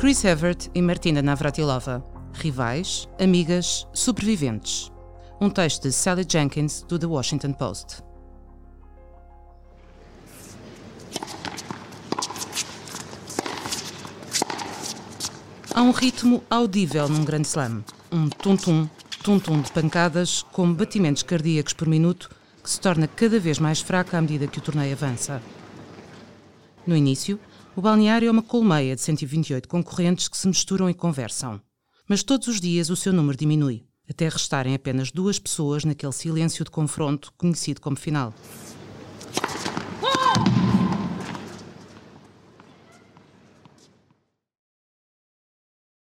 Chris 0.00 0.24
Evert 0.24 0.70
e 0.74 0.80
Martina 0.80 1.20
Navratilova. 1.20 2.02
Rivais, 2.32 3.06
amigas, 3.20 3.86
sobreviventes. 3.92 4.90
Um 5.38 5.50
texto 5.50 5.82
de 5.82 5.92
Sally 5.92 6.24
Jenkins, 6.26 6.82
do 6.88 6.98
The 6.98 7.04
Washington 7.04 7.52
Post. 7.52 8.02
Há 15.74 15.82
um 15.82 15.90
ritmo 15.90 16.42
audível 16.48 17.06
num 17.06 17.22
grande 17.22 17.48
slam. 17.48 17.84
Um 18.10 18.30
tum-tum, 18.30 18.88
tum-tum 19.22 19.60
de 19.60 19.70
pancadas, 19.70 20.46
com 20.50 20.72
batimentos 20.72 21.22
cardíacos 21.22 21.74
por 21.74 21.86
minuto, 21.86 22.30
que 22.64 22.70
se 22.70 22.80
torna 22.80 23.06
cada 23.06 23.38
vez 23.38 23.58
mais 23.58 23.82
fraco 23.82 24.16
à 24.16 24.20
medida 24.22 24.46
que 24.46 24.60
o 24.60 24.62
torneio 24.62 24.94
avança. 24.94 25.42
No 26.86 26.96
início, 26.96 27.38
o 27.76 27.80
balneário 27.80 28.28
é 28.28 28.30
uma 28.30 28.42
colmeia 28.42 28.94
de 28.94 29.00
128 29.00 29.68
concorrentes 29.68 30.28
que 30.28 30.36
se 30.36 30.48
misturam 30.48 30.90
e 30.90 30.94
conversam. 30.94 31.60
Mas 32.08 32.22
todos 32.22 32.48
os 32.48 32.60
dias 32.60 32.90
o 32.90 32.96
seu 32.96 33.12
número 33.12 33.38
diminui, 33.38 33.86
até 34.08 34.28
restarem 34.28 34.74
apenas 34.74 35.12
duas 35.12 35.38
pessoas 35.38 35.84
naquele 35.84 36.12
silêncio 36.12 36.64
de 36.64 36.70
confronto 36.70 37.32
conhecido 37.38 37.80
como 37.80 37.96
final. 37.96 38.34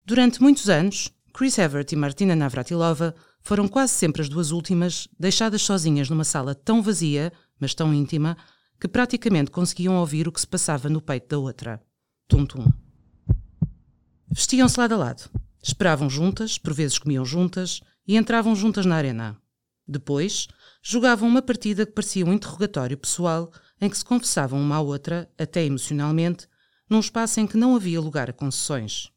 Durante 0.05 0.41
muitos 0.41 0.71
anos, 0.71 1.13
Chris 1.35 1.59
Evert 1.59 1.93
e 1.93 1.97
Martina 1.97 2.35
Navratilova 2.35 3.15
foram 3.43 3.69
quase 3.69 3.93
sempre 3.93 4.23
as 4.23 4.29
duas 4.29 4.52
últimas, 4.52 5.07
deixadas 5.19 5.63
sozinhas 5.63 6.09
numa 6.09 6.25
sala 6.25 6.55
tão 6.55 6.80
vazia, 6.80 7.33
mas 7.61 7.75
tão 7.75 7.93
íntima, 7.93 8.37
que 8.80 8.88
praticamente 8.88 9.50
conseguiam 9.50 9.96
ouvir 9.96 10.28
o 10.28 10.32
que 10.32 10.41
se 10.41 10.46
passava 10.46 10.88
no 10.88 11.00
peito 11.00 11.28
da 11.28 11.38
outra. 11.38 11.82
Tum-tum. 12.28 12.70
Vestiam-se 14.30 14.78
lado 14.78 14.95
a 14.95 14.96
lado. 14.96 15.30
Esperavam 15.62 16.09
juntas, 16.09 16.59
por 16.59 16.73
vezes 16.73 16.98
comiam 16.98 17.24
juntas 17.24 17.80
e 18.07 18.16
entravam 18.16 18.54
juntas 18.54 18.87
na 18.87 18.96
arena. 18.96 19.37
Depois, 19.87 20.46
jogavam 20.82 21.29
uma 21.29 21.43
partida 21.43 21.85
que 21.85 21.93
parecia 21.93 22.24
um 22.24 22.32
interrogatório 22.32 22.96
pessoal 22.96 23.51
em 23.80 23.88
que 23.88 23.98
se 23.98 24.04
confessavam 24.04 24.60
uma 24.60 24.76
à 24.76 24.80
outra, 24.80 25.30
até 25.38 25.65
emocionalmente, 25.65 26.46
num 26.88 27.01
espaço 27.01 27.40
em 27.40 27.46
que 27.46 27.57
não 27.57 27.74
havia 27.74 28.01
lugar 28.01 28.30
a 28.30 28.32
concessões. 28.32 29.10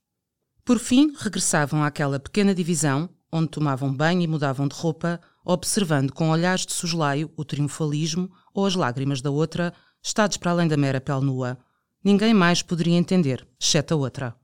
Por 0.64 0.80
fim, 0.80 1.14
regressavam 1.18 1.84
àquela 1.84 2.20
pequena 2.20 2.54
divisão, 2.56 3.10
onde 3.32 3.50
tomavam 3.50 3.94
banho 3.94 4.22
e 4.22 4.28
mudavam 4.28 4.68
de 4.68 4.76
roupa, 4.76 5.20
observando 5.44 6.12
com 6.12 6.30
olhares 6.30 6.66
de 6.66 6.74
soslaio 6.74 7.32
o 7.36 7.44
triunfalismo 7.44 8.32
ou 8.54 8.66
as 8.66 8.76
lágrimas 8.76 9.22
da 9.22 9.32
outra, 9.32 9.74
estados 10.02 10.38
para 10.38 10.52
além 10.52 10.68
da 10.68 10.78
mera 10.78 11.02
pele 11.02 11.26
nua. 11.26 11.58
Ninguém 12.04 12.34
mais 12.34 12.62
poderia 12.62 12.98
entender, 12.98 13.48
exceto 13.60 13.94
a 13.94 13.98
outra. 13.98 14.36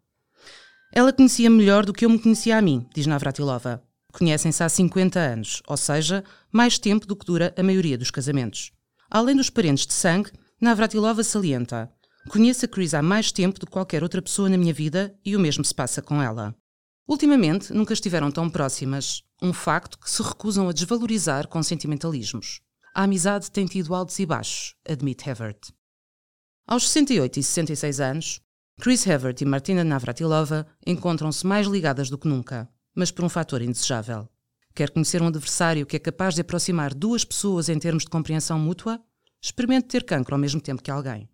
Ela 0.93 1.11
conhecia 1.11 1.49
melhor 1.49 1.85
do 1.85 1.93
que 1.93 2.05
eu 2.05 2.09
me 2.09 2.19
conhecia 2.19 2.57
a 2.57 2.61
mim, 2.61 2.87
diz 2.93 3.05
Navratilova. 3.05 3.83
Conhecem-se 4.13 4.63
há 4.63 4.69
50 4.69 5.19
anos, 5.19 5.61
ou 5.67 5.77
seja, 5.77 6.23
mais 6.51 6.79
tempo 6.79 7.05
do 7.05 7.15
que 7.15 7.25
dura 7.25 7.53
a 7.57 7.63
maioria 7.63 7.97
dos 7.97 8.09
casamentos. 8.09 8.71
Além 9.09 9.35
dos 9.35 9.49
parentes 9.49 9.85
de 9.85 9.93
sangue, 9.93 10.31
Navratilova 10.59 11.23
salienta: 11.23 11.91
Conheço 12.29 12.65
a 12.65 12.67
Chris 12.67 12.93
há 12.93 13.01
mais 13.01 13.31
tempo 13.31 13.59
do 13.59 13.65
que 13.65 13.71
qualquer 13.71 14.03
outra 14.03 14.21
pessoa 14.21 14.49
na 14.49 14.57
minha 14.57 14.73
vida 14.73 15.15
e 15.23 15.35
o 15.35 15.39
mesmo 15.39 15.63
se 15.63 15.73
passa 15.73 16.01
com 16.01 16.21
ela. 16.21 16.55
Ultimamente, 17.07 17.71
nunca 17.71 17.93
estiveram 17.93 18.29
tão 18.29 18.49
próximas, 18.49 19.23
um 19.41 19.53
facto 19.53 19.97
que 19.97 20.09
se 20.09 20.21
recusam 20.21 20.67
a 20.67 20.73
desvalorizar 20.73 21.47
com 21.47 21.63
sentimentalismos. 21.63 22.59
A 22.97 23.03
amizade 23.03 23.51
tem 23.51 23.67
tido 23.67 23.93
altos 23.93 24.17
e 24.17 24.25
baixos, 24.25 24.73
admite 24.83 25.29
Havert. 25.29 25.69
Aos 26.65 26.89
68 26.89 27.39
e 27.39 27.43
66 27.43 27.99
anos, 27.99 28.41
Chris 28.81 29.07
Havert 29.07 29.39
e 29.39 29.45
Martina 29.45 29.83
Navratilova 29.83 30.65
encontram-se 30.83 31.45
mais 31.45 31.67
ligadas 31.67 32.09
do 32.09 32.17
que 32.17 32.27
nunca, 32.27 32.67
mas 32.95 33.11
por 33.11 33.23
um 33.23 33.29
fator 33.29 33.61
indesejável. 33.61 34.27
Quer 34.73 34.89
conhecer 34.89 35.21
um 35.21 35.27
adversário 35.27 35.85
que 35.85 35.95
é 35.95 35.99
capaz 35.99 36.33
de 36.33 36.41
aproximar 36.41 36.91
duas 36.91 37.23
pessoas 37.23 37.69
em 37.69 37.77
termos 37.77 38.01
de 38.01 38.09
compreensão 38.09 38.57
mútua? 38.57 38.99
Experimente 39.39 39.89
ter 39.89 40.03
cancro 40.03 40.33
ao 40.33 40.41
mesmo 40.41 40.59
tempo 40.59 40.81
que 40.81 40.89
alguém. 40.89 41.29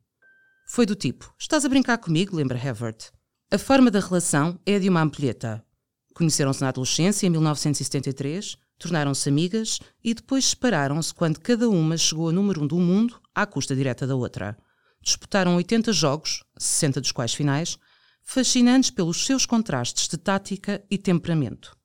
Foi 0.67 0.85
do 0.85 0.95
tipo: 0.95 1.33
Estás 1.39 1.63
a 1.63 1.69
brincar 1.69 1.97
comigo? 1.97 2.35
lembra 2.35 2.59
Havert. 2.59 3.09
A 3.49 3.57
forma 3.57 3.89
da 3.89 4.01
relação 4.01 4.59
é 4.65 4.75
a 4.75 4.79
de 4.79 4.89
uma 4.89 5.01
ampulheta. 5.01 5.65
Conheceram-se 6.13 6.59
na 6.59 6.67
adolescência, 6.67 7.25
em 7.25 7.29
1973, 7.29 8.57
tornaram-se 8.83 9.29
amigas 9.29 9.79
e 10.03 10.13
depois 10.13 10.45
separaram-se 10.45 11.13
quando 11.13 11.39
cada 11.39 11.69
uma 11.69 11.97
chegou 11.97 12.29
a 12.29 12.31
número 12.31 12.61
um 12.61 12.67
do 12.67 12.77
mundo 12.77 13.19
à 13.33 13.45
custa 13.45 13.75
direta 13.75 14.05
da 14.05 14.15
outra. 14.15 14.57
Disputaram 15.01 15.55
80 15.55 15.91
jogos, 15.93 16.43
60 16.57 17.01
dos 17.01 17.11
quais 17.11 17.33
finais, 17.33 17.77
fascinantes 18.21 18.89
pelos 18.89 19.25
seus 19.25 19.45
contrastes 19.45 20.07
de 20.07 20.17
tática 20.17 20.83
e 20.89 20.97
temperamento. 20.97 21.75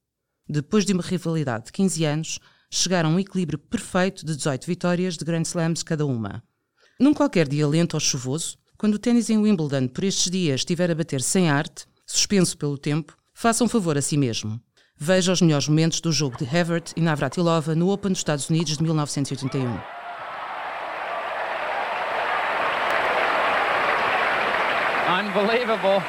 Depois 0.48 0.84
de 0.84 0.92
uma 0.92 1.02
rivalidade 1.02 1.66
de 1.66 1.72
15 1.72 2.04
anos, 2.04 2.38
chegaram 2.70 3.10
a 3.10 3.12
um 3.14 3.20
equilíbrio 3.20 3.58
perfeito 3.58 4.26
de 4.26 4.34
18 4.34 4.66
vitórias 4.66 5.16
de 5.16 5.24
Grand 5.24 5.42
Slams 5.42 5.82
cada 5.82 6.04
uma. 6.04 6.42
Num 6.98 7.14
qualquer 7.14 7.48
dia 7.48 7.66
lento 7.66 7.94
ou 7.94 8.00
chuvoso, 8.00 8.58
quando 8.76 8.94
o 8.94 8.98
ténis 8.98 9.30
em 9.30 9.38
Wimbledon 9.38 9.88
por 9.88 10.04
estes 10.04 10.30
dias 10.30 10.60
estiver 10.60 10.90
a 10.90 10.94
bater 10.94 11.22
sem 11.22 11.48
arte, 11.48 11.86
suspenso 12.06 12.56
pelo 12.56 12.78
tempo, 12.78 13.16
faça 13.34 13.62
um 13.62 13.68
favor 13.68 13.96
a 13.96 14.02
si 14.02 14.16
mesmo. 14.16 14.60
Veja 15.00 15.32
os 15.32 15.40
melhores 15.40 15.68
momentos 15.68 16.00
do 16.00 16.10
jogo 16.10 16.36
de 16.36 16.44
Havert 16.44 16.90
e 16.96 17.00
Navratilova 17.00 17.72
no 17.72 17.88
Open 17.88 18.10
dos 18.10 18.18
Estados 18.18 18.50
Unidos 18.50 18.76
de 18.76 18.82
1981. 18.82 19.80
Unbelievable. 25.08 26.02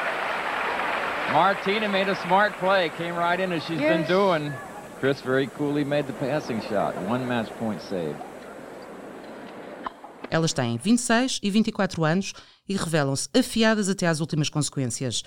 Martina 1.31 1.87
made 1.87 2.09
a 2.09 2.15
smart 2.15 2.57
play, 2.57 2.89
came 2.97 3.11
right 3.11 3.39
in 3.39 3.53
as 3.53 3.63
she's 3.65 3.79
yes. 3.79 3.95
been 3.95 4.07
doing. 4.07 4.51
Chris 4.99 5.21
very 5.21 5.45
coolly 5.45 5.85
made 5.85 6.07
the 6.07 6.13
passing 6.13 6.59
shot. 6.61 6.95
One 7.07 7.27
match 7.27 7.51
point 7.59 7.79
save. 7.83 8.15
Elas 10.31 10.51
têm 10.51 10.77
26 10.77 11.39
e 11.43 11.51
24 11.51 12.03
anos 12.03 12.33
e 12.67 12.75
revelam-se 12.75 13.29
afiadas 13.37 13.87
até 13.87 14.07
às 14.07 14.19
últimas 14.19 14.49
consequências. 14.49 15.23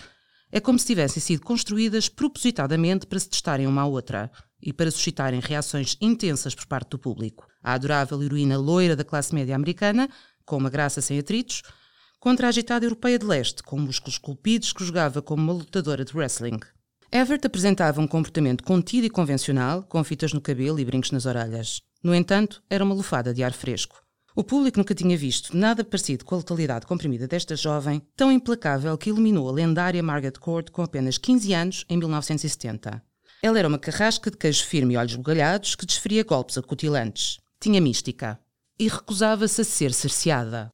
É 0.54 0.60
como 0.60 0.78
se 0.78 0.84
tivessem 0.84 1.22
sido 1.22 1.40
construídas 1.40 2.10
propositadamente 2.10 3.06
para 3.06 3.18
se 3.18 3.30
testarem 3.30 3.66
uma 3.66 3.80
à 3.80 3.86
outra 3.86 4.30
e 4.60 4.70
para 4.70 4.90
suscitarem 4.90 5.40
reações 5.40 5.96
intensas 5.98 6.54
por 6.54 6.66
parte 6.66 6.90
do 6.90 6.98
público. 6.98 7.46
A 7.62 7.72
adorável 7.72 8.22
heroína 8.22 8.58
loira 8.58 8.94
da 8.94 9.02
classe 9.02 9.34
média 9.34 9.56
americana, 9.56 10.10
com 10.44 10.58
uma 10.58 10.68
graça 10.68 11.00
sem 11.00 11.18
atritos, 11.18 11.62
contra 12.20 12.46
a 12.46 12.50
agitada 12.50 12.84
europeia 12.84 13.18
de 13.18 13.24
leste, 13.24 13.62
com 13.62 13.78
músculos 13.78 14.16
esculpidos 14.16 14.74
que 14.74 14.84
jogava 14.84 15.22
como 15.22 15.42
uma 15.42 15.54
lutadora 15.54 16.04
de 16.04 16.14
wrestling. 16.14 16.60
Everett 17.10 17.46
apresentava 17.46 18.00
um 18.02 18.06
comportamento 18.06 18.62
contido 18.62 19.06
e 19.06 19.10
convencional, 19.10 19.82
com 19.82 20.04
fitas 20.04 20.34
no 20.34 20.40
cabelo 20.40 20.78
e 20.78 20.84
brincos 20.84 21.12
nas 21.12 21.24
orelhas. 21.24 21.80
No 22.04 22.14
entanto, 22.14 22.62
era 22.68 22.84
uma 22.84 22.94
lufada 22.94 23.32
de 23.32 23.42
ar 23.42 23.52
fresco. 23.54 24.02
O 24.34 24.42
público 24.42 24.78
nunca 24.78 24.94
tinha 24.94 25.16
visto 25.16 25.54
nada 25.54 25.84
parecido 25.84 26.24
com 26.24 26.34
a 26.34 26.38
letalidade 26.38 26.86
comprimida 26.86 27.28
desta 27.28 27.54
jovem, 27.54 28.00
tão 28.16 28.32
implacável 28.32 28.96
que 28.96 29.10
iluminou 29.10 29.46
a 29.46 29.52
lendária 29.52 30.02
Margaret 30.02 30.38
Court 30.40 30.70
com 30.70 30.80
apenas 30.80 31.18
15 31.18 31.52
anos 31.52 31.84
em 31.86 31.98
1970. 31.98 33.02
Ela 33.42 33.58
era 33.58 33.68
uma 33.68 33.78
carrasca 33.78 34.30
de 34.30 34.38
queijo 34.38 34.64
firme 34.64 34.94
e 34.94 34.96
olhos 34.96 35.16
bugalhados 35.16 35.74
que 35.74 35.84
desferia 35.84 36.24
golpes 36.24 36.56
acutilantes. 36.56 37.40
Tinha 37.60 37.78
mística. 37.78 38.40
E 38.78 38.88
recusava-se 38.88 39.60
a 39.60 39.64
ser 39.64 39.92
cerceada. 39.92 40.70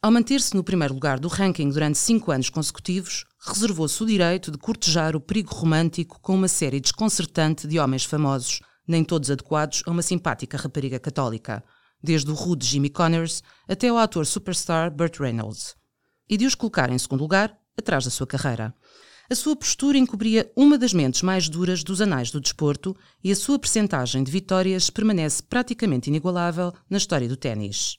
Ao 0.00 0.10
manter-se 0.10 0.54
no 0.56 0.64
primeiro 0.64 0.94
lugar 0.94 1.20
do 1.20 1.28
ranking 1.28 1.68
durante 1.68 1.98
cinco 1.98 2.32
anos 2.32 2.48
consecutivos, 2.48 3.26
reservou-se 3.46 4.02
o 4.02 4.06
direito 4.06 4.50
de 4.50 4.56
cortejar 4.56 5.14
o 5.14 5.20
perigo 5.20 5.54
romântico 5.54 6.18
com 6.22 6.34
uma 6.34 6.48
série 6.48 6.80
desconcertante 6.80 7.66
de 7.66 7.78
homens 7.78 8.04
famosos, 8.04 8.60
nem 8.88 9.04
todos 9.04 9.30
adequados 9.30 9.82
a 9.86 9.90
uma 9.90 10.00
simpática 10.00 10.56
rapariga 10.56 10.98
católica– 10.98 11.62
desde 12.02 12.30
o 12.30 12.34
rude 12.34 12.66
Jimmy 12.66 12.90
Connors 12.90 13.42
até 13.68 13.88
ao 13.88 13.98
ator 13.98 14.26
superstar 14.26 14.90
Burt 14.90 15.18
Reynolds, 15.18 15.74
e 16.28 16.36
de 16.36 16.46
os 16.46 16.54
colocar 16.54 16.90
em 16.90 16.98
segundo 16.98 17.20
lugar, 17.20 17.56
atrás 17.76 18.04
da 18.04 18.10
sua 18.10 18.26
carreira. 18.26 18.74
A 19.28 19.34
sua 19.34 19.56
postura 19.56 19.98
encobria 19.98 20.50
uma 20.56 20.78
das 20.78 20.92
mentes 20.92 21.22
mais 21.22 21.48
duras 21.48 21.82
dos 21.82 22.00
anais 22.00 22.30
do 22.30 22.40
desporto 22.40 22.96
e 23.22 23.32
a 23.32 23.36
sua 23.36 23.58
percentagem 23.58 24.22
de 24.22 24.30
vitórias 24.30 24.88
permanece 24.88 25.42
praticamente 25.42 26.08
inigualável 26.08 26.72
na 26.88 26.96
história 26.96 27.28
do 27.28 27.36
ténis. 27.36 27.96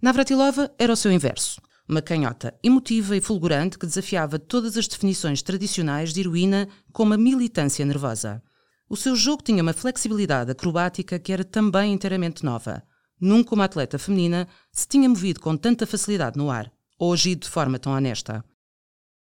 Navratilova 0.00 0.72
era 0.78 0.92
o 0.92 0.96
seu 0.96 1.10
inverso, 1.10 1.60
uma 1.88 2.00
canhota 2.00 2.54
emotiva 2.62 3.16
e 3.16 3.20
fulgurante 3.20 3.78
que 3.78 3.86
desafiava 3.86 4.38
todas 4.38 4.76
as 4.76 4.86
definições 4.86 5.42
tradicionais 5.42 6.12
de 6.12 6.20
heroína 6.20 6.68
com 6.92 7.02
uma 7.02 7.16
militância 7.16 7.84
nervosa. 7.84 8.40
O 8.88 8.96
seu 8.96 9.16
jogo 9.16 9.42
tinha 9.42 9.62
uma 9.62 9.72
flexibilidade 9.72 10.52
acrobática 10.52 11.18
que 11.18 11.32
era 11.32 11.42
também 11.42 11.92
inteiramente 11.92 12.44
nova, 12.44 12.82
Nunca 13.24 13.54
uma 13.54 13.64
atleta 13.64 13.98
feminina 13.98 14.46
se 14.70 14.86
tinha 14.86 15.08
movido 15.08 15.40
com 15.40 15.56
tanta 15.56 15.86
facilidade 15.86 16.36
no 16.36 16.50
ar, 16.50 16.70
ou 16.98 17.10
agido 17.10 17.44
de 17.44 17.48
forma 17.48 17.78
tão 17.78 17.94
honesta. 17.94 18.44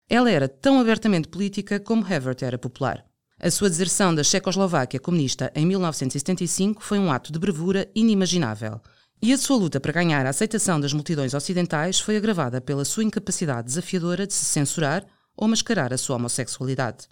Ela 0.06 0.30
era 0.30 0.46
tão 0.46 0.78
abertamente 0.78 1.28
política 1.28 1.80
como 1.80 2.04
Havert 2.04 2.42
era 2.42 2.58
popular. 2.58 3.02
A 3.40 3.50
sua 3.50 3.70
deserção 3.70 4.14
da 4.14 4.22
Checoslováquia 4.22 5.00
comunista 5.00 5.50
em 5.54 5.64
1975 5.64 6.84
foi 6.84 6.98
um 6.98 7.10
ato 7.10 7.32
de 7.32 7.38
bravura 7.38 7.90
inimaginável, 7.94 8.82
e 9.22 9.32
a 9.32 9.38
sua 9.38 9.56
luta 9.56 9.80
para 9.80 9.94
ganhar 9.94 10.26
a 10.26 10.28
aceitação 10.28 10.78
das 10.78 10.92
multidões 10.92 11.32
ocidentais 11.32 11.98
foi 11.98 12.18
agravada 12.18 12.60
pela 12.60 12.84
sua 12.84 13.02
incapacidade 13.02 13.68
desafiadora 13.68 14.26
de 14.26 14.34
se 14.34 14.44
censurar 14.44 15.06
ou 15.34 15.48
mascarar 15.48 15.94
a 15.94 15.96
sua 15.96 16.16
homossexualidade. 16.16 17.08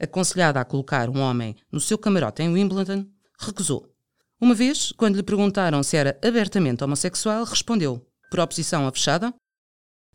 Aconselhada 0.00 0.60
a 0.60 0.64
colocar 0.64 1.10
um 1.10 1.18
homem 1.18 1.56
no 1.72 1.80
seu 1.80 1.98
camarote 1.98 2.44
em 2.44 2.48
Wimbledon, 2.48 3.08
recusou. 3.40 3.91
Uma 4.42 4.54
vez, 4.54 4.90
quando 4.96 5.14
lhe 5.14 5.22
perguntaram 5.22 5.84
se 5.84 5.96
era 5.96 6.18
abertamente 6.20 6.82
homossexual, 6.82 7.44
respondeu: 7.44 8.04
por 8.28 8.40
oposição 8.40 8.88
à 8.88 8.90
fechada? 8.90 9.32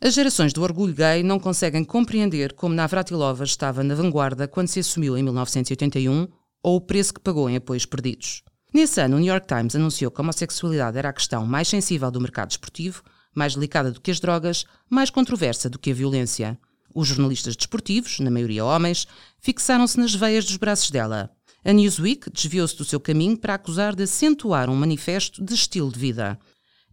As 0.02 0.12
gerações 0.12 0.52
do 0.52 0.62
orgulho 0.62 0.92
gay 0.92 1.22
não 1.22 1.40
conseguem 1.40 1.82
compreender 1.82 2.52
como 2.52 2.74
Navratilova 2.74 3.42
estava 3.44 3.82
na 3.82 3.94
vanguarda 3.94 4.46
quando 4.46 4.68
se 4.68 4.80
assumiu 4.80 5.16
em 5.16 5.22
1981 5.22 6.28
ou 6.62 6.76
o 6.76 6.80
preço 6.82 7.14
que 7.14 7.22
pagou 7.22 7.48
em 7.48 7.56
apoios 7.56 7.86
perdidos. 7.86 8.42
Nesse 8.70 9.00
ano, 9.00 9.16
o 9.16 9.18
New 9.18 9.32
York 9.32 9.46
Times 9.46 9.74
anunciou 9.74 10.10
que 10.10 10.20
a 10.20 10.22
homossexualidade 10.22 10.98
era 10.98 11.08
a 11.08 11.14
questão 11.14 11.46
mais 11.46 11.66
sensível 11.66 12.10
do 12.10 12.20
mercado 12.20 12.50
esportivo, 12.50 13.02
mais 13.34 13.54
delicada 13.54 13.90
do 13.90 13.98
que 13.98 14.10
as 14.10 14.20
drogas, 14.20 14.66
mais 14.90 15.08
controversa 15.08 15.70
do 15.70 15.78
que 15.78 15.90
a 15.90 15.94
violência. 15.94 16.60
Os 16.94 17.08
jornalistas 17.08 17.56
desportivos, 17.56 18.20
na 18.20 18.30
maioria 18.30 18.62
homens, 18.62 19.08
fixaram-se 19.40 19.98
nas 19.98 20.14
veias 20.14 20.44
dos 20.44 20.58
braços 20.58 20.90
dela. 20.90 21.30
A 21.64 21.72
Newsweek 21.72 22.30
desviou-se 22.30 22.76
do 22.76 22.84
seu 22.84 23.00
caminho 23.00 23.36
para 23.36 23.54
acusar 23.54 23.94
de 23.94 24.04
acentuar 24.04 24.70
um 24.70 24.76
manifesto 24.76 25.44
de 25.44 25.54
estilo 25.54 25.90
de 25.90 25.98
vida. 25.98 26.38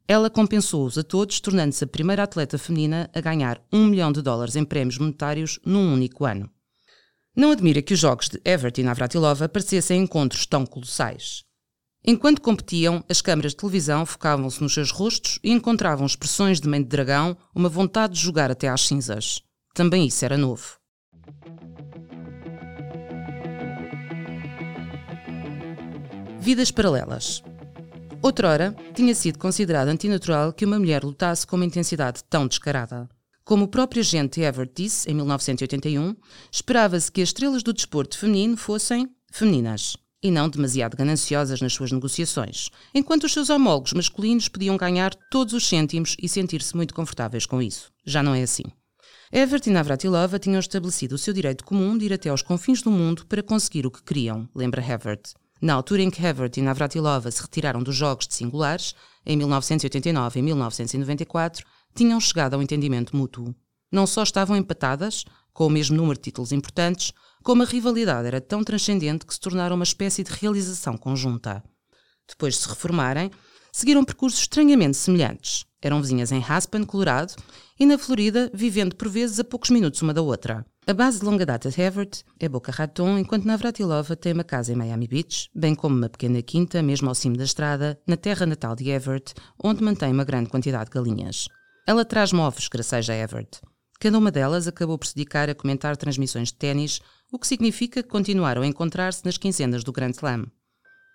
Ela 0.07 0.29
compensou-os 0.29 0.97
a 0.97 1.03
todos, 1.03 1.39
tornando-se 1.39 1.83
a 1.83 1.87
primeira 1.87 2.23
atleta 2.23 2.57
feminina 2.57 3.09
a 3.13 3.21
ganhar 3.21 3.61
um 3.71 3.85
milhão 3.85 4.11
de 4.11 4.21
dólares 4.21 4.55
em 4.55 4.63
prémios 4.63 4.97
monetários 4.97 5.59
num 5.65 5.93
único 5.93 6.25
ano. 6.25 6.49
Não 7.35 7.51
admira 7.51 7.81
que 7.81 7.93
os 7.93 7.99
jogos 7.99 8.29
de 8.29 8.39
Everett 8.45 8.79
e 8.79 8.83
Navratilova 8.83 9.49
parecessem 9.49 10.01
encontros 10.01 10.45
tão 10.45 10.65
colossais. 10.65 11.43
Enquanto 12.07 12.39
competiam, 12.39 13.03
as 13.09 13.19
câmaras 13.19 13.51
de 13.51 13.57
televisão 13.57 14.05
focavam-se 14.05 14.61
nos 14.61 14.73
seus 14.73 14.91
rostos 14.91 15.39
e 15.43 15.51
encontravam 15.51 16.05
expressões 16.05 16.61
de 16.61 16.67
mãe 16.67 16.81
de 16.81 16.87
dragão, 16.87 17.35
uma 17.53 17.67
vontade 17.67 18.13
de 18.13 18.21
jogar 18.21 18.51
até 18.51 18.69
às 18.69 18.81
cinzas. 18.81 19.41
Também 19.73 20.05
isso 20.05 20.23
era 20.23 20.37
novo. 20.37 20.77
Vidas 26.45 26.69
paralelas. 26.69 27.41
Outrora, 28.21 28.75
tinha 28.93 29.15
sido 29.15 29.39
considerado 29.39 29.87
antinatural 29.87 30.53
que 30.53 30.63
uma 30.63 30.77
mulher 30.77 31.03
lutasse 31.03 31.47
com 31.47 31.55
uma 31.55 31.65
intensidade 31.65 32.23
tão 32.29 32.45
descarada. 32.45 33.09
Como 33.43 33.65
o 33.65 33.67
próprio 33.67 34.01
agente 34.01 34.41
Everett 34.41 34.71
disse 34.75 35.09
em 35.09 35.15
1981, 35.15 36.15
esperava-se 36.51 37.11
que 37.11 37.23
as 37.23 37.29
estrelas 37.29 37.63
do 37.63 37.73
desporto 37.73 38.15
feminino 38.15 38.55
fossem 38.55 39.09
femininas 39.31 39.97
e 40.21 40.29
não 40.29 40.47
demasiado 40.47 40.95
gananciosas 40.95 41.61
nas 41.61 41.73
suas 41.73 41.91
negociações, 41.91 42.69
enquanto 42.93 43.23
os 43.23 43.33
seus 43.33 43.49
homólogos 43.49 43.93
masculinos 43.93 44.47
podiam 44.47 44.77
ganhar 44.77 45.15
todos 45.31 45.55
os 45.55 45.67
cêntimos 45.67 46.15
e 46.21 46.29
sentir-se 46.29 46.75
muito 46.75 46.93
confortáveis 46.93 47.47
com 47.47 47.59
isso. 47.59 47.91
Já 48.05 48.21
não 48.21 48.35
é 48.35 48.43
assim. 48.43 48.65
Everett 49.33 49.67
e 49.67 49.73
Navratilova 49.73 50.37
tinham 50.37 50.59
estabelecido 50.59 51.15
o 51.15 51.17
seu 51.17 51.33
direito 51.33 51.65
comum 51.65 51.97
de 51.97 52.05
ir 52.05 52.13
até 52.13 52.29
aos 52.29 52.43
confins 52.43 52.83
do 52.83 52.91
mundo 52.91 53.25
para 53.25 53.41
conseguir 53.41 53.87
o 53.87 53.91
que 53.91 54.03
queriam, 54.03 54.47
lembra 54.53 54.85
Everett. 54.85 55.33
Na 55.61 55.73
altura 55.73 56.01
em 56.01 56.09
que 56.09 56.23
Everett 56.25 56.59
e 56.59 56.63
Navratilova 56.63 57.31
se 57.31 57.41
retiraram 57.41 57.81
dos 57.81 57.95
jogos 57.95 58.27
de 58.27 58.35
singulares, 58.35 58.93
em 59.25 59.37
1989 59.37 60.39
e 60.39 60.43
1994, 60.43 61.65
tinham 61.95 62.19
chegado 62.19 62.55
ao 62.55 62.61
entendimento 62.61 63.15
mútuo. 63.15 63.55
Não 63.91 64.05
só 64.05 64.23
estavam 64.23 64.57
empatadas, 64.57 65.23
com 65.53 65.67
o 65.67 65.69
mesmo 65.69 65.95
número 65.95 66.19
de 66.19 66.23
títulos 66.23 66.51
importantes, 66.51 67.13
como 67.41 67.63
a 67.63 67.65
rivalidade 67.65 68.27
era 68.27 68.41
tão 68.41 68.63
transcendente 68.63 69.25
que 69.25 69.33
se 69.33 69.39
tornaram 69.39 69.75
uma 69.75 69.83
espécie 69.83 70.23
de 70.23 70.31
realização 70.31 70.97
conjunta. 70.97 71.63
Depois 72.27 72.55
de 72.55 72.61
se 72.61 72.67
reformarem, 72.67 73.31
seguiram 73.71 74.03
percursos 74.03 74.41
estranhamente 74.41 74.97
semelhantes. 74.97 75.65
Eram 75.85 76.01
vizinhas 76.01 76.31
em 76.31 76.43
Aspen, 76.43 76.83
Colorado, 76.83 77.35
e 77.79 77.85
na 77.85 77.95
Florida, 77.95 78.49
vivendo 78.51 78.95
por 78.95 79.07
vezes 79.07 79.39
a 79.39 79.43
poucos 79.43 79.69
minutos 79.69 80.01
uma 80.01 80.15
da 80.15 80.21
outra. 80.23 80.65
A 80.87 80.93
base 80.95 81.19
de 81.19 81.25
longa 81.25 81.45
data 81.45 81.69
de 81.69 81.79
Everett 81.79 82.23
é 82.39 82.49
Boca 82.49 82.71
Raton, 82.71 83.19
enquanto 83.19 83.45
Navratilova 83.45 84.15
tem 84.15 84.33
uma 84.33 84.43
casa 84.43 84.73
em 84.73 84.75
Miami 84.75 85.07
Beach, 85.07 85.47
bem 85.53 85.75
como 85.75 85.95
uma 85.95 86.09
pequena 86.09 86.41
quinta, 86.41 86.81
mesmo 86.81 87.07
ao 87.07 87.13
cimo 87.13 87.37
da 87.37 87.43
estrada, 87.43 88.01
na 88.07 88.17
terra 88.17 88.47
natal 88.47 88.75
de 88.75 88.89
Everett, 88.89 89.35
onde 89.63 89.83
mantém 89.83 90.11
uma 90.11 90.23
grande 90.23 90.49
quantidade 90.49 90.85
de 90.85 90.95
galinhas. 90.95 91.47
Ela 91.85 92.03
traz 92.03 92.33
móveis 92.33 92.67
graceja 92.67 93.13
a 93.13 93.17
Everett. 93.17 93.61
Cada 93.99 94.17
uma 94.17 94.31
delas 94.31 94.67
acabou 94.67 94.97
por 94.97 95.05
se 95.05 95.13
dedicar 95.13 95.51
a 95.51 95.53
comentar 95.53 95.95
transmissões 95.97 96.47
de 96.47 96.55
ténis, 96.55 96.99
o 97.31 97.37
que 97.37 97.45
significa 97.45 98.01
que 98.01 98.09
continuaram 98.09 98.63
a 98.63 98.67
encontrar-se 98.67 99.23
nas 99.23 99.37
quinzenas 99.37 99.83
do 99.83 99.91
Grand 99.91 100.13
Slam. 100.15 100.47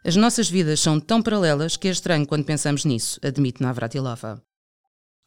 As 0.05 0.14
nossas 0.14 0.49
vidas 0.49 0.78
são 0.78 1.00
tão 1.00 1.20
paralelas 1.20 1.76
que 1.76 1.88
é 1.88 1.90
estranho 1.90 2.25
quando 2.25 2.44
pensamos 2.44 2.84
nisso, 2.84 3.19
admite 3.20 3.61
Navratilova. 3.61 4.40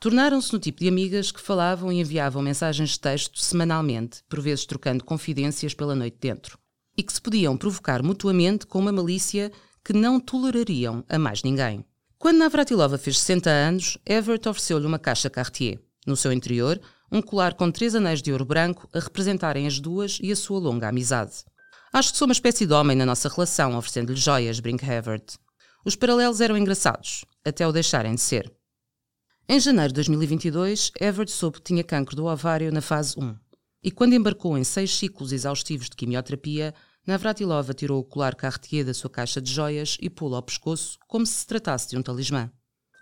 Tornaram-se 0.03 0.51
no 0.51 0.59
tipo 0.59 0.81
de 0.81 0.89
amigas 0.89 1.31
que 1.31 1.39
falavam 1.39 1.89
e 1.89 2.01
enviavam 2.01 2.41
mensagens 2.41 2.89
de 2.89 2.99
texto 2.99 3.39
semanalmente, 3.39 4.21
por 4.27 4.41
vezes 4.41 4.65
trocando 4.65 5.01
confidências 5.01 5.73
pela 5.73 5.95
noite 5.95 6.17
dentro, 6.19 6.59
e 6.97 7.01
que 7.01 7.13
se 7.13 7.21
podiam 7.21 7.55
provocar 7.55 8.03
mutuamente 8.03 8.67
com 8.67 8.79
uma 8.79 8.91
malícia 8.91 9.49
que 9.81 9.93
não 9.93 10.19
tolerariam 10.19 11.05
a 11.07 11.17
mais 11.17 11.41
ninguém. 11.41 11.85
Quando 12.19 12.39
Navratilova 12.39 12.97
fez 12.97 13.17
60 13.17 13.49
anos, 13.49 13.97
Everett 14.05 14.49
ofereceu-lhe 14.49 14.85
uma 14.85 14.99
caixa 14.99 15.29
Cartier. 15.29 15.79
No 16.05 16.17
seu 16.17 16.33
interior, 16.33 16.81
um 17.09 17.21
colar 17.21 17.53
com 17.53 17.71
três 17.71 17.95
anéis 17.95 18.21
de 18.21 18.29
ouro 18.33 18.43
branco 18.43 18.89
a 18.93 18.99
representarem 18.99 19.65
as 19.65 19.79
duas 19.79 20.19
e 20.21 20.33
a 20.33 20.35
sua 20.35 20.59
longa 20.59 20.89
amizade. 20.89 21.45
Acho 21.93 22.11
que 22.11 22.17
sou 22.17 22.27
uma 22.27 22.33
espécie 22.33 22.65
de 22.65 22.73
homem 22.73 22.97
na 22.97 23.05
nossa 23.05 23.29
relação, 23.29 23.77
oferecendo-lhe 23.77 24.19
joias, 24.19 24.59
brinca 24.59 24.85
Everett. 24.85 25.37
Os 25.85 25.95
paralelos 25.95 26.41
eram 26.41 26.57
engraçados, 26.57 27.23
até 27.45 27.65
o 27.65 27.71
deixarem 27.71 28.15
de 28.15 28.21
ser. 28.21 28.51
Em 29.47 29.59
janeiro 29.59 29.89
de 29.89 29.95
2022, 29.95 30.91
Everett 31.01 31.29
soube 31.29 31.57
que 31.57 31.63
tinha 31.63 31.83
cancro 31.83 32.15
do 32.15 32.25
ovário 32.25 32.71
na 32.71 32.79
fase 32.79 33.19
1. 33.19 33.35
E 33.83 33.91
quando 33.91 34.13
embarcou 34.13 34.57
em 34.57 34.63
seis 34.63 34.95
ciclos 34.95 35.33
exaustivos 35.33 35.89
de 35.89 35.97
quimioterapia, 35.97 36.73
Navratilova 37.05 37.73
tirou 37.73 37.99
o 37.99 38.03
colar 38.05 38.35
Cartier 38.35 38.85
da 38.85 38.93
sua 38.93 39.09
caixa 39.09 39.41
de 39.41 39.51
joias 39.51 39.97
e 40.01 40.09
pô-lo 40.09 40.35
ao 40.35 40.41
pescoço 40.41 40.97
como 41.09 41.25
se 41.25 41.33
se 41.33 41.47
tratasse 41.47 41.89
de 41.89 41.97
um 41.97 42.01
talismã. 42.01 42.49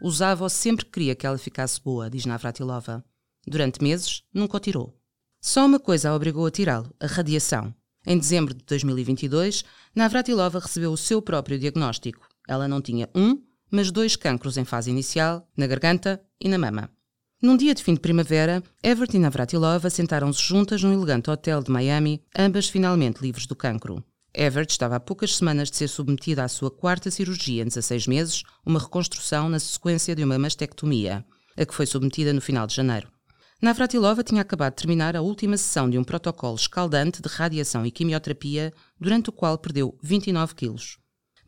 Usava-o 0.01 0.49
sempre 0.49 0.85
que 0.85 0.91
queria 0.91 1.15
que 1.15 1.27
ela 1.27 1.37
ficasse 1.37 1.79
boa, 1.79 2.09
diz 2.09 2.25
Navratilova. 2.25 3.05
Durante 3.45 3.83
meses, 3.83 4.23
nunca 4.33 4.57
o 4.57 4.59
tirou. 4.59 4.99
Só 5.39 5.63
uma 5.63 5.79
coisa 5.79 6.09
a 6.09 6.15
obrigou 6.15 6.47
a 6.47 6.51
tirá-lo, 6.51 6.91
a 6.99 7.05
radiação. 7.05 7.71
Em 8.03 8.17
dezembro 8.17 8.55
de 8.55 8.63
2022, 8.65 9.63
Navratilova 9.93 10.57
recebeu 10.57 10.91
o 10.91 10.97
seu 10.97 11.21
próprio 11.21 11.59
diagnóstico. 11.59 12.27
Ela 12.47 12.67
não 12.67 12.81
tinha 12.81 13.07
um, 13.13 13.39
mas 13.71 13.89
dois 13.89 14.15
cancros 14.15 14.57
em 14.57 14.65
fase 14.65 14.91
inicial, 14.91 15.47
na 15.55 15.65
garganta 15.65 16.21
e 16.39 16.49
na 16.49 16.57
mama. 16.57 16.89
Num 17.41 17.57
dia 17.57 17.73
de 17.73 17.83
fim 17.83 17.95
de 17.95 17.99
primavera, 17.99 18.61
Everett 18.83 19.15
e 19.15 19.19
Navratilova 19.19 19.89
sentaram-se 19.89 20.43
juntas 20.43 20.83
num 20.83 20.93
elegante 20.93 21.31
hotel 21.31 21.63
de 21.63 21.71
Miami, 21.71 22.21
ambas 22.37 22.69
finalmente 22.69 23.21
livres 23.21 23.47
do 23.47 23.55
cancro. 23.55 24.03
Everett 24.33 24.71
estava 24.71 24.97
há 24.97 24.99
poucas 24.99 25.35
semanas 25.35 25.71
de 25.71 25.77
ser 25.77 25.87
submetida 25.87 26.43
à 26.43 26.47
sua 26.47 26.69
quarta 26.69 27.09
cirurgia 27.09 27.63
em 27.63 27.67
16 27.67 28.05
meses, 28.05 28.43
uma 28.65 28.79
reconstrução 28.79 29.49
na 29.49 29.59
sequência 29.59 30.15
de 30.15 30.23
uma 30.23 30.37
mastectomia, 30.37 31.25
a 31.57 31.65
que 31.65 31.73
foi 31.73 31.85
submetida 31.85 32.31
no 32.31 32.41
final 32.41 32.67
de 32.67 32.75
janeiro. 32.75 33.09
Navratilova 33.61 34.23
tinha 34.23 34.41
acabado 34.41 34.73
de 34.73 34.77
terminar 34.77 35.15
a 35.15 35.21
última 35.21 35.57
sessão 35.57 35.89
de 35.89 35.97
um 35.97 36.03
protocolo 36.03 36.55
escaldante 36.55 37.21
de 37.21 37.29
radiação 37.29 37.85
e 37.85 37.91
quimioterapia, 37.91 38.71
durante 38.99 39.29
o 39.29 39.33
qual 39.33 39.57
perdeu 39.57 39.97
29 40.01 40.55
quilos. 40.55 41.00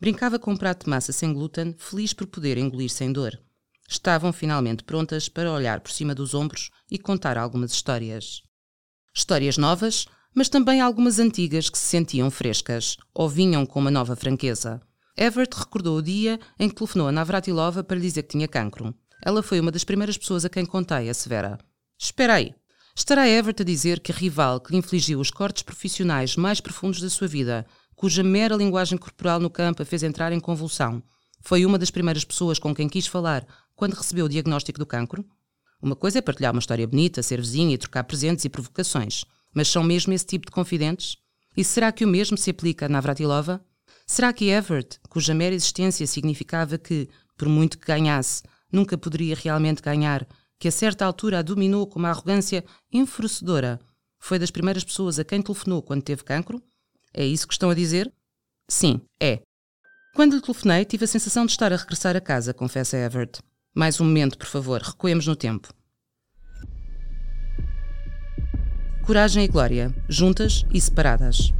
Brincava 0.04 0.38
com 0.38 0.52
um 0.52 0.56
prato 0.58 0.84
de 0.84 0.90
massa 0.90 1.12
sem 1.14 1.32
glúten, 1.32 1.74
feliz 1.78 2.12
por 2.12 2.26
poder 2.26 2.58
engolir 2.58 2.90
sem 2.90 3.10
dor. 3.10 3.40
Estavam 3.88 4.34
finalmente 4.34 4.84
prontas 4.84 5.30
para 5.30 5.50
olhar 5.50 5.80
por 5.80 5.90
cima 5.90 6.14
dos 6.14 6.34
ombros 6.34 6.70
e 6.90 6.98
contar 6.98 7.38
algumas 7.38 7.72
histórias. 7.72 8.42
Histórias 9.14 9.56
novas, 9.56 10.04
mas 10.34 10.50
também 10.50 10.78
algumas 10.82 11.18
antigas 11.18 11.70
que 11.70 11.78
se 11.78 11.86
sentiam 11.86 12.30
frescas, 12.30 12.98
ou 13.14 13.30
vinham 13.30 13.64
com 13.64 13.80
uma 13.80 13.90
nova 13.90 14.14
franqueza. 14.14 14.78
Everett 15.16 15.58
recordou 15.58 15.96
o 15.96 16.02
dia 16.02 16.38
em 16.58 16.68
que 16.68 16.74
telefonou 16.74 17.08
a 17.08 17.12
Navratilova 17.12 17.82
para 17.82 17.96
lhe 17.96 18.02
dizer 18.02 18.24
que 18.24 18.32
tinha 18.32 18.46
cancro. 18.46 18.94
Ela 19.24 19.42
foi 19.42 19.58
uma 19.58 19.72
das 19.72 19.84
primeiras 19.84 20.18
pessoas 20.18 20.44
a 20.44 20.50
quem 20.50 20.66
contei, 20.66 21.08
a 21.08 21.14
Severa. 21.14 21.58
Espera 21.98 22.34
aí. 22.34 22.54
Estará 22.94 23.26
Everett 23.26 23.62
a 23.62 23.64
dizer 23.64 24.00
que 24.00 24.12
a 24.12 24.14
rival 24.14 24.60
que 24.60 24.70
lhe 24.70 24.78
infligiu 24.78 25.18
os 25.18 25.30
cortes 25.30 25.62
profissionais 25.62 26.36
mais 26.36 26.60
profundos 26.60 27.00
da 27.00 27.08
sua 27.08 27.26
vida 27.26 27.66
cuja 27.94 28.22
mera 28.22 28.56
linguagem 28.56 28.98
corporal 28.98 29.40
no 29.40 29.50
campo 29.50 29.82
a 29.82 29.84
fez 29.84 30.02
entrar 30.02 30.32
em 30.32 30.40
convulsão, 30.40 31.02
foi 31.40 31.66
uma 31.66 31.78
das 31.78 31.90
primeiras 31.90 32.24
pessoas 32.24 32.58
com 32.58 32.74
quem 32.74 32.88
quis 32.88 33.06
falar 33.06 33.46
quando 33.76 33.94
recebeu 33.94 34.26
o 34.26 34.28
diagnóstico 34.28 34.78
do 34.78 34.86
cancro? 34.86 35.24
Uma 35.80 35.94
coisa 35.94 36.18
é 36.18 36.22
partilhar 36.22 36.52
uma 36.52 36.60
história 36.60 36.86
bonita, 36.86 37.22
ser 37.22 37.40
vizinha 37.40 37.74
e 37.74 37.78
trocar 37.78 38.04
presentes 38.04 38.44
e 38.44 38.48
provocações, 38.48 39.24
mas 39.54 39.68
são 39.68 39.82
mesmo 39.82 40.12
esse 40.14 40.24
tipo 40.24 40.46
de 40.46 40.52
confidentes? 40.52 41.16
E 41.56 41.62
será 41.62 41.92
que 41.92 42.04
o 42.04 42.08
mesmo 42.08 42.38
se 42.38 42.50
aplica 42.50 42.86
a 42.86 42.88
Navratilova? 42.88 43.64
Será 44.06 44.32
que 44.32 44.46
Everett, 44.46 44.98
cuja 45.08 45.34
mera 45.34 45.54
existência 45.54 46.06
significava 46.06 46.78
que, 46.78 47.08
por 47.36 47.48
muito 47.48 47.78
que 47.78 47.86
ganhasse, 47.86 48.42
nunca 48.72 48.96
poderia 48.96 49.36
realmente 49.36 49.82
ganhar, 49.82 50.26
que 50.58 50.68
a 50.68 50.72
certa 50.72 51.04
altura 51.04 51.40
a 51.40 51.42
dominou 51.42 51.86
com 51.86 51.98
uma 51.98 52.08
arrogância 52.08 52.64
enfurecedora, 52.90 53.78
foi 54.18 54.38
das 54.38 54.50
primeiras 54.50 54.82
pessoas 54.82 55.18
a 55.18 55.24
quem 55.24 55.42
telefonou 55.42 55.82
quando 55.82 56.02
teve 56.02 56.24
cancro? 56.24 56.62
É 57.14 57.24
isso 57.24 57.46
que 57.46 57.54
estão 57.54 57.70
a 57.70 57.74
dizer? 57.74 58.12
Sim, 58.68 59.00
é. 59.20 59.40
Quando 60.14 60.34
lhe 60.34 60.40
telefonei, 60.40 60.84
tive 60.84 61.04
a 61.04 61.08
sensação 61.08 61.46
de 61.46 61.52
estar 61.52 61.72
a 61.72 61.76
regressar 61.76 62.16
a 62.16 62.20
casa, 62.20 62.52
confessa 62.52 62.96
Everett. 62.96 63.40
Mais 63.74 64.00
um 64.00 64.04
momento, 64.04 64.36
por 64.36 64.46
favor, 64.46 64.80
recuemos 64.80 65.26
no 65.26 65.36
tempo. 65.36 65.72
Coragem 69.06 69.44
e 69.44 69.48
Glória, 69.48 69.94
juntas 70.08 70.64
e 70.72 70.80
separadas. 70.80 71.52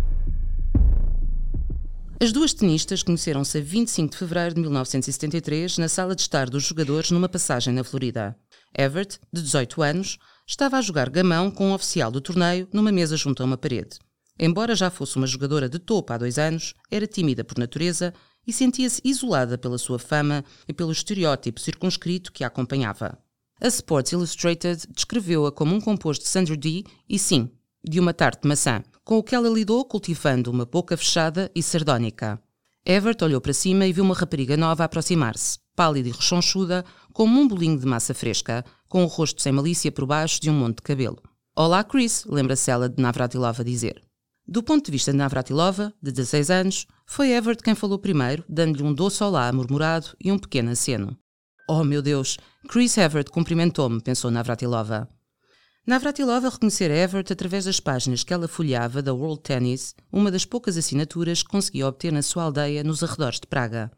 As 2.20 2.32
duas 2.32 2.54
tenistas 2.54 3.02
conheceram-se 3.02 3.58
a 3.58 3.61
25 3.61 4.12
de 4.12 4.18
fevereiro 4.18 4.54
de 4.54 4.61
1973 4.61 5.78
na 5.78 5.88
sala 5.88 6.16
de 6.16 6.23
estar 6.23 6.49
dos 6.49 6.64
jogadores 6.64 7.11
numa 7.11 7.28
passagem 7.28 7.75
na 7.75 7.84
Florida. 7.84 8.37
Everett, 8.76 9.20
de 9.32 9.42
18 9.42 9.82
anos, 9.82 10.18
estava 10.46 10.78
a 10.78 10.80
jogar 10.80 11.11
gamão 11.11 11.50
com 11.50 11.66
um 11.66 11.75
oficial 11.75 12.11
do 12.11 12.20
torneio 12.20 12.68
numa 12.73 12.90
mesa 12.90 13.16
junto 13.16 13.42
a 13.42 13.46
uma 13.46 13.58
parede. 13.58 13.99
Embora 14.38 14.75
já 14.75 14.91
fosse 14.91 15.17
uma 15.17 15.26
jogadora 15.26 15.69
de 15.69 15.79
topo 15.79 16.12
há 16.12 16.19
dois 16.19 16.38
anos, 16.38 16.75
era 16.91 17.07
tímida 17.07 17.45
por 17.45 17.57
natureza 17.57 18.12
e 18.47 18.53
sentia-se 18.53 19.00
isolada 19.05 19.57
pela 19.57 19.79
sua 19.79 19.99
fama 19.99 20.45
e 20.69 20.73
pelo 20.73 20.93
estereótipo 20.93 21.61
circunscrito 21.61 22.33
que 22.33 22.43
a 22.43 22.49
acompanhava. 22.49 23.19
A 23.61 23.69
Sports 23.69 24.12
Illustrated 24.12 24.87
descreveu-a 24.91 25.53
como 25.53 25.75
um 25.75 25.81
composto 25.81 26.25
de 26.25 26.31
Sandra 26.31 26.57
Dee 26.57 26.85
e, 27.09 27.19
sim, 27.19 27.49
de 27.83 28.00
uma 28.00 28.12
tarte 28.12 28.43
de 28.43 28.49
maçã, 28.49 28.83
com 29.05 29.19
o 29.19 29.23
que 29.23 29.35
ela 29.35 29.49
lidou 29.49 29.85
cultivando 29.85 30.50
uma 30.50 30.64
boca 30.64 30.97
fechada 30.97 31.50
e 31.55 31.62
sardónica. 31.62 32.41
Everett 32.85 33.23
olhou 33.23 33.41
para 33.41 33.53
cima 33.53 33.87
e 33.87 33.93
viu 33.93 34.05
uma 34.05 34.14
rapariga 34.14 34.57
nova 34.57 34.85
aproximar-se, 34.85 35.59
pálida 35.76 36.09
e 36.09 36.12
rechonchuda, 36.12 36.85
como 37.12 37.41
um 37.41 37.47
bolinho 37.47 37.79
de 37.79 37.87
massa 37.87 38.12
fresca, 38.12 38.64
com 38.88 39.05
o 39.05 39.07
rosto 39.07 39.41
sem 39.41 39.53
malícia 39.53 39.93
por 39.93 40.05
baixo 40.05 40.41
de 40.41 40.50
um 40.50 40.55
monte 40.55 40.76
de 40.76 40.83
cabelo. 40.83 41.23
Olá, 41.57 41.85
Chris, 41.85 42.25
lembra-se 42.26 42.71
ela 42.71 42.88
de 42.88 43.00
Navratilova 43.00 43.64
dizer. 43.64 44.03
Do 44.46 44.62
ponto 44.62 44.84
de 44.84 44.92
vista 44.92 45.10
de 45.10 45.16
Navratilova, 45.16 45.94
de 46.02 46.12
16 46.12 46.50
anos, 46.50 46.86
foi 47.06 47.30
Everett 47.30 47.62
quem 47.62 47.74
falou 47.74 47.98
primeiro, 47.98 48.44
dando-lhe 48.46 48.82
um 48.82 48.92
doce 48.92 49.24
olá 49.24 49.50
murmurado 49.50 50.08
e 50.22 50.30
um 50.30 50.38
pequeno 50.38 50.70
aceno. 50.70 51.16
Oh, 51.66 51.82
meu 51.82 52.02
Deus! 52.02 52.36
Chris 52.68 52.98
Everett 52.98 53.30
cumprimentou-me, 53.30 54.02
pensou 54.02 54.30
Navratilova. 54.30 55.08
Navratilova 55.86 56.50
reconhecera 56.50 56.94
Everett 56.94 57.32
através 57.32 57.64
das 57.64 57.80
páginas 57.80 58.22
que 58.22 58.34
ela 58.34 58.46
folheava 58.46 59.00
da 59.00 59.14
World 59.14 59.40
Tennis, 59.40 59.94
uma 60.12 60.30
das 60.30 60.44
poucas 60.44 60.76
assinaturas 60.76 61.42
que 61.42 61.48
conseguia 61.48 61.86
obter 61.86 62.12
na 62.12 62.20
sua 62.20 62.42
aldeia 62.42 62.84
nos 62.84 63.02
arredores 63.02 63.40
de 63.40 63.46
Praga. 63.46 63.90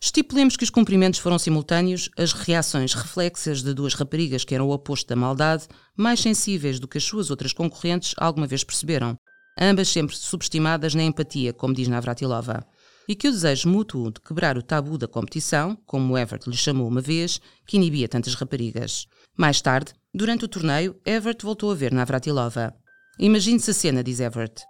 Estipulemos 0.00 0.56
que 0.56 0.62
os 0.62 0.70
cumprimentos 0.70 1.18
foram 1.18 1.40
simultâneos, 1.40 2.08
as 2.16 2.32
reações 2.32 2.94
reflexas 2.94 3.64
de 3.64 3.74
duas 3.74 3.94
raparigas 3.94 4.44
que 4.44 4.54
eram 4.54 4.68
o 4.68 4.72
oposto 4.72 5.08
da 5.08 5.16
maldade, 5.16 5.66
mais 5.96 6.20
sensíveis 6.20 6.78
do 6.78 6.86
que 6.86 6.98
as 6.98 7.04
suas 7.04 7.30
outras 7.30 7.52
concorrentes 7.52 8.14
alguma 8.16 8.46
vez 8.46 8.62
perceberam, 8.62 9.18
ambas 9.60 9.88
sempre 9.88 10.16
subestimadas 10.16 10.94
na 10.94 11.02
empatia, 11.02 11.52
como 11.52 11.74
diz 11.74 11.88
Navratilova, 11.88 12.66
e 13.08 13.14
que 13.14 13.28
o 13.28 13.32
desejo 13.32 13.68
mútuo 13.68 14.10
de 14.10 14.20
quebrar 14.20 14.58
o 14.58 14.62
tabu 14.62 14.98
da 14.98 15.08
competição, 15.08 15.76
como 15.86 16.16
Everett 16.16 16.48
lhe 16.48 16.56
chamou 16.56 16.86
uma 16.86 17.00
vez, 17.00 17.40
que 17.66 17.76
inibia 17.76 18.08
tantas 18.08 18.34
raparigas. 18.34 19.06
Mais 19.36 19.60
tarde, 19.60 19.92
Durante 20.12 20.46
o 20.46 20.48
torneio, 20.48 20.98
Everett 21.04 21.44
voltou 21.44 21.70
a 21.70 21.74
ver 21.74 21.92
Navratilova. 21.92 22.74
Imagine-se 23.18 23.70
a 23.70 23.74
cena, 23.74 24.02
diz 24.02 24.20
Everett. 24.20 24.64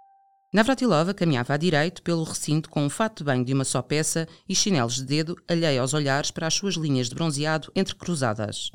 Navratilova 0.53 1.13
caminhava 1.13 1.53
à 1.53 1.57
direito 1.57 2.03
pelo 2.03 2.23
recinto 2.23 2.69
com 2.69 2.83
um 2.85 2.89
fato 2.89 3.19
de 3.19 3.23
banho 3.23 3.45
de 3.45 3.53
uma 3.53 3.63
só 3.63 3.81
peça 3.81 4.27
e 4.47 4.53
chinelos 4.53 4.95
de 4.95 5.05
dedo 5.05 5.37
alheio 5.47 5.81
aos 5.81 5.93
olhares 5.93 6.29
para 6.29 6.45
as 6.45 6.53
suas 6.53 6.75
linhas 6.75 7.07
de 7.07 7.15
bronzeado 7.15 7.71
entrecruzadas. 7.73 8.69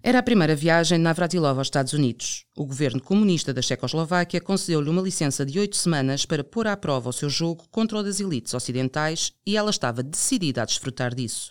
Era 0.00 0.20
a 0.20 0.22
primeira 0.22 0.54
viagem 0.54 0.96
de 0.96 1.02
Navratilova 1.02 1.60
aos 1.60 1.66
Estados 1.66 1.92
Unidos. 1.92 2.44
O 2.56 2.64
governo 2.64 3.02
comunista 3.02 3.52
da 3.52 3.60
Checoslováquia 3.60 4.40
concedeu-lhe 4.40 4.88
uma 4.88 5.02
licença 5.02 5.44
de 5.44 5.58
oito 5.58 5.76
semanas 5.76 6.24
para 6.24 6.44
pôr 6.44 6.68
à 6.68 6.76
prova 6.76 7.10
o 7.10 7.12
seu 7.12 7.28
jogo 7.28 7.64
contra 7.68 7.98
o 7.98 8.02
das 8.02 8.20
elites 8.20 8.54
ocidentais 8.54 9.32
e 9.44 9.56
ela 9.56 9.70
estava 9.70 10.02
decidida 10.02 10.62
a 10.62 10.64
desfrutar 10.64 11.12
disso. 11.12 11.50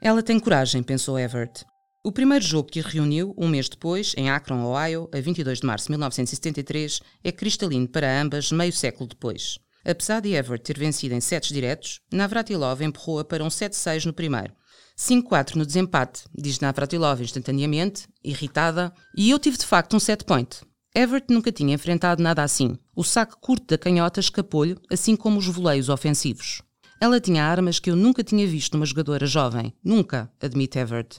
Ela 0.00 0.22
tem 0.22 0.40
coragem, 0.40 0.82
pensou 0.82 1.18
Everett. 1.18 1.66
O 2.02 2.10
primeiro 2.10 2.44
jogo 2.44 2.70
que 2.70 2.80
reuniu, 2.80 3.34
um 3.36 3.46
mês 3.46 3.68
depois, 3.68 4.14
em 4.16 4.30
Akron, 4.30 4.64
Ohio, 4.64 5.10
a 5.12 5.20
22 5.20 5.60
de 5.60 5.66
março 5.66 5.86
de 5.86 5.92
1973, 5.92 7.00
é 7.22 7.30
cristalino 7.30 7.88
para 7.88 8.22
ambas 8.22 8.50
meio 8.50 8.72
século 8.72 9.06
depois. 9.06 9.58
Apesar 9.84 10.20
de 10.20 10.32
Everett 10.32 10.64
ter 10.64 10.78
vencido 10.78 11.14
em 11.14 11.20
sets 11.20 11.50
diretos, 11.50 12.00
Navratilova 12.10 12.84
empurrou-a 12.84 13.24
para 13.24 13.44
um 13.44 13.48
7-6 13.48 14.06
no 14.06 14.14
primeiro. 14.14 14.57
5-4 14.98 15.54
no 15.54 15.64
desempate, 15.64 16.24
diz 16.36 16.58
Navratilova 16.58 17.22
instantaneamente, 17.22 18.08
irritada, 18.22 18.92
e 19.16 19.30
eu 19.30 19.38
tive 19.38 19.56
de 19.56 19.64
facto 19.64 19.94
um 19.94 20.00
set 20.00 20.24
point. 20.24 20.60
Everett 20.92 21.32
nunca 21.32 21.52
tinha 21.52 21.72
enfrentado 21.72 22.20
nada 22.20 22.42
assim. 22.42 22.76
O 22.96 23.04
saque 23.04 23.36
curto 23.40 23.68
da 23.68 23.78
canhota 23.78 24.18
escapou-lhe, 24.18 24.76
assim 24.90 25.14
como 25.14 25.38
os 25.38 25.46
voleios 25.46 25.88
ofensivos. 25.88 26.62
Ela 27.00 27.20
tinha 27.20 27.44
armas 27.44 27.78
que 27.78 27.88
eu 27.88 27.94
nunca 27.94 28.24
tinha 28.24 28.44
visto 28.44 28.74
numa 28.74 28.84
jogadora 28.84 29.24
jovem. 29.24 29.72
Nunca, 29.84 30.28
admite 30.40 30.80
Everett. 30.80 31.18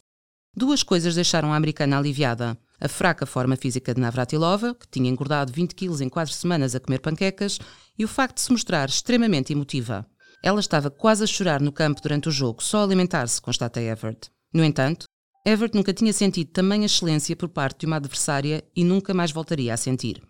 Duas 0.53 0.83
coisas 0.83 1.15
deixaram 1.15 1.53
a 1.53 1.55
americana 1.55 1.97
aliviada. 1.97 2.57
A 2.81 2.89
fraca 2.89 3.25
forma 3.25 3.55
física 3.55 3.93
de 3.93 4.01
Navratilova, 4.01 4.75
que 4.75 4.87
tinha 4.89 5.09
engordado 5.09 5.53
20 5.53 5.73
quilos 5.73 6.01
em 6.01 6.09
quatro 6.09 6.33
semanas 6.33 6.75
a 6.75 6.81
comer 6.81 6.99
panquecas, 6.99 7.59
e 7.97 8.03
o 8.03 8.09
facto 8.09 8.35
de 8.35 8.41
se 8.41 8.51
mostrar 8.51 8.89
extremamente 8.89 9.53
emotiva. 9.53 10.05
Ela 10.41 10.59
estava 10.59 10.89
quase 10.89 11.23
a 11.23 11.27
chorar 11.27 11.61
no 11.61 11.71
campo 11.71 12.01
durante 12.01 12.29
o 12.29 12.31
jogo, 12.31 12.63
só 12.63 12.79
a 12.79 12.83
alimentar-se, 12.83 13.41
constata 13.41 13.81
Everett. 13.81 14.29
No 14.53 14.63
entanto, 14.63 15.05
Everett 15.45 15.75
nunca 15.75 15.93
tinha 15.93 16.13
sentido 16.13 16.51
tamanha 16.51 16.85
excelência 16.85 17.35
por 17.35 17.49
parte 17.49 17.81
de 17.81 17.85
uma 17.85 17.97
adversária 17.97 18.63
e 18.75 18.83
nunca 18.83 19.13
mais 19.13 19.31
voltaria 19.31 19.73
a 19.73 19.77
sentir. 19.77 20.21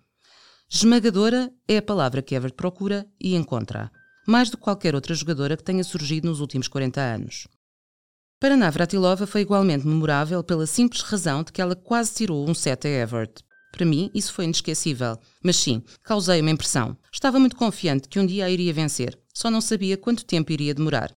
Esmagadora 0.70 1.52
é 1.68 1.78
a 1.78 1.82
palavra 1.82 2.22
que 2.22 2.36
Everett 2.36 2.56
procura 2.56 3.08
e 3.20 3.36
encontra, 3.36 3.92
mais 4.28 4.50
do 4.50 4.58
que 4.58 4.64
qualquer 4.64 4.96
outra 4.96 5.16
jogadora 5.16 5.58
que 5.58 5.64
tenha 5.64 5.84
surgido 5.84 6.28
nos 6.28 6.40
últimos 6.40 6.68
40 6.68 7.02
anos. 7.02 7.48
Para 8.40 8.56
Navratilova 8.56 9.28
foi 9.28 9.42
igualmente 9.42 9.86
memorável 9.86 10.44
pela 10.44 10.66
simples 10.66 11.02
razão 11.02 11.44
de 11.44 11.52
que 11.52 11.62
ela 11.62 11.76
quase 11.76 12.14
tirou 12.14 12.50
um 12.50 12.54
set 12.54 12.88
a 12.88 12.90
Everett. 12.90 13.44
Para 13.72 13.86
mim, 13.86 14.10
isso 14.14 14.34
foi 14.34 14.46
inesquecível. 14.46 15.20
Mas 15.44 15.58
sim, 15.58 15.84
causei 16.04 16.40
uma 16.40 16.50
impressão. 16.50 16.98
Estava 17.12 17.40
muito 17.40 17.56
confiante 17.56 18.08
que 18.08 18.20
um 18.20 18.26
dia 18.26 18.46
a 18.46 18.50
iria 18.50 18.74
vencer, 18.74 19.20
só 19.40 19.50
não 19.50 19.62
sabia 19.62 19.96
quanto 19.96 20.26
tempo 20.26 20.52
iria 20.52 20.74
demorar. 20.74 21.14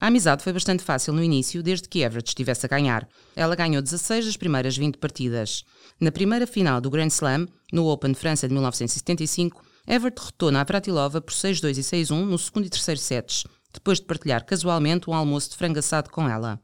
A 0.00 0.06
amizade 0.06 0.44
foi 0.44 0.52
bastante 0.52 0.84
fácil 0.84 1.12
no 1.12 1.20
início, 1.20 1.64
desde 1.64 1.88
que 1.88 1.98
Everett 1.98 2.28
estivesse 2.28 2.64
a 2.64 2.68
ganhar. 2.68 3.08
Ela 3.34 3.56
ganhou 3.56 3.82
16 3.82 4.24
das 4.24 4.36
primeiras 4.36 4.76
20 4.76 4.98
partidas. 4.98 5.64
Na 5.98 6.12
primeira 6.12 6.46
final 6.46 6.80
do 6.80 6.88
Grand 6.88 7.08
Slam, 7.08 7.48
no 7.72 7.88
Open 7.88 8.14
França 8.14 8.46
de 8.46 8.54
1975, 8.54 9.64
Everett 9.84 10.20
derrotou 10.20 10.52
Navratilova 10.52 11.20
por 11.20 11.32
6-2 11.32 11.78
e 11.78 11.80
6-1 11.80 12.24
no 12.24 12.38
segundo 12.38 12.66
e 12.66 12.70
terceiro 12.70 13.00
sets, 13.00 13.42
depois 13.72 13.98
de 13.98 14.06
partilhar 14.06 14.44
casualmente 14.44 15.10
um 15.10 15.14
almoço 15.14 15.50
de 15.50 15.56
frango 15.56 15.80
assado 15.80 16.08
com 16.10 16.28
ela. 16.28 16.60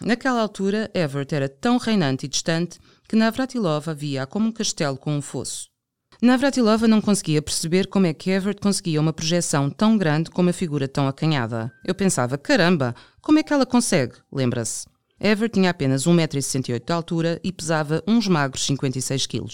Naquela 0.00 0.40
altura, 0.40 0.90
Everett 0.94 1.34
era 1.34 1.50
tão 1.50 1.76
reinante 1.76 2.24
e 2.24 2.28
distante 2.30 2.78
que 3.06 3.14
Navratilova 3.14 3.92
via-a 3.92 4.26
como 4.26 4.48
um 4.48 4.52
castelo 4.52 4.96
com 4.96 5.14
um 5.14 5.20
fosso. 5.20 5.73
Navratilova 6.24 6.88
não 6.88 7.02
conseguia 7.02 7.42
perceber 7.42 7.86
como 7.86 8.06
é 8.06 8.14
que 8.14 8.30
Everett 8.30 8.58
conseguia 8.58 8.98
uma 8.98 9.12
projeção 9.12 9.68
tão 9.68 9.98
grande 9.98 10.30
com 10.30 10.40
uma 10.40 10.54
figura 10.54 10.88
tão 10.88 11.06
acanhada. 11.06 11.70
Eu 11.84 11.94
pensava, 11.94 12.38
caramba, 12.38 12.94
como 13.20 13.38
é 13.38 13.42
que 13.42 13.52
ela 13.52 13.66
consegue? 13.66 14.14
Lembra-se. 14.32 14.86
Everett 15.20 15.52
tinha 15.52 15.68
apenas 15.68 16.06
1,68m 16.06 16.82
de 16.82 16.92
altura 16.94 17.38
e 17.44 17.52
pesava 17.52 18.02
uns 18.08 18.26
magros 18.26 18.64
56 18.64 19.26
kg. 19.26 19.44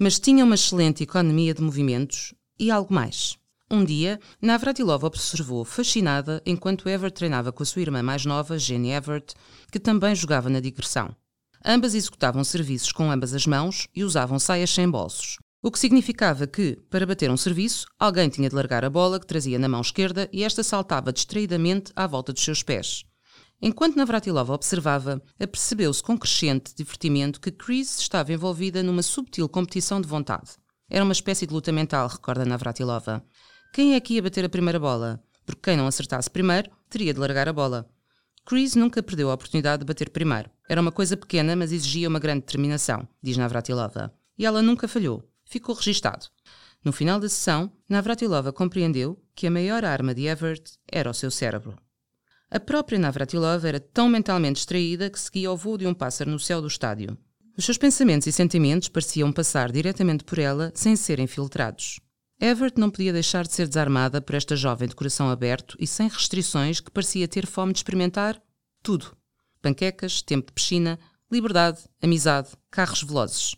Mas 0.00 0.18
tinha 0.18 0.44
uma 0.44 0.56
excelente 0.56 1.04
economia 1.04 1.54
de 1.54 1.62
movimentos 1.62 2.34
e 2.58 2.72
algo 2.72 2.92
mais. 2.92 3.36
Um 3.70 3.84
dia, 3.84 4.18
Navratilova 4.42 5.06
observou, 5.06 5.64
fascinada, 5.64 6.42
enquanto 6.44 6.88
Everett 6.88 7.14
treinava 7.14 7.52
com 7.52 7.62
a 7.62 7.66
sua 7.66 7.82
irmã 7.82 8.02
mais 8.02 8.26
nova, 8.26 8.58
Jenny 8.58 8.90
Everett, 8.90 9.32
que 9.70 9.78
também 9.78 10.12
jogava 10.16 10.50
na 10.50 10.58
digressão. 10.58 11.14
Ambas 11.64 11.94
executavam 11.94 12.42
serviços 12.42 12.90
com 12.90 13.12
ambas 13.12 13.32
as 13.32 13.46
mãos 13.46 13.86
e 13.94 14.02
usavam 14.02 14.40
saias 14.40 14.70
sem 14.70 14.90
bolsos, 14.90 15.38
o 15.62 15.70
que 15.70 15.78
significava 15.78 16.46
que, 16.46 16.76
para 16.88 17.06
bater 17.06 17.30
um 17.30 17.36
serviço, 17.36 17.86
alguém 17.98 18.30
tinha 18.30 18.48
de 18.48 18.54
largar 18.54 18.82
a 18.82 18.88
bola 18.88 19.20
que 19.20 19.26
trazia 19.26 19.58
na 19.58 19.68
mão 19.68 19.82
esquerda 19.82 20.28
e 20.32 20.42
esta 20.42 20.62
saltava 20.62 21.12
distraidamente 21.12 21.92
à 21.94 22.06
volta 22.06 22.32
dos 22.32 22.42
seus 22.42 22.62
pés. 22.62 23.04
Enquanto 23.60 23.96
Navratilova 23.96 24.54
observava, 24.54 25.20
apercebeu-se 25.38 26.02
com 26.02 26.16
crescente 26.16 26.74
divertimento 26.74 27.38
que 27.38 27.50
Chris 27.50 27.98
estava 27.98 28.32
envolvida 28.32 28.82
numa 28.82 29.02
subtil 29.02 29.46
competição 29.50 30.00
de 30.00 30.08
vontade. 30.08 30.52
Era 30.88 31.04
uma 31.04 31.12
espécie 31.12 31.46
de 31.46 31.52
luta 31.52 31.70
mental, 31.70 32.08
recorda 32.08 32.46
Navratilova. 32.46 33.22
Quem 33.74 33.94
é 33.94 34.00
que 34.00 34.14
ia 34.14 34.22
bater 34.22 34.46
a 34.46 34.48
primeira 34.48 34.80
bola? 34.80 35.22
Porque 35.44 35.60
quem 35.62 35.76
não 35.76 35.86
acertasse 35.86 36.30
primeiro 36.30 36.70
teria 36.88 37.12
de 37.12 37.20
largar 37.20 37.48
a 37.48 37.52
bola. 37.52 37.86
Chris 38.46 38.74
nunca 38.74 39.02
perdeu 39.02 39.30
a 39.30 39.34
oportunidade 39.34 39.80
de 39.80 39.86
bater 39.86 40.08
primeiro. 40.08 40.50
Era 40.66 40.80
uma 40.80 40.90
coisa 40.90 41.18
pequena, 41.18 41.54
mas 41.54 41.70
exigia 41.70 42.08
uma 42.08 42.18
grande 42.18 42.40
determinação, 42.40 43.06
diz 43.22 43.36
Navratilova. 43.36 44.10
E 44.38 44.46
ela 44.46 44.62
nunca 44.62 44.88
falhou. 44.88 45.29
Ficou 45.50 45.74
registado. 45.74 46.28
No 46.84 46.92
final 46.92 47.18
da 47.18 47.28
sessão, 47.28 47.72
Navratilova 47.88 48.52
compreendeu 48.52 49.20
que 49.34 49.48
a 49.48 49.50
maior 49.50 49.84
arma 49.84 50.14
de 50.14 50.26
Everett 50.26 50.78
era 50.86 51.10
o 51.10 51.14
seu 51.14 51.28
cérebro. 51.28 51.76
A 52.48 52.60
própria 52.60 53.00
Navratilova 53.00 53.68
era 53.68 53.80
tão 53.80 54.08
mentalmente 54.08 54.58
distraída 54.58 55.10
que 55.10 55.18
seguia 55.18 55.50
o 55.50 55.56
voo 55.56 55.76
de 55.76 55.88
um 55.88 55.92
pássaro 55.92 56.30
no 56.30 56.38
céu 56.38 56.60
do 56.60 56.68
estádio. 56.68 57.18
Os 57.58 57.64
seus 57.64 57.76
pensamentos 57.76 58.28
e 58.28 58.32
sentimentos 58.32 58.88
pareciam 58.88 59.32
passar 59.32 59.72
diretamente 59.72 60.22
por 60.22 60.38
ela 60.38 60.70
sem 60.72 60.94
serem 60.94 61.26
filtrados. 61.26 61.98
Everett 62.40 62.78
não 62.78 62.88
podia 62.88 63.12
deixar 63.12 63.44
de 63.44 63.52
ser 63.52 63.66
desarmada 63.66 64.22
por 64.22 64.36
esta 64.36 64.54
jovem 64.54 64.86
de 64.86 64.94
coração 64.94 65.28
aberto 65.28 65.76
e 65.80 65.86
sem 65.86 66.08
restrições 66.08 66.78
que 66.78 66.92
parecia 66.92 67.26
ter 67.26 67.44
fome 67.44 67.72
de 67.72 67.80
experimentar 67.80 68.40
tudo: 68.84 69.16
panquecas, 69.60 70.22
tempo 70.22 70.46
de 70.46 70.52
piscina, 70.52 70.96
liberdade, 71.28 71.80
amizade, 72.00 72.50
carros 72.70 73.02
velozes. 73.02 73.56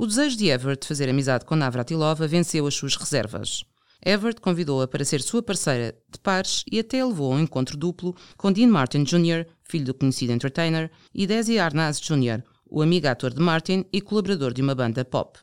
O 0.00 0.06
desejo 0.06 0.36
de 0.36 0.46
Everett 0.46 0.82
de 0.82 0.86
fazer 0.86 1.08
amizade 1.08 1.44
com 1.44 1.56
Navratilova 1.56 2.28
venceu 2.28 2.68
as 2.68 2.74
suas 2.74 2.94
reservas. 2.94 3.64
Everett 4.00 4.40
convidou-a 4.40 4.86
para 4.86 5.04
ser 5.04 5.20
sua 5.20 5.42
parceira 5.42 5.92
de 6.08 6.20
pares 6.20 6.62
e 6.70 6.78
até 6.78 7.04
levou 7.04 7.32
a 7.32 7.34
um 7.34 7.40
encontro 7.40 7.76
duplo 7.76 8.14
com 8.36 8.52
Dean 8.52 8.68
Martin 8.68 9.02
Jr., 9.02 9.44
filho 9.64 9.86
do 9.86 9.94
conhecido 9.94 10.32
entertainer, 10.32 10.88
e 11.12 11.26
Desi 11.26 11.58
Arnaz 11.58 12.00
Jr., 12.00 12.44
o 12.70 12.80
amigo 12.80 13.08
ator 13.08 13.34
de 13.34 13.40
Martin 13.40 13.84
e 13.92 14.00
colaborador 14.00 14.54
de 14.54 14.62
uma 14.62 14.72
banda 14.72 15.04
pop. 15.04 15.36